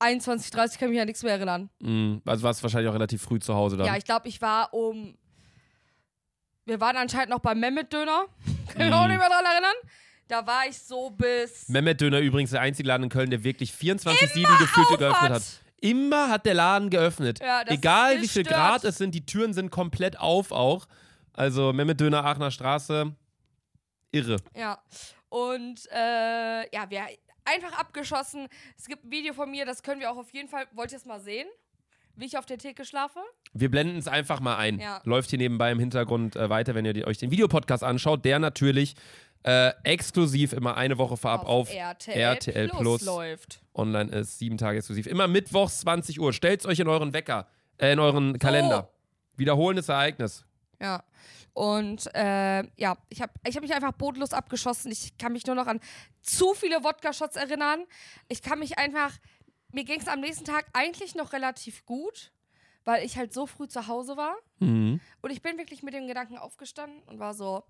21.30 0.00 0.54
Uhr 0.54 0.78
kann 0.78 0.88
ich 0.88 0.90
mich 0.90 1.00
an 1.00 1.06
nichts 1.06 1.22
mehr 1.22 1.32
erinnern. 1.32 1.70
Mm, 1.78 2.16
Also 2.26 2.42
warst 2.42 2.60
du 2.60 2.64
wahrscheinlich 2.64 2.90
auch 2.90 2.94
relativ 2.94 3.22
früh 3.22 3.38
zu 3.38 3.54
Hause 3.54 3.76
dann. 3.76 3.86
Ja, 3.86 3.96
ich 3.96 4.04
glaube, 4.04 4.28
ich 4.28 4.42
war 4.42 4.74
um. 4.74 5.16
Wir 6.64 6.80
waren 6.80 6.96
anscheinend 6.96 7.30
noch 7.30 7.40
beim 7.40 7.58
Mehmet-Döner. 7.60 8.26
Kann 8.72 8.88
ich 8.88 8.92
auch 8.94 9.06
Mm. 9.06 9.08
nicht 9.10 9.18
mehr 9.18 9.28
dran 9.28 9.44
erinnern. 9.44 9.74
Da 10.28 10.46
war 10.46 10.66
ich 10.68 10.78
so 10.78 11.10
bis. 11.10 11.68
Mehmet 11.68 12.00
Döner 12.00 12.20
übrigens 12.20 12.50
der 12.52 12.60
einzige 12.60 12.88
Laden 12.88 13.04
in 13.04 13.08
Köln, 13.10 13.30
der 13.30 13.42
wirklich 13.44 13.72
24-7 13.72 14.58
gefühlt 14.58 14.98
geöffnet 14.98 15.30
hat. 15.32 15.42
Immer 15.80 16.28
hat 16.30 16.46
der 16.46 16.54
Laden 16.54 16.88
geöffnet. 16.90 17.40
Ja, 17.40 17.62
Egal 17.66 18.22
wie 18.22 18.28
viel. 18.28 18.44
Grad 18.44 18.84
es 18.84 18.98
sind, 18.98 19.14
die 19.14 19.26
Türen 19.26 19.52
sind 19.52 19.70
komplett 19.70 20.18
auf 20.18 20.52
auch. 20.52 20.86
Also 21.34 21.72
Mehmet 21.72 22.00
Döner, 22.00 22.24
Aachener 22.24 22.50
Straße, 22.52 23.12
irre. 24.12 24.36
Ja. 24.56 24.80
Und 25.28 25.80
äh, 25.90 26.74
ja, 26.74 26.88
wir 26.88 27.06
einfach 27.44 27.72
abgeschossen. 27.78 28.46
Es 28.78 28.86
gibt 28.86 29.04
ein 29.04 29.10
Video 29.10 29.34
von 29.34 29.50
mir, 29.50 29.66
das 29.66 29.82
können 29.82 30.00
wir 30.00 30.10
auch 30.10 30.16
auf 30.18 30.32
jeden 30.32 30.48
Fall. 30.48 30.66
Wollt 30.72 30.92
ihr 30.92 30.98
es 30.98 31.04
mal 31.04 31.20
sehen? 31.20 31.48
Wie 32.16 32.26
ich 32.26 32.36
auf 32.36 32.46
der 32.46 32.58
Theke 32.58 32.84
schlafe? 32.84 33.20
Wir 33.52 33.70
blenden 33.70 33.96
es 33.96 34.08
einfach 34.08 34.40
mal 34.40 34.56
ein. 34.56 34.78
Ja. 34.78 35.00
Läuft 35.04 35.30
hier 35.30 35.38
nebenbei 35.38 35.70
im 35.72 35.78
Hintergrund 35.78 36.36
äh, 36.36 36.50
weiter, 36.50 36.74
wenn 36.74 36.84
ihr 36.84 36.92
die, 36.92 37.06
euch 37.06 37.18
den 37.18 37.30
Videopodcast 37.30 37.82
anschaut, 37.82 38.24
der 38.24 38.38
natürlich 38.38 38.94
äh, 39.44 39.72
exklusiv 39.84 40.52
immer 40.52 40.76
eine 40.76 40.98
Woche 40.98 41.16
vorab 41.16 41.46
auf, 41.46 41.72
RTL, 41.72 42.16
RTL 42.16 42.68
Plus, 42.68 43.02
läuft. 43.02 43.60
online 43.74 44.10
ist, 44.12 44.38
sieben 44.38 44.56
Tage 44.56 44.78
exklusiv. 44.78 45.06
Immer 45.06 45.26
mittwochs 45.26 45.80
20 45.80 46.20
Uhr. 46.20 46.32
Stellt 46.32 46.64
euch 46.66 46.78
in 46.78 46.88
euren 46.88 47.12
Wecker, 47.12 47.48
äh, 47.78 47.92
in 47.92 47.98
euren 47.98 48.38
Kalender. 48.38 48.90
Wiederholendes 49.36 49.88
Ereignis. 49.88 50.44
Ja. 50.80 51.02
Und 51.54 52.08
äh, 52.14 52.64
ja, 52.76 52.96
ich 53.08 53.20
habe 53.20 53.32
ich 53.46 53.56
hab 53.56 53.62
mich 53.62 53.74
einfach 53.74 53.92
bodenlos 53.92 54.32
abgeschossen. 54.32 54.90
Ich 54.90 55.18
kann 55.18 55.32
mich 55.32 55.46
nur 55.46 55.56
noch 55.56 55.66
an 55.66 55.80
zu 56.20 56.54
viele 56.54 56.82
Wodka-Shots 56.82 57.36
erinnern. 57.36 57.84
Ich 58.28 58.42
kann 58.42 58.58
mich 58.58 58.78
einfach. 58.78 59.12
Mir 59.72 59.84
ging 59.84 60.00
es 60.00 60.08
am 60.08 60.20
nächsten 60.20 60.44
Tag 60.44 60.66
eigentlich 60.72 61.14
noch 61.14 61.32
relativ 61.32 61.84
gut, 61.86 62.32
weil 62.84 63.04
ich 63.04 63.16
halt 63.16 63.32
so 63.32 63.46
früh 63.46 63.68
zu 63.68 63.86
Hause 63.86 64.16
war. 64.16 64.36
Mhm. 64.58 65.00
Und 65.20 65.30
ich 65.30 65.42
bin 65.42 65.58
wirklich 65.58 65.82
mit 65.82 65.94
dem 65.94 66.06
Gedanken 66.06 66.36
aufgestanden 66.36 67.02
und 67.04 67.18
war 67.18 67.34
so, 67.34 67.64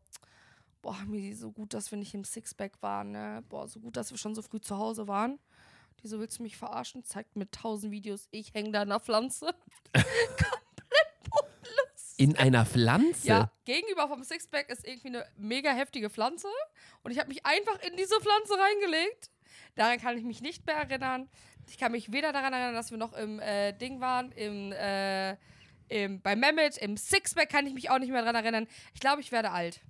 boah, 0.82 0.98
mir 1.06 1.34
so 1.36 1.52
gut, 1.52 1.74
dass 1.74 1.90
wir 1.90 1.98
nicht 1.98 2.14
im 2.14 2.24
Sixpack 2.24 2.82
waren, 2.82 3.12
ne? 3.12 3.44
Boah, 3.48 3.68
so 3.68 3.80
gut, 3.80 3.96
dass 3.96 4.10
wir 4.10 4.18
schon 4.18 4.34
so 4.34 4.42
früh 4.42 4.60
zu 4.60 4.76
Hause 4.76 5.06
waren. 5.06 5.38
Die 6.02 6.08
so, 6.08 6.18
willst 6.18 6.40
du 6.40 6.42
mich 6.42 6.56
verarschen? 6.56 7.04
Zeigt 7.04 7.36
mir 7.36 7.48
tausend 7.50 7.92
Videos, 7.92 8.26
ich 8.32 8.52
hänge 8.52 8.72
da 8.72 8.82
an 8.82 8.88
der 8.88 9.00
Pflanze. 9.00 9.54
In 12.22 12.36
einer 12.36 12.64
Pflanze? 12.64 13.26
Ja, 13.26 13.50
gegenüber 13.64 14.06
vom 14.08 14.22
Sixpack 14.22 14.68
ist 14.70 14.86
irgendwie 14.86 15.08
eine 15.08 15.26
mega 15.36 15.70
heftige 15.72 16.08
Pflanze. 16.10 16.48
Und 17.02 17.10
ich 17.10 17.18
habe 17.18 17.28
mich 17.28 17.44
einfach 17.44 17.80
in 17.82 17.96
diese 17.96 18.14
Pflanze 18.20 18.54
reingelegt. 18.58 19.30
Daran 19.74 19.98
kann 20.00 20.16
ich 20.16 20.24
mich 20.24 20.40
nicht 20.40 20.64
mehr 20.66 20.76
erinnern. 20.76 21.28
Ich 21.68 21.78
kann 21.78 21.92
mich 21.92 22.12
weder 22.12 22.32
daran 22.32 22.52
erinnern, 22.52 22.74
dass 22.74 22.90
wir 22.90 22.98
noch 22.98 23.12
im 23.12 23.38
äh, 23.40 23.72
Ding 23.72 24.00
waren, 24.00 24.30
im, 24.32 24.72
äh, 24.72 25.36
im, 25.88 26.20
bei 26.22 26.36
Mehmet, 26.36 26.76
im 26.78 26.96
Sixpack 26.96 27.48
kann 27.48 27.66
ich 27.66 27.74
mich 27.74 27.90
auch 27.90 27.98
nicht 27.98 28.10
mehr 28.10 28.22
daran 28.22 28.36
erinnern. 28.36 28.66
Ich 28.94 29.00
glaube, 29.00 29.20
ich 29.20 29.32
werde 29.32 29.50
alt. 29.50 29.80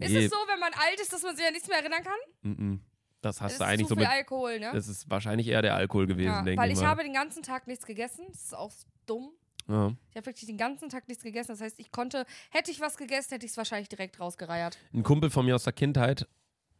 Ist 0.00 0.12
Nee, 0.12 0.24
es 0.24 0.30
so, 0.30 0.36
wenn 0.48 0.58
man 0.60 0.72
alt 0.72 1.00
ist, 1.00 1.12
dass 1.12 1.22
man 1.22 1.36
sich 1.36 1.44
an 1.46 1.52
nichts 1.52 1.68
mehr 1.68 1.78
erinnern 1.78 2.02
kann? 2.02 2.18
mhm. 2.52 2.80
Das 3.20 3.40
hast 3.40 3.52
das 3.52 3.58
du 3.58 3.64
ist 3.64 3.70
eigentlich 3.70 3.88
so 3.88 3.94
viel 3.94 4.02
mit. 4.04 4.12
Alkohol, 4.12 4.58
ne? 4.58 4.70
Das 4.74 4.88
ist 4.88 5.08
wahrscheinlich 5.08 5.46
eher 5.46 5.62
der 5.62 5.76
Alkohol 5.76 6.06
gewesen, 6.08 6.26
Ja, 6.32 6.42
denke 6.42 6.60
weil 6.60 6.70
ich 6.70 6.76
ich 6.78 6.82
mal. 6.82 6.88
habe 6.88 7.04
den 7.04 7.12
ganzen 7.12 7.42
Tag 7.44 7.68
nichts 7.68 7.86
gegessen. 7.86 8.24
Das 8.30 8.42
ist 8.46 8.54
auch 8.56 8.72
dumm. 9.06 9.30
Ja. 9.68 9.92
Ich 10.10 10.16
habe 10.16 10.26
wirklich 10.26 10.46
den 10.46 10.56
ganzen 10.56 10.88
Tag 10.88 11.08
nichts 11.08 11.22
gegessen. 11.22 11.52
Das 11.52 11.60
heißt, 11.60 11.78
ich 11.78 11.90
konnte, 11.90 12.24
hätte 12.50 12.70
ich 12.70 12.80
was 12.80 12.96
gegessen, 12.96 13.30
hätte 13.32 13.46
ich 13.46 13.52
es 13.52 13.56
wahrscheinlich 13.56 13.88
direkt 13.88 14.20
rausgereiert. 14.20 14.78
Ein 14.92 15.02
Kumpel 15.02 15.30
von 15.30 15.44
mir 15.44 15.54
aus 15.54 15.64
der 15.64 15.72
Kindheit, 15.72 16.26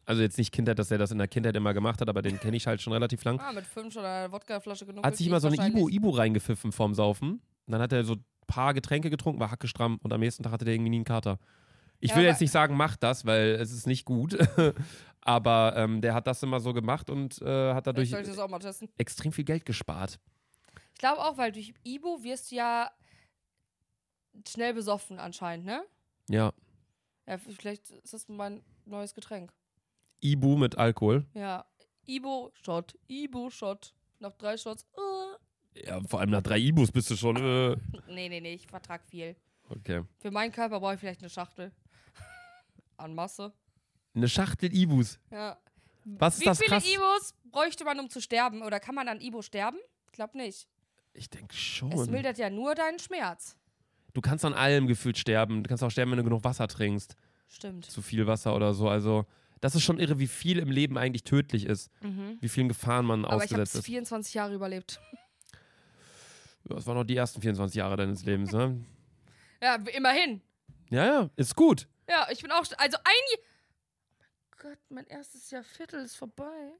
also 0.04 0.22
jetzt 0.22 0.38
nicht 0.38 0.52
Kindheit, 0.52 0.78
dass 0.78 0.90
er 0.90 0.98
das 0.98 1.10
in 1.10 1.18
der 1.18 1.28
Kindheit 1.28 1.54
immer 1.56 1.74
gemacht 1.74 2.00
hat, 2.00 2.08
aber 2.08 2.22
den 2.22 2.38
kenne 2.40 2.56
ich 2.56 2.66
halt 2.66 2.82
schon 2.82 2.92
relativ 2.92 3.22
lang. 3.24 3.38
Ah, 3.40 3.52
mit 3.52 3.64
fünf 3.66 3.96
oder 3.96 4.08
einer 4.08 4.32
Wodkaflasche 4.32 4.86
genug. 4.86 5.04
Hat 5.06 5.16
sich 5.16 5.26
immer 5.26 5.40
so 5.40 5.48
eine 5.48 5.66
Ibu, 5.68 5.88
Ibu 5.88 6.10
reingepfiffen 6.10 6.72
vorm 6.72 6.94
Saufen. 6.94 7.40
Und 7.66 7.72
dann 7.72 7.80
hat 7.80 7.92
er 7.92 8.04
so 8.04 8.14
ein 8.14 8.24
paar 8.46 8.74
Getränke 8.74 9.10
getrunken, 9.10 9.40
war 9.40 9.50
hackestramm 9.50 9.98
und 10.02 10.12
am 10.12 10.20
nächsten 10.20 10.42
Tag 10.42 10.52
hatte 10.52 10.64
der 10.64 10.74
irgendwie 10.74 10.90
nie 10.90 10.96
einen 10.96 11.04
Kater. 11.04 11.38
Ich 12.00 12.10
Ja, 12.10 12.16
will 12.16 12.24
jetzt 12.24 12.40
nicht 12.40 12.50
sagen, 12.50 12.76
mach 12.76 12.96
das, 12.96 13.24
weil 13.24 13.50
es 13.60 13.70
ist 13.70 13.86
nicht 13.86 14.04
gut. 14.04 14.36
aber 15.20 15.74
ähm, 15.76 16.00
der 16.00 16.14
hat 16.14 16.26
das 16.26 16.42
immer 16.42 16.58
so 16.58 16.72
gemacht 16.72 17.08
und 17.08 17.40
äh, 17.40 17.74
hat 17.74 17.86
dadurch 17.86 18.12
extrem 18.98 19.32
viel 19.32 19.44
Geld 19.44 19.64
gespart. 19.64 20.18
Ich 20.92 20.98
glaube 20.98 21.22
auch, 21.22 21.36
weil 21.36 21.52
durch 21.52 21.74
Ibu 21.84 22.22
wirst 22.22 22.50
du 22.50 22.56
ja 22.56 22.90
schnell 24.48 24.74
besoffen 24.74 25.18
anscheinend, 25.18 25.66
ne? 25.66 25.84
Ja. 26.28 26.52
Ja, 27.26 27.38
vielleicht 27.38 27.90
ist 27.90 28.14
das 28.14 28.28
mein 28.28 28.64
neues 28.84 29.14
Getränk. 29.14 29.52
Ibu 30.20 30.56
mit 30.56 30.78
Alkohol. 30.78 31.26
Ja. 31.34 31.66
Ibu-Shot. 32.06 32.98
Ibu-Shot. 33.08 33.94
Nach 34.18 34.32
drei 34.32 34.56
Shots. 34.56 34.86
Äh. 34.96 35.86
Ja, 35.86 36.00
vor 36.06 36.20
allem 36.20 36.30
nach 36.30 36.42
drei 36.42 36.58
Ibus 36.58 36.92
bist 36.92 37.10
du 37.10 37.16
schon. 37.16 37.36
Äh. 37.36 37.76
Nee, 38.08 38.28
nee, 38.28 38.40
nee, 38.40 38.54
ich 38.54 38.66
vertrag 38.66 39.04
viel. 39.06 39.36
Okay. 39.68 40.02
Für 40.18 40.30
meinen 40.30 40.52
Körper 40.52 40.80
brauche 40.80 40.94
ich 40.94 41.00
vielleicht 41.00 41.20
eine 41.20 41.30
Schachtel. 41.30 41.72
An 42.96 43.14
Masse. 43.14 43.52
Eine 44.14 44.28
Schachtel 44.28 44.74
Ibus. 44.74 45.18
Ja. 45.30 45.58
Was 46.04 46.34
ist 46.34 46.40
Wie 46.40 46.44
das 46.44 46.58
viele 46.58 46.70
krass? 46.70 46.86
Ibus 46.86 47.34
bräuchte 47.44 47.84
man, 47.84 47.98
um 48.00 48.10
zu 48.10 48.20
sterben? 48.20 48.62
Oder 48.62 48.80
kann 48.80 48.94
man 48.94 49.08
an 49.08 49.20
Ibu 49.20 49.40
sterben? 49.42 49.78
Ich 50.06 50.12
glaube 50.12 50.36
nicht. 50.36 50.68
Ich 51.14 51.28
denke 51.30 51.52
Es 51.54 51.58
schon. 51.60 52.10
mildert 52.10 52.38
ja 52.38 52.50
nur 52.50 52.74
deinen 52.74 52.98
Schmerz. 52.98 53.56
Du 54.14 54.20
kannst 54.20 54.44
an 54.44 54.54
allem 54.54 54.86
gefühlt 54.86 55.16
sterben. 55.18 55.62
Du 55.62 55.68
kannst 55.68 55.82
auch 55.82 55.90
sterben, 55.90 56.10
wenn 56.12 56.18
du 56.18 56.24
genug 56.24 56.44
Wasser 56.44 56.68
trinkst. 56.68 57.16
Stimmt. 57.48 57.86
Zu 57.86 58.02
viel 58.02 58.26
Wasser 58.26 58.54
oder 58.54 58.74
so. 58.74 58.88
Also, 58.88 59.26
das 59.60 59.74
ist 59.74 59.82
schon 59.82 59.98
irre, 59.98 60.18
wie 60.18 60.26
viel 60.26 60.58
im 60.58 60.70
Leben 60.70 60.98
eigentlich 60.98 61.24
tödlich 61.24 61.66
ist. 61.66 61.90
Mhm. 62.02 62.38
Wie 62.40 62.48
vielen 62.48 62.68
Gefahren 62.68 63.04
man 63.06 63.24
Aber 63.24 63.36
ich 63.44 63.50
habe 63.52 63.62
ausgesetzt 63.62 63.74
ist. 63.76 63.86
24 63.86 64.34
Jahre 64.34 64.54
überlebt. 64.54 65.00
Ja, 66.68 66.76
Das 66.76 66.86
waren 66.86 66.96
noch 66.96 67.04
die 67.04 67.16
ersten 67.16 67.40
24 67.40 67.76
Jahre 67.76 67.96
deines 67.96 68.24
Lebens, 68.24 68.52
ne? 68.52 68.80
Ja, 69.62 69.76
immerhin. 69.76 70.40
Ja, 70.90 71.04
ja, 71.06 71.30
ist 71.36 71.54
gut. 71.54 71.86
Ja, 72.08 72.26
ich 72.32 72.42
bin 72.42 72.50
auch. 72.50 72.64
Also 72.78 72.98
ein. 73.04 73.38
Oh 73.38 74.56
Gott, 74.60 74.78
mein 74.88 75.06
erstes 75.06 75.52
Jahr 75.52 75.62
Viertel 75.62 76.04
ist 76.04 76.16
vorbei. 76.16 76.72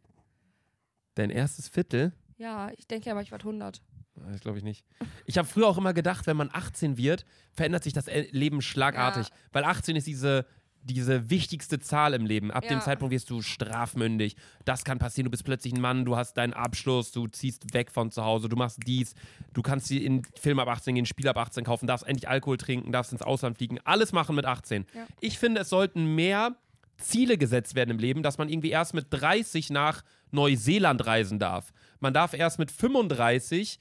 Dein 1.14 1.30
erstes 1.30 1.68
Viertel? 1.68 2.12
Ja, 2.38 2.72
ich 2.76 2.88
denke 2.88 3.08
ja 3.08 3.20
ich 3.20 3.30
werde 3.30 3.44
100. 3.44 3.80
Das 4.14 4.40
glaube 4.40 4.58
ich 4.58 4.64
nicht. 4.64 4.84
Ich 5.26 5.38
habe 5.38 5.48
früher 5.48 5.66
auch 5.66 5.78
immer 5.78 5.94
gedacht, 5.94 6.26
wenn 6.26 6.36
man 6.36 6.50
18 6.52 6.96
wird, 6.96 7.24
verändert 7.52 7.82
sich 7.84 7.92
das 7.92 8.06
Leben 8.30 8.60
schlagartig. 8.62 9.28
Weil 9.52 9.64
18 9.64 9.96
ist 9.96 10.06
diese, 10.06 10.44
diese 10.82 11.30
wichtigste 11.30 11.78
Zahl 11.80 12.12
im 12.12 12.26
Leben. 12.26 12.50
Ab 12.50 12.64
dem 12.68 12.78
Ja. 12.78 12.84
Zeitpunkt 12.84 13.12
wirst 13.12 13.30
du 13.30 13.40
strafmündig. 13.40 14.36
Das 14.64 14.84
kann 14.84 14.98
passieren. 14.98 15.24
Du 15.24 15.30
bist 15.30 15.44
plötzlich 15.44 15.72
ein 15.72 15.80
Mann, 15.80 16.04
du 16.04 16.16
hast 16.16 16.34
deinen 16.34 16.52
Abschluss, 16.52 17.10
du 17.12 17.26
ziehst 17.26 17.72
weg 17.72 17.90
von 17.90 18.10
zu 18.10 18.24
Hause, 18.24 18.48
du 18.48 18.56
machst 18.56 18.80
dies. 18.86 19.14
Du 19.54 19.62
kannst 19.62 19.88
dir 19.90 20.02
in 20.04 20.22
Film 20.38 20.58
ab 20.58 20.68
18 20.68 20.94
gehen, 20.94 21.06
Spiel 21.06 21.28
ab 21.28 21.38
18 21.38 21.64
kaufen, 21.64 21.86
darfst 21.86 22.06
endlich 22.06 22.28
Alkohol 22.28 22.58
trinken, 22.58 22.92
darfst 22.92 23.12
ins 23.12 23.22
Ausland 23.22 23.56
fliegen. 23.56 23.78
Alles 23.84 24.12
machen 24.12 24.36
mit 24.36 24.44
18. 24.44 24.84
Ja. 24.94 25.06
Ich 25.20 25.38
finde, 25.38 25.62
es 25.62 25.68
sollten 25.70 26.14
mehr 26.14 26.56
Ziele 26.98 27.38
gesetzt 27.38 27.74
werden 27.74 27.90
im 27.90 27.98
Leben, 27.98 28.22
dass 28.22 28.38
man 28.38 28.48
irgendwie 28.48 28.70
erst 28.70 28.92
mit 28.94 29.06
30 29.10 29.70
nach 29.70 30.02
Neuseeland 30.30 31.04
reisen 31.06 31.38
darf. 31.38 31.72
Man 32.00 32.14
darf 32.14 32.32
erst 32.34 32.58
mit 32.58 32.70
35 32.70 33.78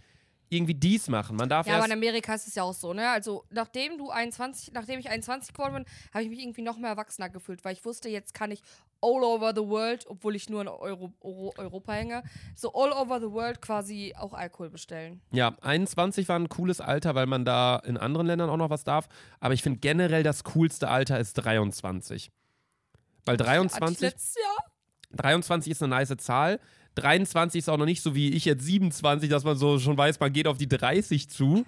irgendwie 0.51 0.73
dies 0.73 1.07
machen. 1.07 1.37
Man 1.37 1.47
darf 1.47 1.65
Ja, 1.65 1.77
aber 1.77 1.85
in 1.85 1.93
Amerika 1.93 2.33
ist 2.33 2.47
es 2.47 2.55
ja 2.55 2.63
auch 2.63 2.73
so, 2.73 2.93
ne? 2.93 3.09
Also, 3.09 3.45
nachdem 3.49 3.97
du 3.97 4.09
21, 4.09 4.73
nachdem 4.73 4.99
ich 4.99 5.09
21 5.09 5.53
geworden 5.53 5.75
bin, 5.75 5.85
habe 6.13 6.23
ich 6.23 6.29
mich 6.29 6.39
irgendwie 6.39 6.61
noch 6.61 6.77
mehr 6.77 6.89
erwachsener 6.89 7.29
gefühlt, 7.29 7.63
weil 7.63 7.73
ich 7.73 7.85
wusste, 7.85 8.09
jetzt 8.09 8.33
kann 8.33 8.51
ich 8.51 8.61
all 9.01 9.23
over 9.23 9.53
the 9.55 9.61
world, 9.61 10.05
obwohl 10.07 10.35
ich 10.35 10.49
nur 10.49 10.61
in 10.61 10.67
Euro, 10.67 11.13
Euro, 11.21 11.53
Europa 11.57 11.93
hänge, 11.93 12.23
so 12.55 12.73
all 12.73 12.91
over 12.91 13.19
the 13.19 13.31
world 13.31 13.61
quasi 13.61 14.13
auch 14.17 14.33
Alkohol 14.33 14.69
bestellen. 14.69 15.21
Ja, 15.31 15.55
21 15.61 16.27
war 16.27 16.37
ein 16.37 16.49
cooles 16.49 16.81
Alter, 16.81 17.15
weil 17.15 17.27
man 17.27 17.45
da 17.45 17.77
in 17.77 17.97
anderen 17.97 18.27
Ländern 18.27 18.49
auch 18.49 18.57
noch 18.57 18.69
was 18.69 18.83
darf. 18.83 19.07
Aber 19.39 19.53
ich 19.53 19.63
finde 19.63 19.79
generell 19.79 20.23
das 20.23 20.43
coolste 20.43 20.89
Alter 20.89 21.17
ist 21.19 21.33
23. 21.35 22.29
Weil 23.25 23.33
Hatte 23.35 23.43
ich 23.43 23.49
23, 23.49 24.01
letztes 24.01 24.35
Jahr? 24.35 24.71
23 25.13 25.71
ist 25.71 25.83
eine 25.83 25.95
nice 25.95 26.15
Zahl. 26.17 26.59
23 26.95 27.59
ist 27.59 27.69
auch 27.69 27.77
noch 27.77 27.85
nicht 27.85 28.01
so 28.01 28.15
wie 28.15 28.31
ich 28.31 28.45
jetzt 28.45 28.63
27, 28.65 29.29
dass 29.29 29.43
man 29.43 29.57
so 29.57 29.79
schon 29.79 29.97
weiß, 29.97 30.19
man 30.19 30.33
geht 30.33 30.47
auf 30.47 30.57
die 30.57 30.67
30 30.67 31.29
zu. 31.29 31.65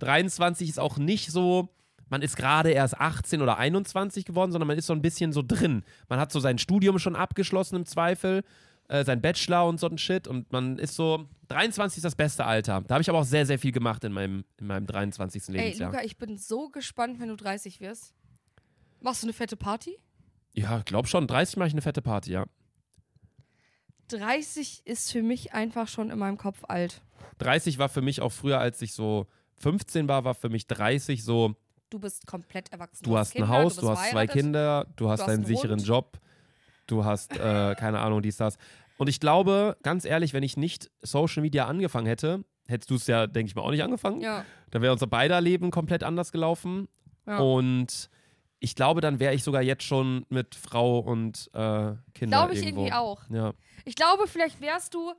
23 0.00 0.68
ist 0.68 0.78
auch 0.78 0.98
nicht 0.98 1.30
so, 1.30 1.68
man 2.08 2.22
ist 2.22 2.36
gerade 2.36 2.70
erst 2.70 3.00
18 3.00 3.40
oder 3.40 3.56
21 3.58 4.24
geworden, 4.24 4.52
sondern 4.52 4.68
man 4.68 4.78
ist 4.78 4.86
so 4.86 4.92
ein 4.92 5.02
bisschen 5.02 5.32
so 5.32 5.42
drin. 5.42 5.82
Man 6.08 6.20
hat 6.20 6.30
so 6.32 6.40
sein 6.40 6.58
Studium 6.58 6.98
schon 6.98 7.16
abgeschlossen 7.16 7.76
im 7.76 7.86
Zweifel, 7.86 8.44
äh, 8.88 9.04
sein 9.04 9.20
Bachelor 9.22 9.66
und 9.66 9.80
so 9.80 9.88
ein 9.88 9.98
Shit. 9.98 10.28
Und 10.28 10.52
man 10.52 10.78
ist 10.78 10.94
so, 10.94 11.26
23 11.48 11.98
ist 11.98 12.04
das 12.04 12.14
beste 12.14 12.44
Alter. 12.44 12.82
Da 12.86 12.94
habe 12.94 13.02
ich 13.02 13.08
aber 13.08 13.20
auch 13.20 13.24
sehr, 13.24 13.46
sehr 13.46 13.58
viel 13.58 13.72
gemacht 13.72 14.04
in 14.04 14.12
meinem, 14.12 14.44
in 14.58 14.66
meinem 14.66 14.86
23. 14.86 15.48
Ey, 15.48 15.54
Lebensjahr. 15.54 15.90
Luca, 15.92 16.04
ich 16.04 16.18
bin 16.18 16.36
so 16.36 16.68
gespannt, 16.68 17.18
wenn 17.18 17.28
du 17.28 17.36
30 17.36 17.80
wirst. 17.80 18.14
Machst 19.00 19.22
du 19.22 19.26
eine 19.26 19.32
fette 19.32 19.56
Party? 19.56 19.98
ja, 20.56 20.82
glaub 20.84 21.06
schon. 21.06 21.26
30 21.26 21.56
mache 21.58 21.68
ich 21.68 21.74
eine 21.74 21.82
fette 21.82 22.02
Party, 22.02 22.32
ja. 22.32 22.46
30 24.08 24.82
ist 24.86 25.12
für 25.12 25.22
mich 25.22 25.52
einfach 25.52 25.88
schon 25.88 26.10
in 26.10 26.18
meinem 26.18 26.36
Kopf 26.38 26.64
alt. 26.68 27.00
30 27.38 27.78
war 27.78 27.88
für 27.88 28.02
mich 28.02 28.20
auch 28.20 28.32
früher, 28.32 28.58
als 28.58 28.80
ich 28.82 28.92
so 28.92 29.26
15 29.58 30.08
war, 30.08 30.24
war 30.24 30.34
für 30.34 30.48
mich 30.48 30.66
30 30.66 31.24
so, 31.24 31.54
Du 31.90 31.98
bist 31.98 32.26
komplett 32.26 32.72
erwachsen. 32.72 33.04
du 33.04 33.16
hast 33.16 33.32
Kinder, 33.32 33.48
ein 33.48 33.62
Haus, 33.62 33.76
du, 33.76 33.88
hast 33.88 34.10
zwei. 34.10 34.26
Kinder, 34.26 34.86
du 34.96 35.08
hast 35.08 35.20
hast 35.20 35.28
einen 35.28 35.44
einen 35.44 35.46
sicheren 35.46 35.78
Hund. 35.78 35.86
Job, 35.86 36.18
du 36.86 37.04
hast, 37.04 37.36
äh, 37.36 37.74
keine 37.78 38.00
Ahnung, 38.00 38.22
dies, 38.22 38.36
das. 38.36 38.56
Und 38.98 39.08
ich 39.08 39.20
glaube, 39.20 39.76
ganz 39.82 40.04
ehrlich, 40.04 40.32
wenn 40.32 40.42
ich 40.42 40.56
nicht 40.56 40.90
Social 41.02 41.42
Media 41.42 41.66
angefangen 41.66 42.06
hätte, 42.06 42.44
hättest 42.66 42.90
du 42.90 42.96
es 42.96 43.06
ja, 43.06 43.26
denke 43.26 43.50
ich 43.50 43.54
mal, 43.54 43.62
auch 43.62 43.70
nicht 43.70 43.82
angefangen. 43.84 44.20
Ja. 44.20 44.44
Dann 44.70 44.82
wäre 44.82 44.92
unser 44.92 45.06
beider 45.06 45.40
Leben 45.40 45.70
komplett 45.70 46.02
anders 46.02 46.32
gelaufen. 46.32 46.88
ja. 47.26 47.38
Und 47.38 48.10
ich 48.58 48.74
glaube, 48.74 49.00
dann 49.00 49.18
wäre 49.20 49.34
ich 49.34 49.44
sogar 49.44 49.62
jetzt 49.62 49.82
schon 49.84 50.24
mit 50.28 50.54
Frau 50.54 50.98
und 51.00 51.48
äh, 51.52 51.94
Kindern 52.14 52.30
Glaube 52.30 52.54
ich 52.54 52.62
irgendwo. 52.62 52.82
irgendwie 52.86 52.92
auch. 52.94 53.22
Ja. 53.30 53.52
Ich 53.84 53.94
glaube, 53.94 54.26
vielleicht 54.26 54.60
wärst 54.60 54.94
du 54.94 55.12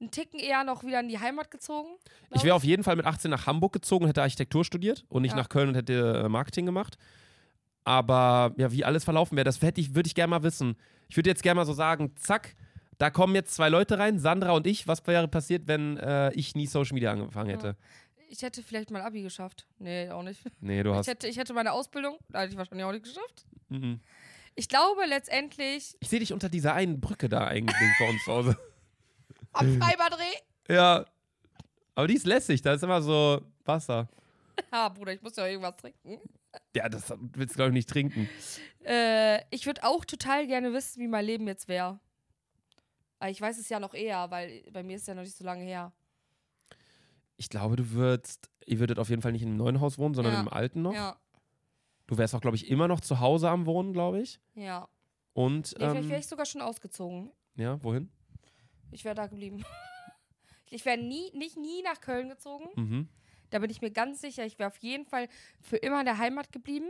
einen 0.00 0.10
Ticken 0.10 0.40
eher 0.40 0.64
noch 0.64 0.82
wieder 0.82 1.00
in 1.00 1.08
die 1.08 1.18
Heimat 1.18 1.50
gezogen. 1.50 1.88
Ich 2.32 2.42
wäre 2.44 2.54
auf 2.56 2.64
jeden 2.64 2.82
Fall 2.82 2.96
mit 2.96 3.06
18 3.06 3.30
nach 3.30 3.46
Hamburg 3.46 3.72
gezogen 3.72 4.04
und 4.04 4.08
hätte 4.08 4.22
Architektur 4.22 4.64
studiert 4.64 5.04
und 5.08 5.22
nicht 5.22 5.32
Ja. 5.32 5.36
nach 5.38 5.48
Köln 5.48 5.68
und 5.68 5.74
hätte 5.76 6.22
äh, 6.24 6.28
Marketing 6.28 6.66
gemacht. 6.66 6.98
Aber 7.84 8.52
ja, 8.56 8.70
wie 8.72 8.84
alles 8.84 9.04
verlaufen 9.04 9.36
wäre, 9.36 9.44
das 9.44 9.60
hätte 9.62 9.80
ich, 9.80 9.94
würde 9.94 10.06
ich 10.06 10.14
gerne 10.14 10.30
mal 10.30 10.42
wissen. 10.42 10.76
Ich 11.08 11.16
würde 11.16 11.30
jetzt 11.30 11.42
gerne 11.42 11.58
mal 11.60 11.66
so 11.66 11.72
sagen, 11.72 12.12
zack, 12.16 12.54
da 12.98 13.10
kommen 13.10 13.34
jetzt 13.34 13.54
zwei 13.54 13.68
Leute 13.68 13.98
rein, 13.98 14.18
Sandra 14.18 14.52
und 14.52 14.66
ich. 14.66 14.86
Was 14.86 15.04
wäre 15.06 15.26
passiert, 15.28 15.66
wenn 15.66 15.96
äh, 15.98 16.32
ich 16.34 16.54
nie 16.54 16.66
Social 16.66 16.94
Media 16.94 17.10
angefangen 17.12 17.50
hätte? 17.50 17.76
Ich 18.32 18.40
hätte 18.40 18.62
vielleicht 18.62 18.90
mal 18.90 19.02
Abi 19.02 19.20
geschafft. 19.20 19.66
Nee, 19.78 20.08
auch 20.08 20.22
nicht. 20.22 20.40
Nee, 20.60 20.82
du 20.82 20.90
Ich 20.92 20.96
hast. 20.96 21.06
hätte, 21.06 21.28
ich 21.28 21.36
hätte 21.36 21.52
meine 21.52 21.70
Ausbildung, 21.72 22.16
da 22.30 22.40
hätte 22.40 22.52
ich 22.52 22.56
wahrscheinlich 22.58 22.86
auch 22.86 22.92
nicht 22.92 23.04
geschafft. 23.04 23.44
Mhm. 23.68 24.00
Ich 24.54 24.68
glaube 24.70 25.04
letztendlich 25.06 25.96
Ich 26.00 26.08
sehe 26.08 26.18
dich 26.20 26.32
unter 26.32 26.48
dieser 26.48 26.72
einen 26.72 26.98
Brücke 26.98 27.28
da 27.28 27.46
eigentlich 27.46 27.76
bei 27.98 28.08
uns 28.08 28.24
zu 28.24 28.32
Hause. 28.32 28.58
am 29.52 29.78
Freibadreh. 29.78 30.24
Ja. 30.70 31.04
Aber 31.94 32.06
die 32.06 32.14
ist 32.14 32.24
lässig, 32.26 32.62
da 32.62 32.72
ist 32.72 32.82
immer 32.82 33.02
so 33.02 33.42
Wasser. 33.66 34.08
Ah, 34.70 34.88
Bruder, 34.88 35.12
ich 35.12 35.20
muss 35.22 35.36
ja 35.36 35.46
irgendwas 35.46 35.76
trinken. 35.76 36.18
Ja, 36.74 36.88
das 36.88 37.10
willst 37.34 37.54
du, 37.54 37.56
glaube 37.56 37.70
ich, 37.70 37.74
nicht 37.74 37.88
trinken. 37.90 38.28
Äh, 38.84 39.40
ich 39.50 39.66
würde 39.66 39.82
auch 39.84 40.04
total 40.04 40.46
gerne 40.46 40.72
wissen, 40.72 41.02
wie 41.02 41.08
mein 41.08 41.24
Leben 41.24 41.46
jetzt 41.46 41.68
wäre. 41.68 41.98
Aber 43.18 43.30
ich 43.30 43.40
weiß 43.40 43.58
es 43.58 43.68
ja 43.70 43.80
noch 43.80 43.94
eher, 43.94 44.30
weil 44.30 44.62
bei 44.72 44.82
mir 44.82 44.96
ist 44.96 45.02
es 45.02 45.06
ja 45.08 45.14
noch 45.14 45.22
nicht 45.22 45.36
so 45.36 45.44
lange 45.44 45.64
her. 45.64 45.92
Ich 47.42 47.48
glaube, 47.48 47.74
du 47.74 47.90
würdest, 47.90 48.48
ihr 48.66 48.78
würdet 48.78 49.00
auf 49.00 49.08
jeden 49.08 49.20
Fall 49.20 49.32
nicht 49.32 49.42
in 49.42 49.48
einem 49.48 49.56
neuen 49.56 49.80
Haus 49.80 49.98
wohnen, 49.98 50.14
sondern 50.14 50.34
Ja. 50.34 50.40
im 50.42 50.48
alten 50.48 50.80
noch. 50.82 50.94
Ja, 50.94 51.18
Du 52.06 52.16
wärst 52.16 52.34
auch, 52.36 52.40
glaube 52.40 52.56
ich, 52.56 52.68
immer 52.70 52.86
noch 52.86 53.00
zu 53.00 53.18
Hause 53.18 53.48
am 53.50 53.66
Wohnen, 53.66 53.92
glaube 53.92 54.20
ich. 54.20 54.38
ja. 54.54 54.88
Und, 55.34 55.72
Nee, 55.72 55.78
vielleicht 55.86 56.04
ähm, 56.04 56.08
wäre 56.10 56.20
ich 56.20 56.26
sogar 56.28 56.46
schon 56.46 56.60
ausgezogen. 56.60 57.32
ja, 57.56 57.82
wohin? 57.82 58.10
Ich 58.92 59.04
wäre 59.04 59.14
da 59.16 59.26
geblieben. 59.26 59.58
Ich 60.70 60.84
wäre 60.86 60.96
nie, 60.96 61.30
nicht 61.36 61.58
nie 61.58 61.82
nach 61.82 62.00
Köln 62.00 62.30
gezogen. 62.30 62.64
Mhm. 62.76 63.08
Da 63.50 63.58
bin 63.58 63.68
ich 63.68 63.82
mir 63.82 63.90
ganz 63.90 64.22
sicher. 64.22 64.46
Ich 64.46 64.58
wäre 64.58 64.68
auf 64.68 64.78
jeden 64.78 65.04
Fall 65.04 65.28
für 65.60 65.76
immer 65.76 65.98
in 66.00 66.06
der 66.06 66.16
Heimat 66.16 66.50
geblieben. 66.50 66.88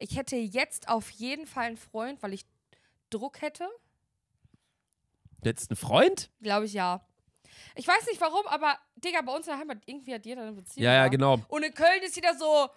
Ich 0.00 0.16
hätte 0.16 0.34
jetzt 0.34 0.88
auf 0.88 1.10
jeden 1.10 1.46
Fall 1.46 1.66
einen 1.66 1.76
Freund, 1.76 2.20
weil 2.24 2.32
ich 2.32 2.44
Druck 3.10 3.40
hätte. 3.40 3.68
Jetzt 5.44 5.70
ein 5.70 5.76
Freund? 5.76 6.30
Glaube 6.42 6.66
ich 6.66 6.72
ja. 6.72 7.06
Ich 7.76 7.86
weiß 7.86 8.06
nicht 8.06 8.20
warum, 8.20 8.46
aber 8.46 8.76
Digga, 8.96 9.20
bei 9.22 9.32
uns 9.32 9.46
in 9.46 9.52
der 9.52 9.60
Heimat, 9.60 9.78
irgendwie 9.86 10.14
hat 10.14 10.26
jeder 10.26 10.42
eine 10.42 10.52
Beziehung. 10.52 10.84
Ja, 10.84 10.92
ja, 10.92 11.08
genau. 11.08 11.38
Und 11.48 11.64
in 11.64 11.74
Köln 11.74 12.02
ist 12.04 12.16
jeder 12.16 12.34
so, 12.34 12.68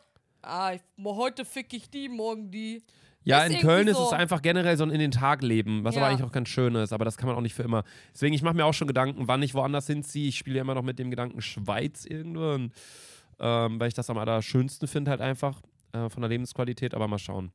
ah, 0.42 0.74
ich, 0.74 0.82
heute 1.04 1.46
fick 1.46 1.74
ich 1.74 1.90
die, 1.90 2.10
morgen 2.10 2.52
die. 2.52 2.84
Ja, 3.24 3.44
Ist 3.44 3.56
in 3.56 3.60
Köln 3.60 3.90
ist 3.90 3.98
so. 3.98 4.06
es 4.06 4.14
einfach 4.14 4.42
generell 4.42 4.78
so 4.78 4.86
ein 4.86 4.90
in 4.90 5.00
den 5.00 5.12
Tag 5.12 5.42
leben, 5.42 5.84
was 5.84 5.96
Ja. 5.96 6.02
aber 6.02 6.12
eigentlich 6.12 6.26
auch 6.26 6.32
ganz 6.32 6.48
schön 6.48 6.76
ist, 6.76 6.94
aber 6.94 7.04
das 7.04 7.18
kann 7.18 7.28
man 7.28 7.36
auch 7.36 7.42
nicht 7.42 7.54
für 7.54 7.64
immer. 7.64 7.84
Deswegen, 8.14 8.34
ich 8.34 8.42
mache 8.42 8.56
mir 8.56 8.66
auch 8.66 8.74
schon 8.74 8.88
Gedanken, 8.88 9.28
wann 9.28 9.44
ich 9.44 9.54
woanders 9.54 9.86
hinziehe. 9.88 10.30
Ich 10.30 10.38
spiele 10.38 10.56
ja 10.58 10.62
immer 10.62 10.76
noch 10.76 10.82
mit 10.82 10.98
dem 10.98 11.10
Gedanken 11.10 11.42
Schweiz 11.42 12.06
irgendwo, 12.06 12.54
und, 12.54 12.72
ähm, 13.40 13.80
weil 13.82 13.90
ich 13.90 13.94
das 13.94 14.10
am 14.10 14.18
allerschönsten 14.18 14.88
finde 14.88 15.12
halt 15.12 15.20
einfach 15.20 15.62
äh, 15.92 16.10
von 16.10 16.22
der 16.22 16.30
Lebensqualität, 16.30 16.94
aber 16.94 17.10
mal 17.10 17.20
schauen. 17.20 17.52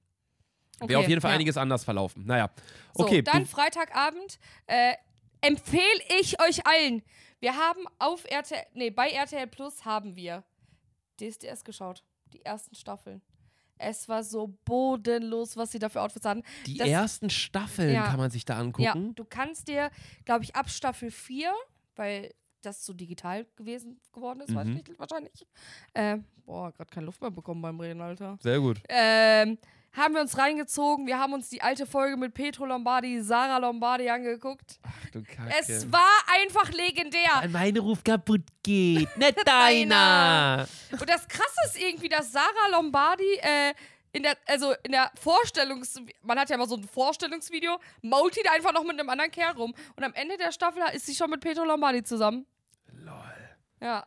Wäre 0.81 1.01
auf 1.01 1.09
jeden 1.09 1.21
Fall 1.21 1.31
ja. 1.31 1.37
einiges 1.37 1.57
anders 1.57 1.85
verlaufen. 1.85 2.25
Naja, 2.27 2.51
So, 2.95 3.05
okay. 3.05 3.23
dann 3.23 3.45
du, 3.45 3.49
Freitagabend 3.49 4.39
äh, 4.67 4.95
empfehle 5.42 6.02
ich 6.20 6.40
euch 6.40 6.66
allen. 6.66 7.02
Wir 7.40 7.57
haben 7.57 7.85
auf 7.98 8.24
RTL, 8.24 8.64
nee, 8.74 8.90
bei 8.90 9.09
RTL 9.11 9.46
Plus 9.48 9.85
haben 9.85 10.16
wir 10.16 10.44
DSDS 11.20 11.64
geschaut. 11.64 12.02
Die 12.33 12.44
ersten 12.44 12.74
Staffeln. 12.74 13.20
Es 13.78 14.09
war 14.09 14.22
so 14.22 14.57
bodenlos, 14.64 15.57
was 15.57 15.72
sie 15.72 15.78
da 15.81 15.88
für 15.88 16.00
Outfits 16.00 16.24
hatten. 16.24 16.42
die 16.66 16.76
das- 16.78 16.88
ersten 16.88 17.31
Staffeln 17.31 17.92
Ja. 17.94 18.07
kann 18.07 18.16
man 18.18 18.31
sich 18.31 18.44
da 18.44 18.55
Ja, 18.55 18.61
angucken. 18.61 19.14
du 19.16 19.24
kannst 19.24 19.68
dir, 19.68 19.90
glaube 20.24 20.45
ich, 20.45 20.55
ab 20.55 20.70
Staffel 20.70 21.11
4, 21.11 21.53
weil 21.97 22.32
das 22.62 22.86
so 22.86 22.93
digital 22.93 23.45
gewesen 23.57 24.01
geworden 24.12 24.40
ist, 24.40 24.55
weiß 24.55 24.66
Mhm. 24.68 24.76
ich 24.76 24.86
nicht, 24.86 24.99
wahrscheinlich. 25.01 25.47
Äh, 25.95 26.18
boah, 26.47 26.70
gerade 26.72 26.90
keine 26.90 27.07
Luft 27.07 27.20
mehr 27.20 27.32
bekommen 27.32 27.61
beim 27.61 27.80
Reden, 27.80 28.01
Alter. 28.01 28.38
Sehr 28.40 28.61
gut. 28.61 28.80
Ähm, 28.88 29.59
haben 29.93 30.14
wir 30.14 30.20
uns 30.20 30.38
reingezogen. 30.38 31.07
Wir 31.07 31.18
haben 31.18 31.32
uns 31.32 31.49
die 31.49 31.62
alte 31.62 31.86
Folge 31.86 32.16
mit 32.16 32.34
Petro 32.34 32.64
Lombardi, 32.64 33.20
Sarah 33.22 33.59
Lombardi 33.59 34.09
angeguckt. 34.09 34.80
Du 35.12 35.22
Kacke. 35.22 35.55
Es 35.61 35.90
war 35.93 36.09
einfach 36.40 36.70
legendär. 36.72 37.30
Weil 37.40 37.49
mein 37.49 37.76
Ruf 37.76 38.03
kaputt 38.03 38.45
geht, 38.62 39.14
nicht 39.16 39.47
deiner. 39.47 40.66
Und 40.93 41.09
das 41.09 41.28
Krasse 41.28 41.61
ist 41.66 41.80
irgendwie, 41.80 42.09
dass 42.09 42.32
Sarah 42.32 42.68
Lombardi 42.70 43.34
äh, 43.43 43.74
in 44.12 44.22
der, 44.22 44.36
also 44.47 44.74
in 44.82 44.93
der 44.93 45.11
Vorstellungs... 45.20 46.01
Man 46.22 46.38
hat 46.38 46.49
ja 46.51 46.57
mal 46.57 46.68
so 46.68 46.76
ein 46.76 46.84
Vorstellungsvideo, 46.84 47.78
mault 48.03 48.36
die 48.36 48.43
da 48.43 48.53
einfach 48.53 48.72
noch 48.72 48.84
mit 48.84 48.99
einem 48.99 49.09
anderen 49.09 49.30
Kerl 49.30 49.55
rum. 49.57 49.74
Und 49.97 50.05
am 50.05 50.14
Ende 50.14 50.36
der 50.38 50.53
Staffel 50.53 50.82
ist 50.95 51.07
sie 51.07 51.14
schon 51.14 51.30
mit 51.30 51.40
Petro 51.40 51.64
Lombardi 51.64 52.03
zusammen. 52.03 52.47
Lol. 52.93 53.14
Ja. 53.80 54.07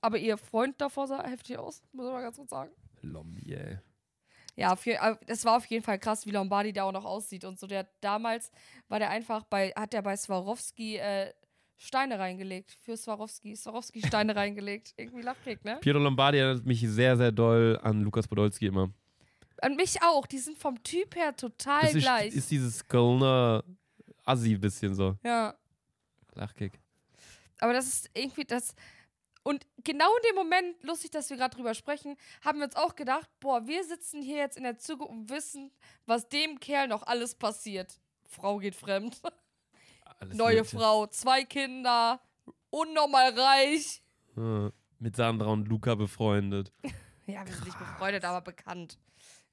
Aber 0.00 0.18
ihr 0.18 0.38
Freund 0.38 0.80
davor 0.80 1.06
sah 1.08 1.24
heftig 1.24 1.58
aus, 1.58 1.82
muss 1.92 2.04
man 2.04 2.14
mal 2.14 2.22
ganz 2.22 2.36
kurz 2.36 2.50
sagen. 2.50 2.70
Lombi, 3.02 3.52
ey. 3.52 3.78
Ja, 4.58 4.76
je- 4.84 4.94
äh, 5.00 5.16
es 5.26 5.44
war 5.44 5.56
auf 5.56 5.66
jeden 5.66 5.84
Fall 5.84 5.98
krass, 5.98 6.26
wie 6.26 6.30
Lombardi 6.32 6.72
da 6.72 6.82
auch 6.84 6.92
noch 6.92 7.04
aussieht 7.04 7.44
und 7.44 7.58
so. 7.58 7.66
Der 7.66 7.86
damals 8.00 8.50
war 8.88 8.98
der 8.98 9.10
einfach 9.10 9.44
bei, 9.44 9.70
hat 9.76 9.92
der 9.92 10.02
bei 10.02 10.16
Swarovski 10.16 10.96
äh, 10.96 11.32
Steine 11.76 12.18
reingelegt. 12.18 12.76
Für 12.80 12.96
Swarovski, 12.96 13.54
Swarovski 13.54 14.04
Steine 14.04 14.34
reingelegt. 14.36 14.94
Irgendwie 14.96 15.22
lachkrieg, 15.22 15.64
ne? 15.64 15.76
Piero 15.80 15.98
Lombardi 16.00 16.38
erinnert 16.38 16.66
mich 16.66 16.80
sehr, 16.80 17.16
sehr 17.16 17.30
doll 17.30 17.78
an 17.82 18.00
Lukas 18.02 18.26
Podolski 18.26 18.66
immer. 18.66 18.90
An 19.62 19.76
mich 19.76 20.02
auch. 20.02 20.26
Die 20.26 20.38
sind 20.38 20.58
vom 20.58 20.82
Typ 20.82 21.14
her 21.16 21.34
total 21.36 21.82
Das 21.82 21.94
ist, 21.94 22.02
gleich. 22.02 22.34
ist 22.34 22.50
dieses 22.50 22.86
Kölner 22.86 23.62
Assi 24.24 24.56
bisschen 24.56 24.94
so. 24.94 25.16
ja. 25.24 25.54
Lachkick. 26.34 26.78
Aber 27.60 27.72
das 27.72 27.86
ist 27.88 28.10
irgendwie 28.14 28.44
das. 28.44 28.74
Und 29.42 29.66
genau 29.84 30.08
in 30.16 30.22
dem 30.28 30.36
Moment, 30.36 30.82
lustig, 30.82 31.10
dass 31.10 31.30
wir 31.30 31.36
gerade 31.36 31.56
drüber 31.56 31.74
sprechen, 31.74 32.16
haben 32.44 32.58
wir 32.58 32.66
uns 32.66 32.76
auch 32.76 32.96
gedacht, 32.96 33.28
boah, 33.40 33.66
wir 33.66 33.84
sitzen 33.84 34.22
hier 34.22 34.36
jetzt 34.36 34.56
in 34.56 34.64
der 34.64 34.78
Zukunft 34.78 35.12
und 35.12 35.30
wissen, 35.30 35.70
was 36.06 36.28
dem 36.28 36.60
Kerl 36.60 36.88
noch 36.88 37.02
alles 37.04 37.34
passiert. 37.34 37.98
Frau 38.26 38.58
geht 38.58 38.74
fremd, 38.74 39.20
Alles 40.20 40.36
neue 40.36 40.56
Mögliche. 40.56 40.76
Frau, 40.76 41.06
zwei 41.06 41.44
Kinder, 41.44 42.20
unnormal 42.70 43.38
reich. 43.38 44.02
Ja, 44.36 44.70
mit 44.98 45.16
Sandra 45.16 45.50
und 45.50 45.68
Luca 45.68 45.94
befreundet. 45.94 46.72
Ja, 47.26 47.46
wir 47.46 47.52
sind 47.52 47.66
nicht 47.66 47.78
befreundet, 47.78 48.24
aber 48.24 48.40
bekannt. 48.40 48.98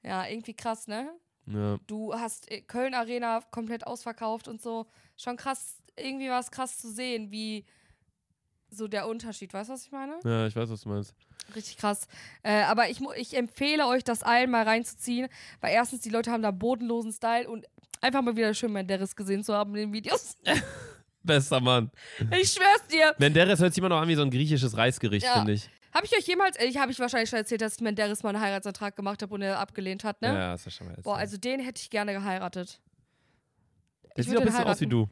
Ja, 0.02 0.26
irgendwie 0.26 0.54
krass, 0.54 0.86
ne? 0.86 1.12
Ja. 1.44 1.78
Du 1.86 2.14
hast 2.14 2.50
äh, 2.50 2.62
Köln 2.62 2.94
Arena 2.94 3.42
komplett 3.50 3.86
ausverkauft 3.86 4.48
und 4.48 4.62
so. 4.62 4.86
Schon 5.18 5.36
krass, 5.36 5.76
irgendwie 5.94 6.30
war 6.30 6.40
es 6.40 6.50
krass 6.50 6.78
zu 6.78 6.90
sehen, 6.90 7.30
wie 7.30 7.66
so 8.70 8.88
der 8.88 9.06
Unterschied. 9.08 9.52
Weißt 9.54 9.68
du, 9.70 9.74
was 9.74 9.84
ich 9.84 9.92
meine? 9.92 10.18
ja, 10.24 10.46
ich 10.46 10.56
weiß, 10.56 10.68
was 10.70 10.82
du 10.82 10.88
meinst. 10.88 11.14
Richtig 11.54 11.76
krass. 11.78 12.08
Äh, 12.42 12.62
aber 12.62 12.88
ich, 12.90 13.00
ich 13.16 13.36
empfehle 13.36 13.86
euch, 13.86 14.02
das 14.04 14.22
allen 14.22 14.50
mal 14.50 14.64
reinzuziehen, 14.64 15.28
weil 15.60 15.72
erstens, 15.72 16.00
die 16.00 16.10
Leute 16.10 16.30
haben 16.32 16.42
da 16.42 16.50
bodenlosen 16.50 17.12
Style 17.12 17.48
und 17.48 17.66
einfach 18.00 18.22
mal 18.22 18.36
wieder 18.36 18.52
schön 18.54 18.72
Menderes 18.72 19.14
gesehen 19.14 19.44
zu 19.44 19.54
haben 19.54 19.70
in 19.76 19.82
den 19.82 19.92
Videos. 19.92 20.36
Bester 21.22 21.60
Mann. 21.60 21.90
ich 22.40 22.52
schwör's 22.52 22.86
dir. 22.90 23.14
Menderes 23.18 23.60
hört 23.60 23.72
sich 23.74 23.78
immer 23.78 23.88
noch 23.88 24.00
an 24.00 24.08
wie 24.08 24.14
so 24.14 24.22
ein 24.22 24.30
griechisches 24.30 24.76
Reisgericht, 24.76 25.24
Ja. 25.26 25.34
finde 25.34 25.52
ich. 25.52 25.68
Habe 25.92 26.04
ich 26.04 26.12
euch 26.16 26.26
jemals, 26.26 26.56
äh, 26.58 26.66
ich 26.66 26.76
habe 26.76 26.92
ich 26.92 26.98
wahrscheinlich 27.00 27.30
schon 27.30 27.38
erzählt, 27.38 27.62
dass 27.62 27.74
ich 27.76 27.80
Menderes 27.80 28.22
mal 28.22 28.30
einen 28.30 28.40
Heiratsantrag 28.40 28.94
gemacht 28.96 29.22
habe 29.22 29.32
und 29.32 29.40
er 29.42 29.58
abgelehnt 29.58 30.04
hat, 30.04 30.20
ne? 30.20 30.28
Ja, 30.28 30.54
ist 30.54 30.66
ja 30.66 30.70
schon 30.70 30.88
mal 30.88 30.96
Boah, 31.02 31.16
also 31.16 31.36
den 31.38 31.58
hätte 31.60 31.80
ich 31.80 31.88
gerne 31.90 32.12
geheiratet. 32.12 32.80
Der 34.04 34.18
ich 34.18 34.26
sieht 34.26 34.34
würd 34.34 34.42
ein 34.42 34.46
bisschen 34.46 34.64
aus 34.64 34.80
wie 34.80 34.84
heiraten. 34.84 34.90
du. 34.90 35.08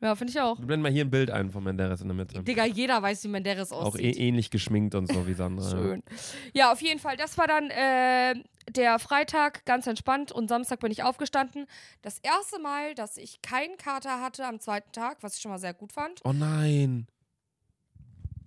Ja, 0.00 0.14
finde 0.14 0.30
ich 0.30 0.40
auch. 0.40 0.58
Wir 0.60 0.66
blenden 0.66 0.82
mal 0.84 0.92
hier 0.92 1.04
ein 1.04 1.10
Bild 1.10 1.30
ein 1.30 1.50
von 1.50 1.64
Menderes 1.64 2.00
in 2.00 2.06
der 2.08 2.14
Mitte. 2.14 2.42
Digga, 2.44 2.64
jeder 2.64 3.02
weiß, 3.02 3.24
wie 3.24 3.28
Menderes 3.28 3.72
Auch 3.72 3.86
aussieht. 3.86 4.16
eh, 4.16 4.28
ähnlich 4.28 4.50
geschminkt 4.50 4.94
und 4.94 5.10
so 5.12 5.26
wie 5.26 5.34
Sandra. 5.34 5.68
Schön. 5.68 6.04
Ja, 6.52 6.70
auf 6.70 6.80
jeden 6.80 7.00
Fall. 7.00 7.16
Das 7.16 7.36
war 7.36 7.48
dann 7.48 7.70
äh, 7.70 8.34
der 8.70 9.00
Freitag, 9.00 9.64
ganz 9.64 9.88
entspannt. 9.88 10.30
Und 10.30 10.48
Samstag 10.48 10.78
bin 10.78 10.92
ich 10.92 11.02
aufgestanden. 11.02 11.66
Das 12.02 12.20
erste 12.20 12.60
Mal, 12.60 12.94
dass 12.94 13.16
ich 13.16 13.42
keinen 13.42 13.76
Kater 13.76 14.20
hatte 14.20 14.46
am 14.46 14.60
zweiten 14.60 14.92
Tag, 14.92 15.18
was 15.22 15.34
ich 15.34 15.42
schon 15.42 15.50
mal 15.50 15.58
sehr 15.58 15.74
gut 15.74 15.92
fand. 15.92 16.20
Oh 16.24 16.32
nein. 16.32 17.08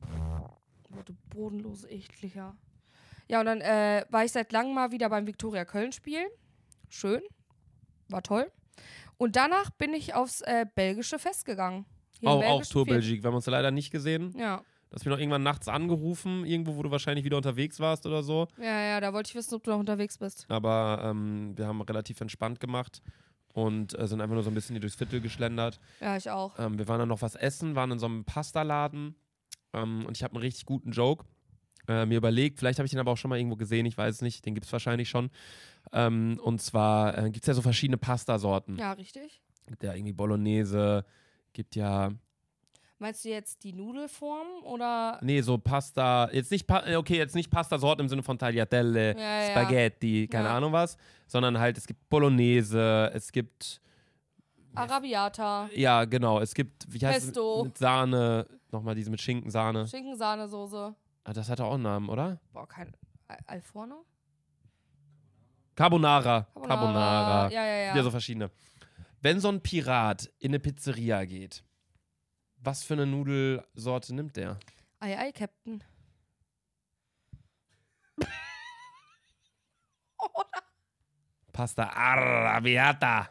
Oh, 0.04 1.02
du 1.04 1.14
bodenlose 1.36 1.90
Echtlicher. 1.90 2.56
Ja, 3.28 3.42
und 3.42 3.46
dann 3.46 3.60
äh, 3.60 4.06
war 4.10 4.24
ich 4.24 4.32
seit 4.32 4.54
langem 4.54 4.74
mal 4.74 4.92
wieder 4.92 5.10
beim 5.10 5.28
Viktoria 5.28 5.66
Köln 5.66 5.92
spielen. 5.92 6.28
Schön. 6.90 7.22
War 8.08 8.24
toll. 8.24 8.50
Und 9.22 9.36
danach 9.36 9.70
bin 9.70 9.94
ich 9.94 10.16
aufs 10.16 10.42
äh, 10.42 10.66
belgische 10.74 11.20
Fest 11.20 11.46
gegangen. 11.46 11.86
Hier 12.20 12.28
Auch, 12.28 12.44
auch 12.44 12.66
Tour. 12.66 12.88
Belgique. 12.88 13.22
Wir 13.22 13.28
haben 13.28 13.36
uns 13.36 13.46
leider 13.46 13.70
nicht 13.70 13.92
gesehen. 13.92 14.34
Ja. 14.36 14.58
Du 14.90 14.96
hast 14.96 15.06
mich 15.06 15.12
noch 15.12 15.20
irgendwann 15.20 15.44
nachts 15.44 15.68
angerufen, 15.68 16.44
irgendwo, 16.44 16.76
wo 16.76 16.82
du 16.82 16.90
wahrscheinlich 16.90 17.24
wieder 17.24 17.38
unterwegs 17.38 17.80
warst 17.80 18.08
oder 18.08 18.24
so. 18.24 18.48
ja, 18.58 18.82
ja, 18.82 19.00
da 19.00 19.14
wollte 19.14 19.30
ich 19.30 19.36
wissen, 19.36 19.54
ob 19.54 19.64
du 19.64 19.70
noch 19.70 19.78
unterwegs 19.78 20.18
bist. 20.18 20.48
Aber 20.50 21.04
ähm, 21.04 21.56
wir 21.56 21.68
haben 21.68 21.82
relativ 21.82 22.20
entspannt 22.20 22.60
gemacht 22.60 23.04
und 23.54 23.96
äh, 24.00 24.08
sind 24.08 24.22
einfach 24.22 24.34
nur 24.34 24.42
so 24.42 24.50
ein 24.50 24.56
bisschen 24.56 24.74
hier 24.74 24.82
durchs 24.82 24.96
Viertel 24.96 25.22
geschlendert. 25.22 25.80
Ja, 26.00 26.18
ich 26.18 26.28
auch. 26.32 26.58
Ähm, 26.58 26.80
wir 26.80 26.88
waren 26.88 26.98
dann 26.98 27.10
noch 27.10 27.22
was 27.22 27.36
essen, 27.36 27.76
waren 27.76 27.92
in 27.92 28.00
so 28.00 28.08
einem 28.08 28.26
Pastaladen 28.26 29.14
ähm, 29.74 30.04
und 30.08 30.18
ich 30.18 30.24
habe 30.24 30.34
einen 30.34 30.42
richtig 30.42 30.66
guten 30.66 30.94
Joke 30.94 31.26
äh, 31.88 32.06
mir 32.06 32.18
überlegt. 32.18 32.60
Vielleicht 32.60 32.80
habe 32.80 32.86
ich 32.86 32.92
den 32.92 33.00
aber 33.00 33.12
auch 33.12 33.18
schon 33.18 33.30
mal 33.30 33.38
irgendwo 33.38 33.56
gesehen, 33.56 33.86
ich 33.86 33.98
weiß 33.98 34.16
es 34.16 34.22
nicht. 34.22 34.46
Den 34.46 34.54
gibt 34.54 34.66
es 34.66 34.72
wahrscheinlich 34.74 35.10
schon. 35.10 35.30
Ähm, 35.94 36.40
und 36.44 36.62
zwar 36.62 37.18
äh, 37.18 37.24
gibt 37.32 37.44
es 37.44 37.48
ja 37.48 37.54
so 37.54 37.62
verschiedene 37.62 37.98
Pastasorten. 37.98 38.78
Ja, 38.78 38.92
richtig. 38.94 39.42
Gibt 39.68 39.84
ja 39.84 39.94
irgendwie 39.94 40.14
Bolognese, 40.14 41.06
gibt 41.54 41.76
ja, 41.76 42.12
Meinst 43.00 43.26
du 43.26 43.30
jetzt 43.30 43.64
die 43.64 43.74
Nudelform 43.74 44.46
oder 44.64 45.18
nee, 45.24 45.42
so 45.42 45.58
Pasta, 45.58 46.30
jetzt 46.32 46.52
nicht, 46.52 46.68
pa 46.68 46.86
äh, 46.86 46.98
okay, 46.98 47.18
jetzt 47.18 47.34
nicht 47.34 47.50
Pastasorten 47.50 48.06
im 48.06 48.10
Sinne 48.10 48.22
von 48.22 48.38
Tagliatelle, 48.38 49.18
Ja, 49.18 49.42
ja. 49.42 49.50
Spaghetti, 49.50 50.28
keine 50.28 50.50
Ja. 50.50 50.58
Ahnung 50.58 50.72
was, 50.72 50.98
sondern 51.26 51.58
halt, 51.58 51.80
es 51.80 51.88
gibt 51.88 52.08
Bolognese, 52.10 53.10
es 53.16 53.32
gibt 53.32 53.82
Arabiata, 54.76 55.68
Ja, 55.74 56.06
genau. 56.06 56.40
Es 56.40 56.54
gibt, 56.54 56.86
wie 56.94 57.06
heißt 57.06 57.26
Pesto. 57.28 57.58
es? 57.62 57.64
Mit 57.66 57.78
Sahne. 57.80 58.46
Nochmal 58.72 58.96
diese 58.96 59.10
mit 59.10 59.20
Schinkensahne. 59.20 59.88
Schinkensahnesoße? 59.88 60.96
Ah, 61.24 61.34
das 61.34 61.50
hat 61.50 61.62
auch 61.62 61.74
einen 61.74 61.84
Namen, 61.84 62.10
oder? 62.10 62.40
Boah, 62.52 62.68
kein 62.68 62.96
Al 63.28 63.38
Alforno? 63.46 64.06
Carbonara. 65.76 66.48
Carbonara. 66.54 67.50
Ja, 67.50 67.66
ja, 67.66 67.78
ja. 67.78 67.96
Ja, 67.96 68.04
so 68.04 68.12
verschiedene. 68.12 68.52
Wenn 69.22 69.40
so 69.40 69.50
ein 69.50 69.62
Pirat 69.62 70.32
in 70.40 70.52
eine 70.52 70.60
Pizzeria 70.60 71.26
geht, 71.26 71.64
was 72.58 72.84
für 72.84 72.94
eine 72.94 73.06
Nudelsorte 73.06 74.14
nimmt 74.16 74.36
der? 74.36 74.60
Ei, 75.00 75.18
ei, 75.18 75.32
Captain. 75.32 75.84
Pasta 81.52 81.90
Arrabbiata. 81.90 83.30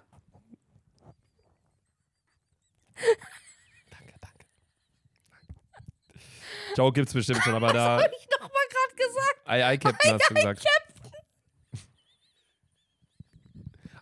Joke 6.76 6.92
gibt's 6.94 7.12
bestimmt 7.12 7.42
schon, 7.42 7.54
aber 7.54 7.72
da. 7.72 7.98
Hab 8.02 8.10
ich 8.12 8.28
doch 8.28 8.40
mal 8.40 8.48
gerade 8.48 8.96
gesagt. 8.96 9.40
Ei, 9.46 9.64
Ei, 9.66 9.76
Captain 9.76 10.12
hast 10.14 10.30
du 10.30 10.34
gesagt. 10.34 10.64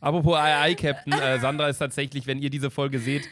Apropos 0.01 0.37
Ei, 0.37 0.61
Ei, 0.61 0.75
Captain. 0.75 1.13
Äh, 1.13 1.41
Sandra 1.41 1.69
ist 1.69 1.79
tatsächlich, 1.79 2.27
wenn 2.27 2.39
ihr 2.39 2.51
diese 2.51 2.71
Folge 2.71 2.99
seht, 2.99 3.29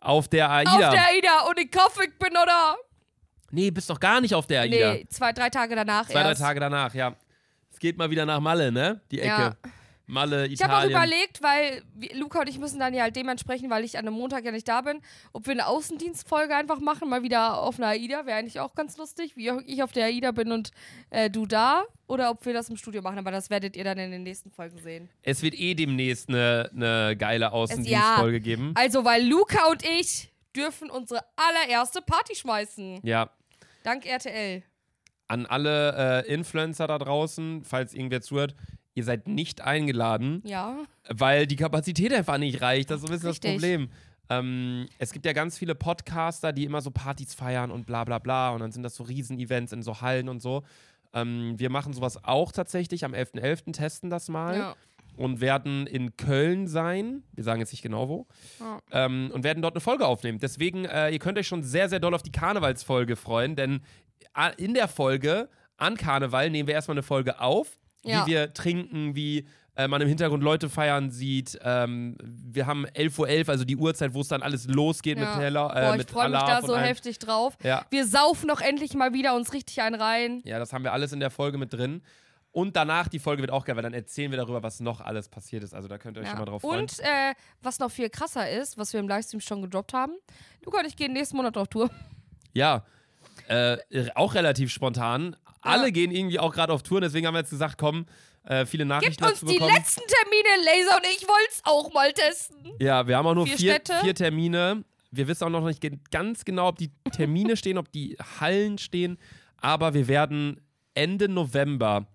auf 0.00 0.28
der 0.28 0.50
AIDA. 0.50 0.70
Auf 0.70 0.78
der 0.94 1.06
AIDA 1.08 1.40
und 1.48 1.58
ich 1.58 1.70
hoffe, 1.76 2.04
ich 2.04 2.18
bin 2.18 2.30
oder? 2.30 2.76
nee, 3.50 3.70
bist 3.70 3.88
doch 3.90 4.00
gar 4.00 4.20
nicht 4.20 4.34
auf 4.34 4.46
der 4.46 4.62
AIDA. 4.62 4.94
Nee, 4.94 5.06
zwei, 5.08 5.32
drei 5.32 5.50
Tage 5.50 5.74
danach 5.74 6.06
Zwei, 6.06 6.22
drei 6.22 6.28
erst. 6.30 6.40
Tage 6.40 6.60
danach, 6.60 6.94
ja. 6.94 7.14
Es 7.72 7.78
geht 7.78 7.96
mal 7.98 8.10
wieder 8.10 8.24
nach 8.24 8.40
Malle, 8.40 8.72
ne? 8.72 9.00
Die 9.10 9.20
Ecke. 9.20 9.28
Ja. 9.28 9.56
Malle, 10.08 10.46
Ich 10.46 10.62
habe 10.62 10.72
auch 10.74 10.84
Italien. 10.84 10.96
überlegt, 10.96 11.42
weil 11.42 11.82
Luca 12.14 12.40
und 12.40 12.48
ich 12.48 12.58
müssen 12.58 12.78
dann 12.78 12.94
ja 12.94 13.02
halt 13.02 13.16
dementsprechend, 13.16 13.70
weil 13.70 13.84
ich 13.84 13.98
an 13.98 14.06
einem 14.06 14.16
Montag 14.16 14.44
ja 14.44 14.52
nicht 14.52 14.68
da 14.68 14.80
bin, 14.80 15.00
ob 15.32 15.46
wir 15.46 15.52
eine 15.52 15.66
Außendienstfolge 15.66 16.54
einfach 16.54 16.78
machen, 16.78 17.08
mal 17.08 17.22
wieder 17.24 17.60
auf 17.60 17.78
einer 17.78 17.88
AIDA, 17.88 18.24
wäre 18.24 18.38
eigentlich 18.38 18.60
auch 18.60 18.74
ganz 18.74 18.96
lustig, 18.98 19.36
wie 19.36 19.50
ich 19.66 19.82
auf 19.82 19.90
der 19.92 20.06
AIDA 20.06 20.30
bin 20.30 20.52
und 20.52 20.70
äh, 21.10 21.28
du 21.28 21.46
da, 21.46 21.84
oder 22.06 22.30
ob 22.30 22.46
wir 22.46 22.52
das 22.52 22.68
im 22.68 22.76
Studio 22.76 23.02
machen, 23.02 23.18
aber 23.18 23.32
das 23.32 23.50
werdet 23.50 23.76
ihr 23.76 23.82
dann 23.82 23.98
in 23.98 24.12
den 24.12 24.22
nächsten 24.22 24.50
Folgen 24.52 24.78
sehen. 24.78 25.08
es 25.22 25.42
wird 25.42 25.58
eh 25.58 25.74
demnächst 25.74 26.28
eine, 26.28 26.70
eine 26.72 27.16
geile 27.16 27.50
Außendienstfolge 27.52 28.40
geben. 28.40 28.72
Also, 28.76 29.04
weil 29.04 29.26
Luca 29.26 29.66
und 29.70 29.84
ich 29.84 30.30
dürfen 30.54 30.88
unsere 30.88 31.20
allererste 31.34 32.00
Party 32.00 32.34
schmeißen. 32.36 33.00
Ja. 33.02 33.30
Dank 33.82 34.06
RTL. 34.06 34.62
An 35.28 35.44
alle 35.46 36.24
äh, 36.24 36.32
Influencer 36.32 36.86
da 36.86 36.98
draußen, 36.98 37.64
falls 37.64 37.92
irgendwer 37.92 38.20
zuhört, 38.22 38.54
ihr 38.96 39.04
seid 39.04 39.28
nicht 39.28 39.60
eingeladen. 39.60 40.42
Ja. 40.44 40.76
weil 41.08 41.46
die 41.46 41.54
Kapazität 41.56 42.12
einfach 42.12 42.38
nicht 42.38 42.60
reicht. 42.60 42.90
Das 42.90 42.96
ist 42.96 43.02
so 43.02 43.06
ein 43.08 43.12
bisschen 43.12 43.28
Richtig. 43.28 43.52
das 43.52 43.62
Problem. 43.62 43.90
Ähm, 44.28 44.86
es 44.98 45.12
gibt 45.12 45.24
ja 45.24 45.32
ganz 45.32 45.56
viele 45.56 45.76
Podcaster, 45.76 46.52
die 46.52 46.64
immer 46.64 46.80
so 46.80 46.90
Partys 46.90 47.32
feiern 47.34 47.70
und 47.70 47.86
bla 47.86 48.02
bla 48.04 48.18
bla. 48.18 48.50
Und 48.50 48.60
dann 48.60 48.72
sind 48.72 48.82
das 48.82 48.96
so 48.96 49.04
Riesen-Events 49.04 49.72
in 49.72 49.82
so 49.82 50.00
Hallen 50.00 50.28
und 50.28 50.40
so. 50.42 50.64
Ähm, 51.14 51.54
wir 51.58 51.70
machen 51.70 51.92
sowas 51.92 52.24
auch 52.24 52.50
tatsächlich. 52.50 53.04
Am 53.04 53.12
11.11. 53.14 53.72
testen 53.72 54.10
das 54.10 54.28
mal. 54.28 54.56
ja. 54.58 54.76
Und 55.16 55.40
werden 55.40 55.86
in 55.86 56.16
Köln 56.18 56.66
sein. 56.66 57.22
Wir 57.32 57.42
sagen 57.42 57.60
jetzt 57.60 57.72
nicht 57.72 57.80
genau 57.80 58.08
wo. 58.10 58.26
Ja. 58.60 58.80
Ähm, 58.90 59.30
und 59.32 59.44
werden 59.44 59.62
dort 59.62 59.74
eine 59.74 59.80
Folge 59.80 60.06
aufnehmen. 60.06 60.38
Deswegen, 60.40 60.84
äh, 60.84 61.08
ihr 61.08 61.18
könnt 61.18 61.38
euch 61.38 61.46
schon 61.46 61.62
sehr, 61.62 61.88
sehr 61.88 62.00
doll 62.00 62.14
auf 62.14 62.22
die 62.22 62.32
Karnevalsfolge 62.32 63.16
freuen. 63.16 63.56
Denn 63.56 63.80
äh, 64.36 64.50
in 64.62 64.74
der 64.74 64.88
Folge 64.88 65.48
an 65.78 65.96
Karneval 65.96 66.50
nehmen 66.50 66.66
wir 66.66 66.74
erstmal 66.74 66.96
eine 66.96 67.02
Folge 67.02 67.40
auf, 67.40 67.78
Ja. 68.06 68.26
wie 68.26 68.30
wir 68.30 68.52
trinken, 68.54 69.14
wie 69.14 69.46
äh, 69.76 69.88
man 69.88 70.00
im 70.00 70.08
Hintergrund 70.08 70.42
Leute 70.42 70.70
feiern 70.70 71.10
sieht. 71.10 71.58
Ähm, 71.62 72.16
wir 72.22 72.66
haben 72.66 72.86
11.11 72.86 73.18
Uhr, 73.46 73.48
also 73.50 73.64
die 73.64 73.76
Uhrzeit, 73.76 74.14
wo 74.14 74.22
es 74.22 74.28
dann 74.28 74.42
alles 74.42 74.66
losgeht 74.68 75.18
Ja. 75.18 75.24
mit 75.30 75.34
Teller. 75.38 75.70
Äh, 75.76 75.80
Boah, 75.82 75.90
ich 75.92 75.98
mit 75.98 76.10
freue 76.10 76.30
mich 76.30 76.40
da 76.40 76.62
so 76.62 76.76
heftig 76.78 77.18
drauf. 77.18 77.58
Ja. 77.62 77.84
Wir 77.90 78.06
saufen 78.06 78.48
doch 78.48 78.60
endlich 78.62 78.94
mal 78.94 79.12
wieder 79.12 79.34
uns 79.36 79.52
richtig 79.52 79.82
einen 79.82 79.96
rein. 80.00 80.40
ja, 80.44 80.58
das 80.58 80.72
haben 80.72 80.82
wir 80.84 80.92
alles 80.94 81.12
in 81.12 81.20
der 81.20 81.30
Folge 81.30 81.58
mit 81.58 81.72
drin. 81.74 82.02
Und 82.52 82.74
danach, 82.74 83.08
die 83.08 83.18
Folge 83.18 83.42
wird 83.42 83.50
auch 83.50 83.66
geil, 83.66 83.76
weil 83.76 83.82
dann 83.82 83.92
erzählen 83.92 84.30
wir 84.30 84.38
darüber, 84.38 84.62
was 84.62 84.80
noch 84.80 85.02
alles 85.02 85.28
passiert 85.28 85.62
ist. 85.62 85.74
Also 85.74 85.88
da 85.88 85.98
könnt 85.98 86.16
ihr 86.16 86.20
euch 86.22 86.26
Ja. 86.26 86.30
schon 86.30 86.38
mal 86.38 86.46
drauf 86.46 86.62
freuen. 86.62 86.80
Und 86.80 86.98
äh, 87.00 87.34
was 87.60 87.78
noch 87.80 87.90
viel 87.90 88.08
krasser 88.08 88.48
ist, 88.50 88.78
was 88.78 88.94
wir 88.94 89.00
im 89.00 89.08
Livestream 89.08 89.40
schon 89.42 89.60
gedroppt 89.60 89.92
haben, 89.92 90.14
Luca 90.64 90.78
und 90.80 90.86
ich 90.86 90.96
gehen 90.96 91.12
nächsten 91.12 91.36
Monat 91.36 91.54
auf 91.58 91.68
Tour. 91.68 91.90
Ja, 92.54 92.82
äh, 93.48 93.78
auch 94.14 94.34
relativ 94.34 94.72
spontan. 94.72 95.36
Alle 95.60 95.84
Ja. 95.86 95.90
gehen 95.90 96.10
irgendwie 96.12 96.38
auch 96.38 96.52
gerade 96.54 96.72
auf 96.72 96.82
Touren, 96.82 97.02
deswegen 97.02 97.26
haben 97.26 97.34
wir 97.34 97.40
jetzt 97.40 97.50
gesagt, 97.50 97.76
komm, 97.78 98.06
äh, 98.44 98.64
viele 98.66 98.84
Nachrichten 98.84 99.24
uns 99.24 99.40
dazu 99.40 99.46
die 99.46 99.58
letzten 99.58 100.02
Termine, 100.06 100.64
Laser, 100.64 100.96
und 100.96 101.06
ich 101.06 101.22
wollte 101.26 101.48
es 101.50 101.60
auch 101.64 101.92
mal 101.92 102.12
testen. 102.12 102.72
Ja, 102.78 103.06
wir 103.08 103.16
haben 103.16 103.26
auch 103.26 103.34
nur 103.34 103.46
Vier 103.46 103.56
vier, 103.56 103.80
vier 104.02 104.14
Termine. 104.14 104.84
Wir 105.10 105.26
wissen 105.28 105.44
auch 105.44 105.50
noch 105.50 105.64
nicht 105.64 105.82
ganz 106.10 106.44
genau, 106.44 106.68
ob 106.68 106.78
die 106.78 106.90
Termine 107.12 107.56
stehen, 107.56 107.78
ob 107.78 107.90
die 107.90 108.16
Hallen 108.40 108.78
stehen. 108.78 109.18
Aber 109.56 109.94
wir 109.94 110.06
werden 110.06 110.60
Ende 110.94 111.28
November 111.28 112.06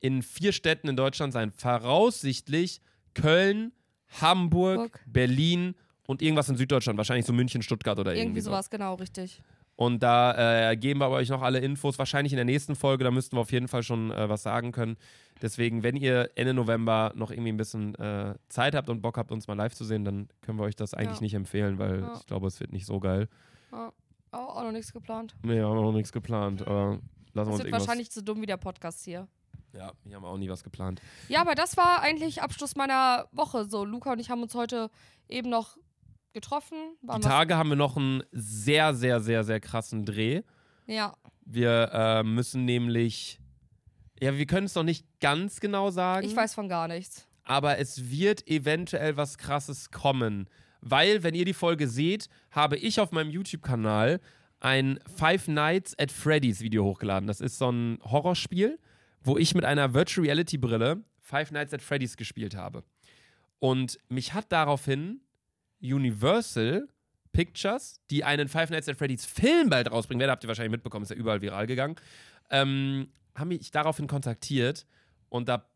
in 0.00 0.22
vier 0.22 0.52
Städten 0.52 0.88
in 0.88 0.96
Deutschland 0.96 1.32
sein. 1.32 1.52
Voraussichtlich 1.52 2.80
Köln, 3.14 3.72
Hamburg, 4.20 4.76
Burg. 4.92 5.00
Berlin 5.06 5.74
und 6.06 6.22
irgendwas 6.22 6.48
in 6.48 6.56
Süddeutschland. 6.56 6.96
Wahrscheinlich 6.96 7.26
so 7.26 7.32
München, 7.32 7.62
Stuttgart 7.62 7.98
oder 7.98 8.12
irgendwie, 8.12 8.22
Irgendwie 8.24 8.40
so. 8.40 8.50
sowas, 8.50 8.70
genau, 8.70 8.94
richtig. 8.94 9.40
Und 9.76 10.02
da 10.02 10.70
äh, 10.70 10.76
geben 10.76 11.00
wir 11.00 11.08
euch 11.08 11.28
noch 11.30 11.42
alle 11.42 11.58
Infos. 11.58 11.98
Wahrscheinlich 11.98 12.32
in 12.32 12.36
der 12.36 12.44
nächsten 12.44 12.76
Folge. 12.76 13.04
Da 13.04 13.10
müssten 13.10 13.36
wir 13.36 13.40
auf 13.40 13.52
jeden 13.52 13.68
Fall 13.68 13.82
schon 13.82 14.10
äh, 14.10 14.28
was 14.28 14.42
sagen 14.42 14.70
können. 14.70 14.96
Deswegen, 15.40 15.82
wenn 15.82 15.96
ihr 15.96 16.30
Ende 16.36 16.54
November 16.54 17.12
noch 17.16 17.30
irgendwie 17.30 17.50
ein 17.52 17.56
bisschen 17.56 17.94
äh, 17.96 18.34
Zeit 18.48 18.74
habt 18.74 18.88
und 18.88 19.00
Bock 19.00 19.16
habt, 19.16 19.32
uns 19.32 19.48
mal 19.48 19.54
live 19.56 19.74
zu 19.74 19.84
sehen, 19.84 20.04
dann 20.04 20.28
können 20.42 20.58
wir 20.58 20.64
euch 20.64 20.76
das 20.76 20.94
eigentlich 20.94 21.18
Ja. 21.18 21.22
nicht 21.22 21.34
empfehlen, 21.34 21.78
weil 21.78 22.00
Ja. 22.00 22.12
ich 22.16 22.26
glaube, 22.26 22.46
es 22.46 22.60
wird 22.60 22.72
nicht 22.72 22.86
so 22.86 23.00
geil. 23.00 23.28
Ja. 23.72 23.92
Auch, 24.30 24.56
auch 24.56 24.62
noch 24.62 24.72
nichts 24.72 24.92
geplant. 24.92 25.34
Nee, 25.42 25.60
haben 25.60 25.76
wir 25.76 25.82
noch 25.82 25.92
nichts 25.92 26.12
geplant. 26.12 26.62
Aber 26.66 27.00
lassen 27.34 27.50
wir 27.50 27.54
uns 27.54 27.64
wird 27.64 27.72
wahrscheinlich 27.72 28.10
so 28.12 28.20
dumm 28.20 28.40
wie 28.40 28.46
der 28.46 28.56
Podcast 28.58 29.04
hier. 29.04 29.26
Ja, 29.74 29.92
hier 30.04 30.16
haben 30.16 30.22
wir 30.22 30.28
auch 30.28 30.36
nie 30.38 30.48
was 30.50 30.62
geplant. 30.62 31.00
Ja, 31.28 31.40
aber 31.40 31.54
das 31.54 31.76
war 31.78 32.00
eigentlich 32.02 32.40
Abschluss 32.42 32.76
meiner 32.76 33.26
Woche. 33.32 33.64
So, 33.64 33.84
Luca 33.84 34.12
und 34.12 34.20
ich 34.20 34.30
haben 34.30 34.42
uns 34.42 34.54
heute 34.54 34.90
eben 35.28 35.48
noch 35.50 35.76
getroffen. 36.32 36.76
Die 37.02 37.20
Tage 37.20 37.56
haben 37.56 37.70
wir 37.70 37.76
noch 37.76 37.96
einen 37.96 38.22
sehr, 38.32 38.94
sehr, 38.94 39.20
sehr, 39.20 39.44
sehr 39.44 39.60
krassen 39.60 40.04
Dreh. 40.04 40.42
ja, 40.86 41.14
Wir 41.44 41.90
äh, 41.92 42.22
müssen 42.22 42.64
nämlich. 42.64 43.38
Ja, 44.20 44.36
wir 44.36 44.46
können 44.46 44.66
es 44.66 44.74
noch 44.74 44.84
nicht 44.84 45.04
ganz 45.20 45.58
genau 45.60 45.90
sagen. 45.90 46.26
ich 46.26 46.36
weiß 46.36 46.54
von 46.54 46.68
gar 46.68 46.86
nichts. 46.88 47.26
aber 47.44 47.78
es 47.78 48.10
wird 48.10 48.46
eventuell 48.48 49.16
was 49.16 49.36
Krasses 49.36 49.90
kommen. 49.90 50.48
Weil, 50.80 51.22
wenn 51.22 51.34
ihr 51.34 51.44
die 51.44 51.52
Folge 51.54 51.88
seht, 51.88 52.28
habe 52.50 52.76
ich 52.76 52.98
auf 53.00 53.12
meinem 53.12 53.30
YouTube-Kanal 53.30 54.20
ein 54.60 54.98
Five 55.16 55.48
Nights 55.48 55.96
at 55.98 56.10
Freddy's 56.12 56.60
Video 56.60 56.84
hochgeladen. 56.84 57.26
Das 57.26 57.40
ist 57.40 57.58
so 57.58 57.70
ein 57.70 57.98
Horrorspiel, 58.04 58.78
wo 59.22 59.38
ich 59.38 59.54
mit 59.54 59.64
einer 59.64 59.92
Virtual 59.94 60.24
Reality 60.24 60.58
Brille 60.58 61.02
Five 61.20 61.50
Nights 61.52 61.72
at 61.72 61.82
Freddy's 61.82 62.16
gespielt 62.16 62.54
habe. 62.56 62.84
Und 63.58 63.98
mich 64.08 64.34
hat 64.34 64.50
daraufhin 64.52 65.20
Universal 65.82 66.88
Pictures, 67.32 68.00
die 68.10 68.24
einen 68.24 68.48
Five 68.48 68.70
Nights 68.70 68.88
at 68.88 68.96
Freddy's 68.96 69.24
Film 69.24 69.70
bald 69.70 69.90
rausbringen 69.90 70.20
werden, 70.20 70.30
habt 70.30 70.44
ihr 70.44 70.48
wahrscheinlich 70.48 70.72
mitbekommen, 70.72 71.02
ist 71.04 71.10
ja 71.10 71.16
überall 71.16 71.40
viral 71.40 71.66
gegangen, 71.66 71.96
ähm, 72.50 73.08
haben 73.34 73.48
mich 73.48 73.70
daraufhin 73.70 74.06
kontaktiert 74.06 74.86
und 75.30 75.48
da 75.48 75.66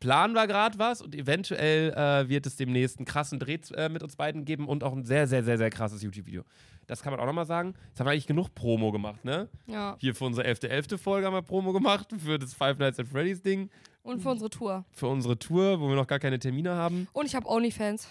planen 0.00 0.34
wir 0.34 0.46
gerade 0.46 0.78
was 0.78 1.00
und 1.00 1.14
eventuell 1.14 1.92
äh, 1.92 2.28
wird 2.28 2.46
es 2.46 2.56
demnächst 2.56 2.98
einen 2.98 3.06
krassen 3.06 3.38
Dreh 3.38 3.58
äh, 3.74 3.88
mit 3.88 4.02
uns 4.02 4.16
beiden 4.16 4.44
geben 4.44 4.68
und 4.68 4.82
auch 4.84 4.92
ein 4.92 5.04
sehr, 5.04 5.26
sehr, 5.26 5.42
sehr, 5.44 5.58
sehr 5.58 5.70
krasses 5.70 6.02
YouTube-Video. 6.02 6.42
Das 6.86 7.02
kann 7.02 7.12
man 7.12 7.20
auch 7.20 7.26
nochmal 7.26 7.46
sagen. 7.46 7.74
Jetzt 7.88 7.98
haben 8.00 8.06
wir 8.06 8.12
eigentlich 8.12 8.26
genug 8.26 8.54
Promo 8.54 8.92
gemacht, 8.92 9.24
ne? 9.24 9.48
Ja. 9.66 9.96
Hier 10.00 10.14
für 10.14 10.24
unsere 10.24 10.46
11.11. 10.46 10.92
.11. 10.92 10.98
Folge 10.98 11.26
haben 11.26 11.34
wir 11.34 11.42
Promo 11.42 11.72
gemacht, 11.72 12.12
für 12.18 12.38
das 12.38 12.52
Five 12.54 12.78
Nights 12.78 13.00
at 13.00 13.08
Freddy's 13.08 13.42
Ding, 13.42 13.70
Und 14.02 14.20
für 14.20 14.30
unsere 14.30 14.50
Tour. 14.50 14.84
für 14.92 15.08
unsere 15.08 15.38
Tour, 15.38 15.80
wo 15.80 15.88
wir 15.88 15.96
noch 15.96 16.06
gar 16.06 16.18
keine 16.20 16.38
Termine 16.38 16.74
haben. 16.74 17.08
Und 17.12 17.26
ich 17.26 17.34
habe 17.34 17.48
OnlyFans. 17.48 18.08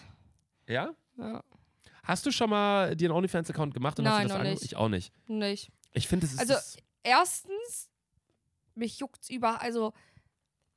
Ja? 0.67 0.93
Ja, 1.17 1.43
Hast 2.03 2.25
du 2.25 2.31
schon 2.31 2.49
mal 2.51 2.95
dir 2.95 3.09
einen 3.09 3.17
OnlyFans-Account 3.17 3.73
gemacht 3.73 3.97
und 3.99 4.07
hast 4.07 4.13
Nein, 4.13 4.27
du 4.27 4.33
das 4.33 4.37
noch 4.37 4.43
nicht. 4.49 4.63
Ich 4.63 4.75
auch 4.75 4.89
nicht. 4.89 5.11
nicht. 5.27 5.71
Ich 5.93 6.07
finde, 6.07 6.25
es 6.27 6.33
ist. 6.33 6.39
Also, 6.39 6.53
das- 6.53 6.77
Erstens, 7.03 7.89
mich 8.73 8.97
juckt's 8.99 9.29
über, 9.29 9.61
also, 9.61 9.93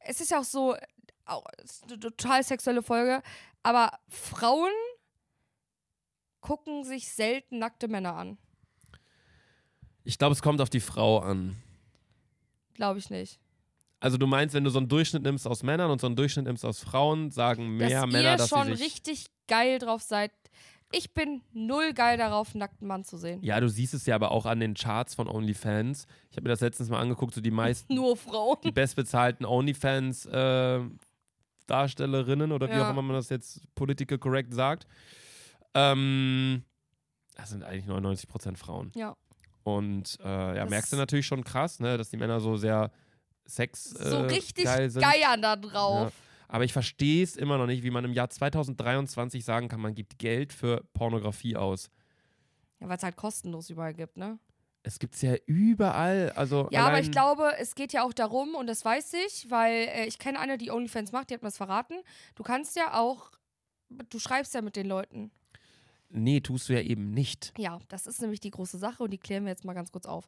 es 0.01 0.21
ist 0.21 0.31
ja 0.31 0.41
auch 0.41 0.45
so, 0.45 0.77
auch, 1.25 1.45
es 1.59 1.73
ist 1.77 1.85
eine 1.85 1.99
total 1.99 2.43
sexuelle 2.45 2.83
Folge, 2.83 3.23
aber 3.63 3.93
Frauen 4.09 4.71
gucken 6.41 6.85
sich 6.85 7.11
selten 7.13 7.59
nackte 7.59 7.89
Männer 7.89 8.15
an. 8.15 8.39
ich 10.05 10.19
glaube, 10.19 10.33
es 10.35 10.43
kommt 10.43 10.61
auf 10.61 10.71
die 10.71 10.81
Frau 10.81 11.19
an. 11.21 11.57
Glaube 12.75 12.99
ich 12.99 13.11
nicht. 13.11 13.41
Also 14.01 14.17
du 14.17 14.27
meinst, 14.27 14.55
wenn 14.55 14.65
du 14.65 14.71
so 14.71 14.79
einen 14.79 14.89
Durchschnitt 14.89 15.23
nimmst 15.23 15.47
aus 15.47 15.63
Männern 15.63 15.91
und 15.91 16.01
so 16.01 16.07
einen 16.07 16.17
Durchschnitt 16.17 16.45
nimmst 16.47 16.65
aus 16.65 16.79
Frauen, 16.81 17.31
sagen 17.33 17.77
mehr 17.77 18.03
dass 18.03 18.11
Männer, 18.13 18.33
ihr 18.33 18.37
dass 18.37 18.49
schon 18.49 18.67
sie 18.67 18.75
sich... 18.77 18.85
richtig 18.85 19.27
geil 19.49 19.79
drauf 19.81 20.03
seid. 20.03 20.31
Ich 20.91 21.13
bin 21.13 21.43
null 21.53 21.93
geil 21.93 22.17
darauf, 22.17 22.51
einen 22.55 22.61
nackten 22.61 22.87
Mann 22.89 23.05
zu 23.05 23.19
sehen. 23.19 23.43
Ja, 23.43 23.61
du 23.61 23.69
siehst 23.69 23.93
es 23.93 24.07
ja 24.07 24.15
aber 24.15 24.31
auch 24.31 24.47
an 24.47 24.61
den 24.61 24.73
Charts 24.75 25.15
von 25.15 25.29
OnlyFans. 25.29 26.07
Ich 26.31 26.37
habe 26.37 26.45
mir 26.45 26.51
das 26.51 26.61
letztens 26.61 26.89
mal 26.89 26.99
angeguckt, 27.01 27.35
so 27.35 27.41
die 27.43 27.51
meisten, 27.51 27.95
Nur 27.95 28.17
Frauen. 28.17 28.57
die 28.65 28.71
bestbezahlten 28.73 29.45
OnlyFans 29.45 30.25
äh, 30.27 30.81
Darstellerinnen 31.67 32.53
oder 32.53 32.69
wie 32.69 32.73
Ja. 32.73 32.87
auch 32.87 32.91
immer 32.93 33.03
man 33.03 33.17
das 33.17 33.29
jetzt 33.29 33.61
political 33.75 34.17
correct 34.19 34.55
sagt. 34.55 34.87
Ähm, 35.75 36.65
das 37.37 37.51
sind 37.51 37.63
eigentlich 37.65 37.85
99% 37.85 38.57
Frauen. 38.57 38.91
Ja. 38.95 39.15
Und 39.65 40.19
äh, 40.25 40.27
ja, 40.27 40.55
Das 40.63 40.71
merkst 40.71 40.93
du 40.93 40.97
natürlich 40.97 41.27
schon 41.27 41.45
krass, 41.45 41.79
ne, 41.81 41.99
dass 41.99 42.09
die 42.11 42.17
Männer 42.17 42.41
so 42.41 42.57
sehr 42.57 42.91
Sex 43.45 43.85
So 43.91 44.17
äh, 44.17 44.21
richtig 44.27 44.65
geil 44.65 44.89
sind. 44.91 45.03
geiern 45.03 45.43
da 45.43 45.57
drauf. 45.57 46.13
Aber 46.49 46.65
ich 46.65 46.73
verstehe 46.73 47.23
es 47.23 47.37
immer 47.37 47.59
noch 47.59 47.67
nicht, 47.67 47.83
wie 47.83 47.91
man 47.91 48.05
im 48.05 48.13
Jahr 48.13 48.31
2023 48.31 49.45
sagen 49.45 49.69
kann, 49.69 49.81
man 49.81 49.95
gibt 49.95 50.19
Geld 50.19 50.53
für 50.53 50.83
Pornografie 50.95 51.57
aus. 51.57 51.91
Ja, 52.81 52.89
weil 52.89 52.97
es 52.97 53.03
halt 53.03 53.17
kostenlos 53.17 53.71
überall 53.71 53.93
gibt, 53.95 54.17
ne? 54.17 54.39
Es 54.83 54.99
gibt 54.99 55.17
es 55.17 55.23
ja 55.23 55.35
überall. 55.47 56.31
Also 56.37 56.69
Ja, 56.71 56.87
aber 56.87 57.01
ich 57.01 57.11
glaube, 57.11 57.53
es 57.59 57.75
geht 57.75 57.93
ja 57.93 58.03
auch 58.05 58.15
darum, 58.15 58.55
und 58.55 58.67
das 58.67 58.85
weiß 58.85 59.13
ich, 59.27 59.51
weil 59.51 59.89
äh, 59.89 60.07
ich 60.07 60.19
kenne 60.19 60.39
eine, 60.39 60.57
die 60.57 60.71
OnlyFans 60.71 61.13
macht, 61.13 61.29
die 61.31 61.35
hat 61.35 61.43
mir 61.43 61.49
das 61.49 61.57
verraten. 61.59 61.95
Du 62.37 62.43
kannst 62.43 62.77
ja 62.77 62.95
auch, 62.99 63.31
du 64.09 64.19
schreibst 64.19 64.55
ja 64.55 64.63
mit 64.63 64.77
den 64.77 64.87
Leuten. 64.87 65.31
Nee, 66.09 66.41
tust 66.41 66.69
du 66.71 66.73
ja 66.73 66.81
eben 66.81 67.11
nicht. 67.11 67.53
Ja, 67.59 67.81
das 67.89 68.07
ist 68.07 68.23
nämlich 68.23 68.41
die 68.41 68.51
große 68.53 68.79
Sache 68.79 69.03
und 69.03 69.11
die 69.11 69.19
klären 69.19 69.45
wir 69.45 69.51
jetzt 69.51 69.67
mal 69.67 69.75
ganz 69.75 69.93
kurz 69.93 70.07
auf. 70.07 70.27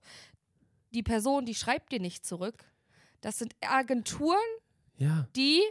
Die 0.92 1.02
Person, 1.02 1.46
die 1.46 1.54
schreibt 1.54 1.92
dir 1.92 2.00
nicht 2.00 2.26
zurück. 2.26 2.64
Das 3.22 3.38
sind 3.38 3.54
Agenturen, 3.62 4.36
Ja. 4.98 5.26
die 5.36 5.62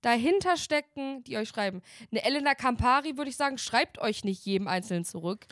dahinter 0.00 0.56
stecken, 0.56 1.22
die 1.24 1.36
euch 1.36 1.48
schreiben. 1.48 1.82
Eine 2.10 2.24
Elena 2.24 2.54
Campari, 2.54 3.16
würde 3.16 3.30
ich 3.30 3.36
sagen, 3.36 3.58
schreibt 3.58 3.98
euch 3.98 4.24
nicht 4.24 4.44
jedem 4.44 4.68
Einzelnen 4.68 5.04
zurück. 5.04 5.46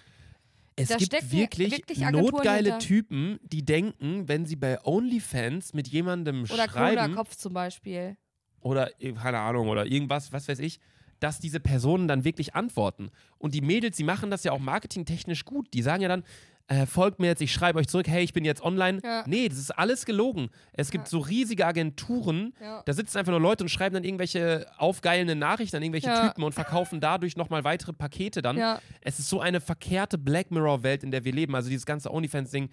Es 0.77 0.89
Da 0.89 0.97
gibt 0.97 1.33
wirklich, 1.33 1.71
wirklich 1.73 1.99
notgeile 2.01 2.71
hinter. 2.71 2.79
Typen, 2.79 3.41
die 3.43 3.65
denken, 3.65 4.29
wenn 4.29 4.45
sie 4.45 4.57
bei 4.57 4.79
OnlyFans 4.85 5.73
mit 5.73 5.89
jemandem 5.89 6.45
Oder 6.45 6.69
schreiben 6.69 7.15
Kopf 7.15 7.35
zum 7.35 7.55
Beispiel. 7.55 8.17
oder 8.61 8.91
äh, 9.01 9.13
keine 9.13 9.39
Ahnung 9.39 9.69
oder 9.69 9.87
irgendwas, 9.87 10.33
was 10.33 10.49
weiß 10.49 10.59
ich, 10.59 10.79
dass 11.19 11.41
diese 11.41 11.61
Personen 11.61 12.09
dann 12.09 12.25
wirklich 12.25 12.55
antworten. 12.55 13.11
Und 13.39 13.55
die 13.55 13.63
Mädels, 13.63 13.97
die 13.97 14.05
machen 14.05 14.31
das 14.31 14.45
ja 14.45 14.53
auch 14.53 14.59
marketingtechnisch 14.59 15.47
gut. 15.47 15.73
Die 15.73 15.81
sagen 15.81 16.03
ja 16.03 16.09
dann, 16.09 16.25
äh, 16.69 16.85
folgt 16.87 17.21
mir 17.21 17.29
jetzt, 17.29 17.41
ich 17.43 17.53
schreibe 17.53 17.79
euch 17.79 17.87
zurück, 17.87 18.09
hey, 18.09 18.25
ich 18.25 18.33
bin 18.33 18.45
jetzt 18.45 18.61
online. 18.63 19.01
Ja. 19.05 19.23
Nee, 19.27 19.49
das 19.49 19.59
ist 19.59 19.71
alles 19.71 20.05
gelogen. 20.05 20.49
Es 20.73 20.91
gibt 20.91 21.05
Ja. 21.07 21.11
so 21.11 21.19
riesige 21.21 21.65
Agenturen, 21.67 22.55
Ja. 22.61 22.83
da 22.85 22.93
sitzen 22.93 23.19
einfach 23.19 23.31
nur 23.31 23.41
Leute 23.41 23.63
und 23.65 23.69
schreiben 23.69 23.95
dann 23.95 24.03
irgendwelche 24.05 24.67
aufgeilenden 24.79 25.39
Nachrichten 25.39 25.77
an 25.77 25.83
irgendwelche. 25.83 26.13
Typen 26.13 26.43
und 26.43 26.53
verkaufen 26.55 27.01
dadurch 27.01 27.37
nochmal 27.37 27.63
weitere 27.65 27.93
Pakete 27.93 28.43
dann. 28.43 28.59
Es 29.01 29.19
ist 29.21 29.29
so 29.29 29.41
eine 29.41 29.61
verkehrte 29.61 30.19
Black 30.19 30.51
Mirror-Welt, 30.51 31.05
in 31.05 31.11
der 31.13 31.25
wir 31.25 31.33
leben. 31.33 31.55
Also 31.55 31.69
dieses 31.69 31.87
ganze 31.87 32.13
OnlyFans-Ding. 32.13 32.69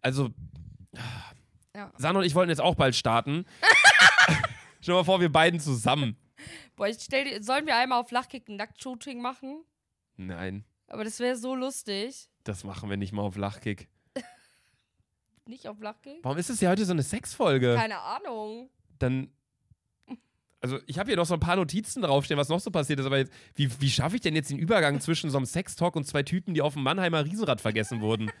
Also, 0.00 0.30
Ja. 1.76 1.92
Sandra 1.96 2.20
und 2.20 2.26
ich 2.26 2.34
wollten 2.34 2.50
jetzt 2.50 2.60
auch 2.60 2.74
bald 2.74 2.96
starten. 2.96 3.44
Stell 4.80 4.94
dir 4.94 4.98
mal 5.00 5.04
vor, 5.04 5.20
wir 5.20 5.30
beiden 5.30 5.60
zusammen. 5.60 6.16
Boah, 6.76 6.86
ich 6.88 6.98
stell 7.00 7.24
dir, 7.24 7.42
sollen 7.42 7.66
wir 7.66 7.76
einmal 7.76 8.00
auf 8.00 8.10
Lachkick 8.10 8.48
ein 8.48 8.56
Nacktshooting 8.56 9.20
machen? 9.20 9.64
Nein, 10.16 10.64
Aber 10.88 11.04
das 11.04 11.18
wäre 11.20 11.36
so 11.36 11.54
lustig. 11.54 12.28
das 12.44 12.64
machen 12.64 12.88
wir 12.90 12.96
nicht 12.96 13.12
mal 13.12 13.22
auf 13.22 13.36
Lachkick. 13.36 13.88
Nicht 15.46 15.66
auf 15.68 15.80
Lachkick? 15.80 16.18
Warum 16.22 16.36
ist 16.38 16.50
es 16.50 16.60
ja 16.60 16.68
heute 16.70 16.84
so 16.84 16.92
eine 16.92 17.02
Sexfolge? 17.02 17.74
Keine 17.74 17.98
Ahnung. 18.00 18.68
Dann. 18.98 19.30
Also, 20.60 20.78
ich 20.86 20.98
habe 20.98 21.08
hier 21.08 21.16
noch 21.16 21.24
so 21.26 21.34
ein 21.34 21.40
paar 21.40 21.56
Notizen 21.56 22.02
draufstehen, 22.02 22.38
was 22.38 22.48
noch 22.48 22.58
so 22.60 22.70
passiert 22.70 22.98
ist, 23.00 23.06
aber 23.06 23.18
jetzt, 23.18 23.32
wie, 23.54 23.70
wie 23.80 23.88
schaffe 23.90 24.16
ich 24.16 24.22
denn 24.22 24.34
jetzt 24.34 24.50
den 24.50 24.58
Übergang 24.58 25.00
zwischen 25.02 25.30
so 25.30 25.36
einem 25.38 25.46
Sextalk 25.46 25.94
und 25.96 26.04
zwei 26.04 26.22
Typen, 26.22 26.52
die 26.52 26.60
auf 26.62 26.74
dem 26.74 26.82
Mannheimer 26.82 27.24
Riesenrad 27.24 27.60
vergessen 27.60 28.00
wurden? 28.00 28.30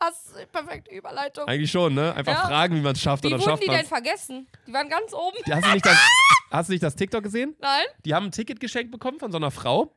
Hast 0.00 0.34
du 0.34 0.46
perfekte 0.48 0.90
Überleitung. 0.94 1.46
Eigentlich 1.46 1.70
schon, 1.70 1.94
ne? 1.94 2.14
Einfach 2.14 2.32
Ja. 2.32 2.46
fragen, 2.46 2.74
wie 2.76 2.80
man 2.80 2.92
es 2.94 3.00
schafft 3.00 3.22
Wie 3.22 3.28
und 3.28 3.32
dann 3.32 3.40
wurden 3.40 3.50
schafft 3.50 3.62
die 3.62 3.68
man 3.68 3.76
denn 3.76 3.86
vergessen? 3.86 4.46
Die 4.66 4.72
waren 4.72 4.88
ganz 4.88 5.12
oben. 5.14 5.36
Hast 5.50 5.64
du 5.66 5.72
nicht 5.72 5.86
das, 5.86 5.98
hast 6.50 6.68
du 6.68 6.72
nicht 6.72 6.82
das 6.82 6.96
TikTok 6.96 7.22
gesehen? 7.22 7.54
Nein? 7.60 7.84
Die 8.04 8.12
haben 8.14 8.26
ein 8.26 8.32
Ticket 8.32 8.60
geschenkt 8.60 8.90
bekommen 8.90 9.18
von 9.18 9.30
so 9.32 9.38
einer 9.38 9.50
Frau 9.50 9.94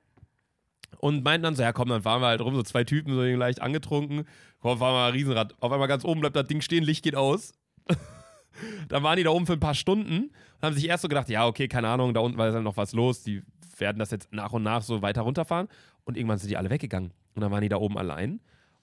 und 0.99 1.23
meinten 1.23 1.43
dann 1.43 1.55
so, 1.55 1.63
ja 1.63 1.73
komm, 1.73 1.89
dann 1.89 2.01
fahren 2.01 2.21
wir 2.21 2.27
halt 2.27 2.41
rum, 2.41 2.55
so 2.55 2.63
zwei 2.63 2.83
Typen, 2.83 3.13
so 3.13 3.21
leicht 3.21 3.61
angetrunken. 3.61 4.25
Komm, 4.59 4.79
fahren 4.79 4.93
wir 4.93 4.99
mal 4.99 5.11
Riesenrad. 5.11 5.55
Auf 5.59 5.71
einmal 5.71 5.88
ganz 5.88 6.05
oben 6.05 6.21
bleibt 6.21 6.35
das 6.35 6.47
Ding 6.47 6.61
stehen, 6.61 6.83
Licht 6.83 7.03
geht 7.03 7.15
aus. 7.15 7.53
dann 8.89 9.03
waren 9.03 9.17
die 9.17 9.23
da 9.23 9.29
oben 9.29 9.45
für 9.45 9.53
ein 9.53 9.59
paar 9.59 9.75
Stunden 9.75 10.29
und 10.29 10.61
haben 10.61 10.73
sich 10.73 10.88
erst 10.88 11.03
so 11.03 11.07
gedacht, 11.07 11.29
ja 11.29 11.45
okay, 11.45 11.67
keine 11.67 11.89
Ahnung, 11.89 12.13
da 12.13 12.21
unten 12.21 12.38
war 12.38 12.51
dann 12.51 12.63
noch 12.63 12.77
was 12.77 12.93
los, 12.93 13.23
die 13.23 13.43
werden 13.77 13.99
das 13.99 14.11
jetzt 14.11 14.33
nach 14.33 14.53
und 14.53 14.63
nach 14.63 14.81
so 14.81 15.01
weiter 15.01 15.21
runterfahren. 15.21 15.67
Und 16.03 16.17
irgendwann 16.17 16.39
sind 16.39 16.49
die 16.49 16.57
alle 16.57 16.69
weggegangen. 16.69 17.11
Und 17.35 17.41
dann 17.41 17.51
waren 17.51 17.61
die 17.61 17.69
da 17.69 17.77
oben 17.77 17.97
allein 17.97 18.39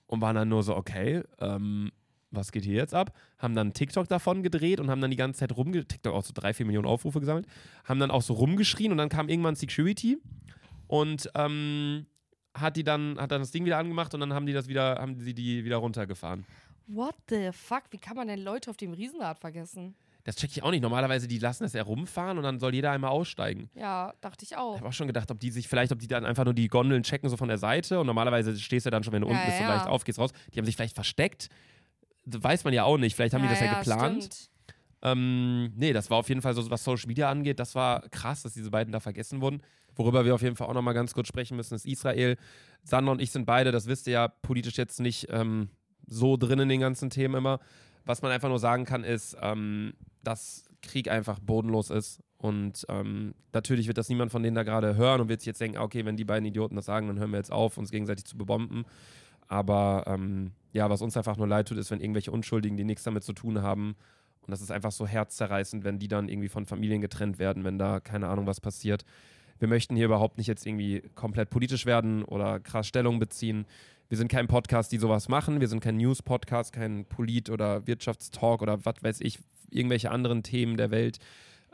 und 0.06 0.20
waren 0.20 0.36
dann 0.36 0.48
nur 0.48 0.62
so, 0.62 0.76
okay, 0.76 1.22
ähm, 1.40 1.90
was 2.30 2.52
geht 2.52 2.64
hier 2.64 2.74
jetzt 2.74 2.94
ab? 2.94 3.12
Haben 3.38 3.54
dann 3.54 3.72
TikTok 3.72 4.08
davon 4.08 4.42
gedreht 4.42 4.80
und 4.80 4.90
haben 4.90 5.00
dann 5.00 5.10
die 5.10 5.16
ganze 5.16 5.40
Zeit 5.40 5.56
rumge... 5.56 5.84
TikTok 5.84 6.14
auch 6.14 6.24
so 6.24 6.32
drei, 6.34 6.52
vier 6.52 6.66
Millionen 6.66 6.86
Aufrufe 6.86 7.20
gesammelt. 7.20 7.46
Haben 7.84 8.00
dann 8.00 8.10
auch 8.10 8.22
so 8.22 8.34
rumgeschrien 8.34 8.92
und 8.92 8.98
dann 8.98 9.08
kam 9.08 9.28
irgendwann 9.28 9.54
Security 9.54 10.18
und 10.86 11.30
ähm, 11.34 12.06
hat 12.54 12.76
die 12.76 12.84
dann, 12.84 13.18
hat 13.18 13.30
dann 13.32 13.40
das 13.40 13.50
Ding 13.50 13.64
wieder 13.64 13.78
angemacht 13.78 14.14
und 14.14 14.20
dann 14.20 14.32
haben 14.32 14.46
die 14.46 14.52
das 14.52 14.68
wieder, 14.68 14.96
haben 15.00 15.18
sie 15.18 15.34
die 15.34 15.64
wieder 15.64 15.76
runtergefahren. 15.78 16.44
What 16.86 17.14
the 17.30 17.50
fuck? 17.52 17.84
Wie 17.90 17.98
kann 17.98 18.16
man 18.16 18.28
denn 18.28 18.40
Leute 18.40 18.70
auf 18.70 18.76
dem 18.76 18.92
Riesenrad 18.92 19.38
vergessen? 19.38 19.94
Das 20.24 20.36
check 20.36 20.50
ich 20.52 20.62
auch 20.62 20.70
nicht. 20.70 20.80
Normalerweise, 20.82 21.28
die 21.28 21.38
lassen 21.38 21.64
das 21.64 21.74
ja 21.74 21.82
rumfahren 21.82 22.38
und 22.38 22.44
dann 22.44 22.58
soll 22.58 22.74
jeder 22.74 22.90
einmal 22.92 23.10
aussteigen. 23.10 23.68
Ja, 23.74 24.14
dachte 24.22 24.44
ich 24.44 24.52
Ich 24.52 24.56
auch. 24.56 24.76
habe 24.76 24.88
auch 24.88 24.92
schon 24.92 25.06
gedacht, 25.06 25.30
ob 25.30 25.38
die 25.38 25.50
sich 25.50 25.68
vielleicht, 25.68 25.92
ob 25.92 25.98
die 25.98 26.06
dann 26.08 26.24
einfach 26.24 26.44
nur 26.44 26.54
die 26.54 26.68
Gondeln 26.68 27.02
checken, 27.02 27.28
so 27.28 27.36
von 27.36 27.48
der 27.48 27.58
Seite. 27.58 28.00
Und 28.00 28.06
normalerweise 28.06 28.58
stehst 28.58 28.86
du 28.86 28.90
dann 28.90 29.02
schon, 29.04 29.12
wenn 29.12 29.20
du 29.22 29.28
Ja, 29.28 29.34
unten 29.34 29.44
bist, 29.46 29.58
so 29.58 29.64
ja. 29.64 29.74
leicht 29.74 29.86
auf, 29.86 30.04
gehst 30.04 30.18
raus. 30.18 30.30
Die 30.54 30.58
haben 30.58 30.64
sich 30.64 30.76
vielleicht 30.76 30.94
versteckt. 30.94 31.48
Das 32.24 32.42
weiß 32.42 32.64
man 32.64 32.72
ja 32.72 32.84
auch 32.84 32.96
nicht. 32.96 33.14
Vielleicht 33.16 33.34
haben 33.34 33.42
die 33.42 33.48
das 33.48 33.60
ja, 33.60 33.78
geplant. 33.78 34.24
Stimmt. 34.24 34.50
Ähm, 35.04 35.72
nee, 35.76 35.92
das 35.92 36.10
war 36.10 36.16
auf 36.16 36.28
jeden 36.28 36.40
Fall 36.40 36.54
so, 36.54 36.68
was 36.70 36.82
Social 36.82 37.06
Media 37.06 37.30
angeht, 37.30 37.60
das 37.60 37.74
war 37.74 38.08
krass, 38.08 38.42
dass 38.42 38.54
diese 38.54 38.70
beiden 38.70 38.90
da 38.90 39.00
vergessen 39.00 39.42
wurden. 39.42 39.60
Worüber 39.96 40.24
wir 40.24 40.34
auf 40.34 40.42
jeden 40.42 40.56
Fall 40.56 40.66
auch 40.66 40.74
nochmal 40.74 40.94
ganz 40.94 41.12
kurz 41.14 41.28
sprechen 41.28 41.56
müssen, 41.56 41.74
ist 41.74 41.86
Israel. 41.86 42.36
Sander 42.82 43.12
und 43.12 43.20
ich 43.20 43.30
sind 43.30 43.44
beide, 43.44 43.70
das 43.70 43.86
wisst 43.86 44.06
ihr 44.06 44.14
ja, 44.14 44.28
politisch 44.28 44.76
jetzt 44.76 45.00
nicht 45.00 45.28
ähm, 45.30 45.68
so 46.06 46.36
drin 46.36 46.58
in 46.58 46.68
den 46.68 46.80
ganzen 46.80 47.10
Themen 47.10 47.36
immer. 47.36 47.60
Was 48.06 48.22
man 48.22 48.32
einfach 48.32 48.48
nur 48.48 48.58
sagen 48.58 48.86
kann, 48.86 49.04
ist, 49.04 49.36
ähm, 49.40 49.94
dass 50.22 50.64
Krieg 50.82 51.10
einfach 51.10 51.38
bodenlos 51.38 51.90
ist. 51.90 52.20
Und 52.38 52.84
ähm, 52.88 53.34
natürlich 53.52 53.86
wird 53.86 53.96
das 53.96 54.08
niemand 54.08 54.32
von 54.32 54.42
denen 54.42 54.54
da 54.54 54.64
gerade 54.64 54.96
hören 54.96 55.20
und 55.20 55.28
wird 55.28 55.40
sich 55.40 55.46
jetzt 55.46 55.60
denken, 55.60 55.78
okay, 55.78 56.04
wenn 56.04 56.16
die 56.16 56.24
beiden 56.24 56.44
Idioten 56.44 56.76
das 56.76 56.86
sagen, 56.86 57.06
dann 57.06 57.18
hören 57.18 57.30
wir 57.30 57.38
jetzt 57.38 57.52
auf, 57.52 57.78
uns 57.78 57.90
gegenseitig 57.90 58.24
zu 58.26 58.36
bebomben. 58.36 58.84
Aber 59.48 60.04
ähm, 60.06 60.52
ja, 60.72 60.90
was 60.90 61.02
uns 61.02 61.16
einfach 61.16 61.36
nur 61.36 61.46
leid 61.46 61.68
tut, 61.68 61.78
ist, 61.78 61.90
wenn 61.90 62.00
irgendwelche 62.00 62.32
Unschuldigen, 62.32 62.76
die 62.76 62.84
nichts 62.84 63.04
damit 63.04 63.24
zu 63.24 63.32
tun 63.32 63.62
haben, 63.62 63.96
und 64.46 64.50
das 64.50 64.60
ist 64.60 64.70
einfach 64.70 64.92
so 64.92 65.06
herzzerreißend, 65.06 65.84
wenn 65.84 65.98
die 65.98 66.08
dann 66.08 66.28
irgendwie 66.28 66.48
von 66.48 66.66
Familien 66.66 67.00
getrennt 67.00 67.38
werden, 67.38 67.64
wenn 67.64 67.78
da 67.78 68.00
keine 68.00 68.28
Ahnung 68.28 68.46
was 68.46 68.60
passiert. 68.60 69.04
Wir 69.58 69.68
möchten 69.68 69.96
hier 69.96 70.06
überhaupt 70.06 70.38
nicht 70.38 70.46
jetzt 70.46 70.66
irgendwie 70.66 71.02
komplett 71.14 71.50
politisch 71.50 71.86
werden 71.86 72.24
oder 72.24 72.60
krass 72.60 72.86
Stellung 72.86 73.18
beziehen. 73.18 73.66
Wir 74.08 74.18
sind 74.18 74.28
kein 74.28 74.46
Podcast, 74.46 74.92
die 74.92 74.98
sowas 74.98 75.28
machen. 75.28 75.60
Wir 75.60 75.68
sind 75.68 75.80
kein 75.80 75.96
News-Podcast, 75.96 76.72
kein 76.72 77.06
Polit- 77.06 77.50
oder 77.50 77.86
Wirtschaftstalk 77.86 78.60
oder 78.60 78.84
was 78.84 79.02
weiß 79.02 79.20
ich, 79.20 79.38
irgendwelche 79.70 80.10
anderen 80.10 80.42
Themen 80.42 80.76
der 80.76 80.90
Welt. 80.90 81.18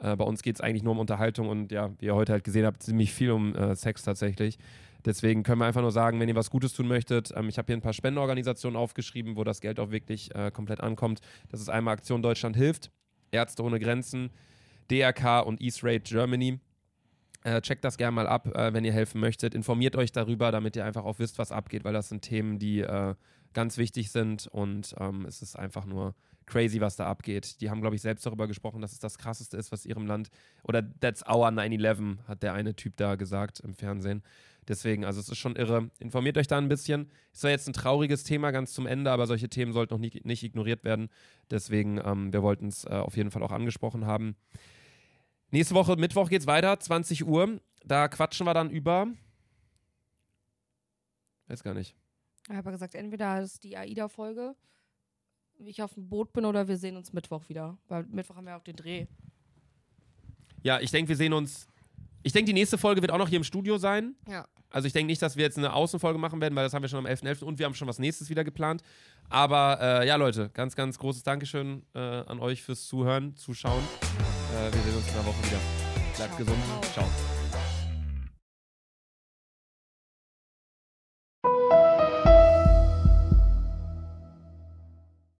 Äh, 0.00 0.16
bei 0.16 0.24
uns 0.24 0.42
geht 0.42 0.56
es 0.56 0.60
eigentlich 0.60 0.82
nur 0.82 0.92
um 0.92 1.00
Unterhaltung 1.00 1.48
und 1.48 1.72
ja, 1.72 1.90
wie 1.98 2.06
ihr 2.06 2.14
heute 2.14 2.32
halt 2.32 2.44
gesehen 2.44 2.66
habt, 2.66 2.82
ziemlich 2.82 3.12
viel 3.12 3.32
um 3.32 3.54
äh, 3.54 3.74
Sex 3.74 4.02
tatsächlich. 4.02 4.58
Deswegen 5.04 5.42
können 5.42 5.60
wir 5.60 5.66
einfach 5.66 5.80
nur 5.80 5.92
sagen, 5.92 6.20
wenn 6.20 6.28
ihr 6.28 6.34
was 6.34 6.50
Gutes 6.50 6.72
tun 6.72 6.88
möchtet, 6.88 7.32
ähm, 7.34 7.48
ich 7.48 7.58
habe 7.58 7.66
hier 7.66 7.76
ein 7.76 7.82
paar 7.82 7.92
Spendenorganisationen 7.92 8.76
aufgeschrieben, 8.76 9.36
wo 9.36 9.44
das 9.44 9.60
Geld 9.60 9.80
auch 9.80 9.90
wirklich 9.90 10.34
äh, 10.34 10.50
komplett 10.50 10.80
ankommt. 10.80 11.20
Das 11.50 11.60
ist 11.60 11.68
einmal 11.68 11.94
Aktion 11.94 12.22
Deutschland 12.22 12.56
hilft, 12.56 12.90
Ärzte 13.30 13.62
ohne 13.62 13.80
Grenzen, 13.80 14.30
DRK 14.90 15.40
und 15.40 15.60
East 15.60 15.84
Raid 15.84 16.04
Germany. 16.04 16.60
Äh, 17.42 17.62
checkt 17.62 17.84
das 17.84 17.96
gerne 17.96 18.12
mal 18.12 18.26
ab, 18.26 18.54
äh, 18.54 18.74
wenn 18.74 18.84
ihr 18.84 18.92
helfen 18.92 19.20
möchtet. 19.20 19.54
Informiert 19.54 19.96
euch 19.96 20.12
darüber, 20.12 20.52
damit 20.52 20.76
ihr 20.76 20.84
einfach 20.84 21.04
auch 21.04 21.18
wisst, 21.18 21.38
was 21.38 21.52
abgeht, 21.52 21.84
weil 21.84 21.94
das 21.94 22.10
sind 22.10 22.20
Themen, 22.22 22.58
die 22.58 22.80
äh, 22.80 23.14
ganz 23.54 23.78
wichtig 23.78 24.10
sind 24.10 24.46
und 24.46 24.94
ähm, 24.98 25.24
es 25.26 25.42
ist 25.42 25.58
einfach 25.58 25.86
nur 25.86 26.14
crazy, 26.46 26.80
was 26.80 26.96
da 26.96 27.06
abgeht. 27.06 27.60
Die 27.60 27.70
haben, 27.70 27.80
glaube 27.80 27.96
ich, 27.96 28.02
selbst 28.02 28.26
darüber 28.26 28.46
gesprochen, 28.46 28.82
dass 28.82 28.92
es 28.92 28.98
das 28.98 29.18
Krasseste 29.18 29.56
ist, 29.56 29.72
was 29.72 29.86
ihrem 29.86 30.06
Land, 30.06 30.30
oder 30.64 30.82
that's 31.00 31.24
our 31.26 31.48
9-11, 31.48 32.18
hat 32.26 32.42
der 32.42 32.52
eine 32.52 32.74
Typ 32.74 32.96
da 32.96 33.14
gesagt 33.14 33.60
im 33.60 33.74
Fernsehen. 33.74 34.22
Deswegen, 34.70 35.04
also 35.04 35.18
es 35.18 35.28
ist 35.28 35.38
schon 35.38 35.56
irre. 35.56 35.90
Informiert 35.98 36.38
euch 36.38 36.46
da 36.46 36.56
ein 36.56 36.68
bisschen. 36.68 37.10
Ist 37.32 37.40
zwar 37.40 37.50
jetzt 37.50 37.66
ein 37.66 37.72
trauriges 37.72 38.22
Thema 38.22 38.52
ganz 38.52 38.72
zum 38.72 38.86
Ende, 38.86 39.10
aber 39.10 39.26
solche 39.26 39.48
Themen 39.48 39.72
sollten 39.72 39.92
noch 39.92 39.98
nicht, 39.98 40.24
nicht 40.24 40.44
ignoriert 40.44 40.84
werden. 40.84 41.08
Deswegen, 41.50 42.00
ähm, 42.04 42.32
wir 42.32 42.44
wollten 42.44 42.68
es 42.68 42.84
äh, 42.84 42.90
auf 42.90 43.16
jeden 43.16 43.32
Fall 43.32 43.42
auch 43.42 43.50
angesprochen 43.50 44.06
haben. 44.06 44.36
Nächste 45.50 45.74
Woche, 45.74 45.96
Mittwoch 45.96 46.28
geht's 46.28 46.46
weiter, 46.46 46.78
20 46.78 47.26
Uhr. 47.26 47.60
Da 47.84 48.06
quatschen 48.06 48.46
wir 48.46 48.54
dann 48.54 48.70
über. 48.70 49.08
Weiß 51.48 51.64
gar 51.64 51.74
nicht. 51.74 51.96
Ich 52.48 52.54
habe 52.54 52.70
gesagt, 52.70 52.94
entweder 52.94 53.42
ist 53.42 53.64
die 53.64 53.76
AIDA-Folge, 53.76 54.54
wie 55.58 55.70
ich 55.70 55.82
auf 55.82 55.94
dem 55.94 56.08
Boot 56.08 56.32
bin, 56.32 56.44
oder 56.44 56.68
wir 56.68 56.76
sehen 56.76 56.96
uns 56.96 57.12
Mittwoch 57.12 57.48
wieder. 57.48 57.76
Weil 57.88 58.04
Mittwoch 58.04 58.36
haben 58.36 58.44
wir 58.44 58.50
ja 58.50 58.56
auch 58.56 58.62
den 58.62 58.76
Dreh. 58.76 59.08
Ja, 60.62 60.78
ich 60.78 60.92
denke, 60.92 61.08
wir 61.08 61.16
sehen 61.16 61.32
uns. 61.32 61.69
Ich 62.22 62.32
denke, 62.32 62.46
die 62.46 62.52
nächste 62.52 62.78
Folge 62.78 63.00
wird 63.00 63.10
auch 63.12 63.18
noch 63.18 63.28
hier 63.28 63.38
im 63.38 63.44
Studio 63.44 63.78
sein. 63.78 64.14
Ja. 64.28 64.46
Also 64.70 64.86
ich 64.86 64.92
denke 64.92 65.06
nicht, 65.06 65.20
dass 65.20 65.36
wir 65.36 65.44
jetzt 65.44 65.58
eine 65.58 65.72
Außenfolge 65.72 66.18
machen 66.18 66.40
werden, 66.40 66.54
weil 66.54 66.64
das 66.64 66.74
haben 66.74 66.82
wir 66.82 66.88
schon 66.88 67.04
am 67.04 67.06
11.11. 67.06 67.44
und 67.44 67.58
wir 67.58 67.66
haben 67.66 67.74
schon 67.74 67.88
was 67.88 67.98
nächstes 67.98 68.30
wieder 68.30 68.44
geplant. 68.44 68.82
Aber 69.28 69.78
äh, 69.80 70.06
ja, 70.06 70.16
Leute, 70.16 70.50
ganz, 70.54 70.76
ganz 70.76 70.98
großes 70.98 71.22
Dankeschön 71.22 71.82
äh, 71.94 71.98
an 71.98 72.38
euch 72.40 72.62
fürs 72.62 72.86
Zuhören, 72.86 73.34
Zuschauen. 73.36 73.82
Äh, 74.52 74.72
wir 74.72 74.82
sehen 74.82 74.96
uns 74.96 75.08
in 75.08 75.14
der 75.14 75.26
Woche 75.26 75.44
wieder. 75.44 75.60
Bleibt 76.16 76.34
Ciao. 76.34 76.38
gesund. 76.38 76.58
Ciao. 76.92 77.39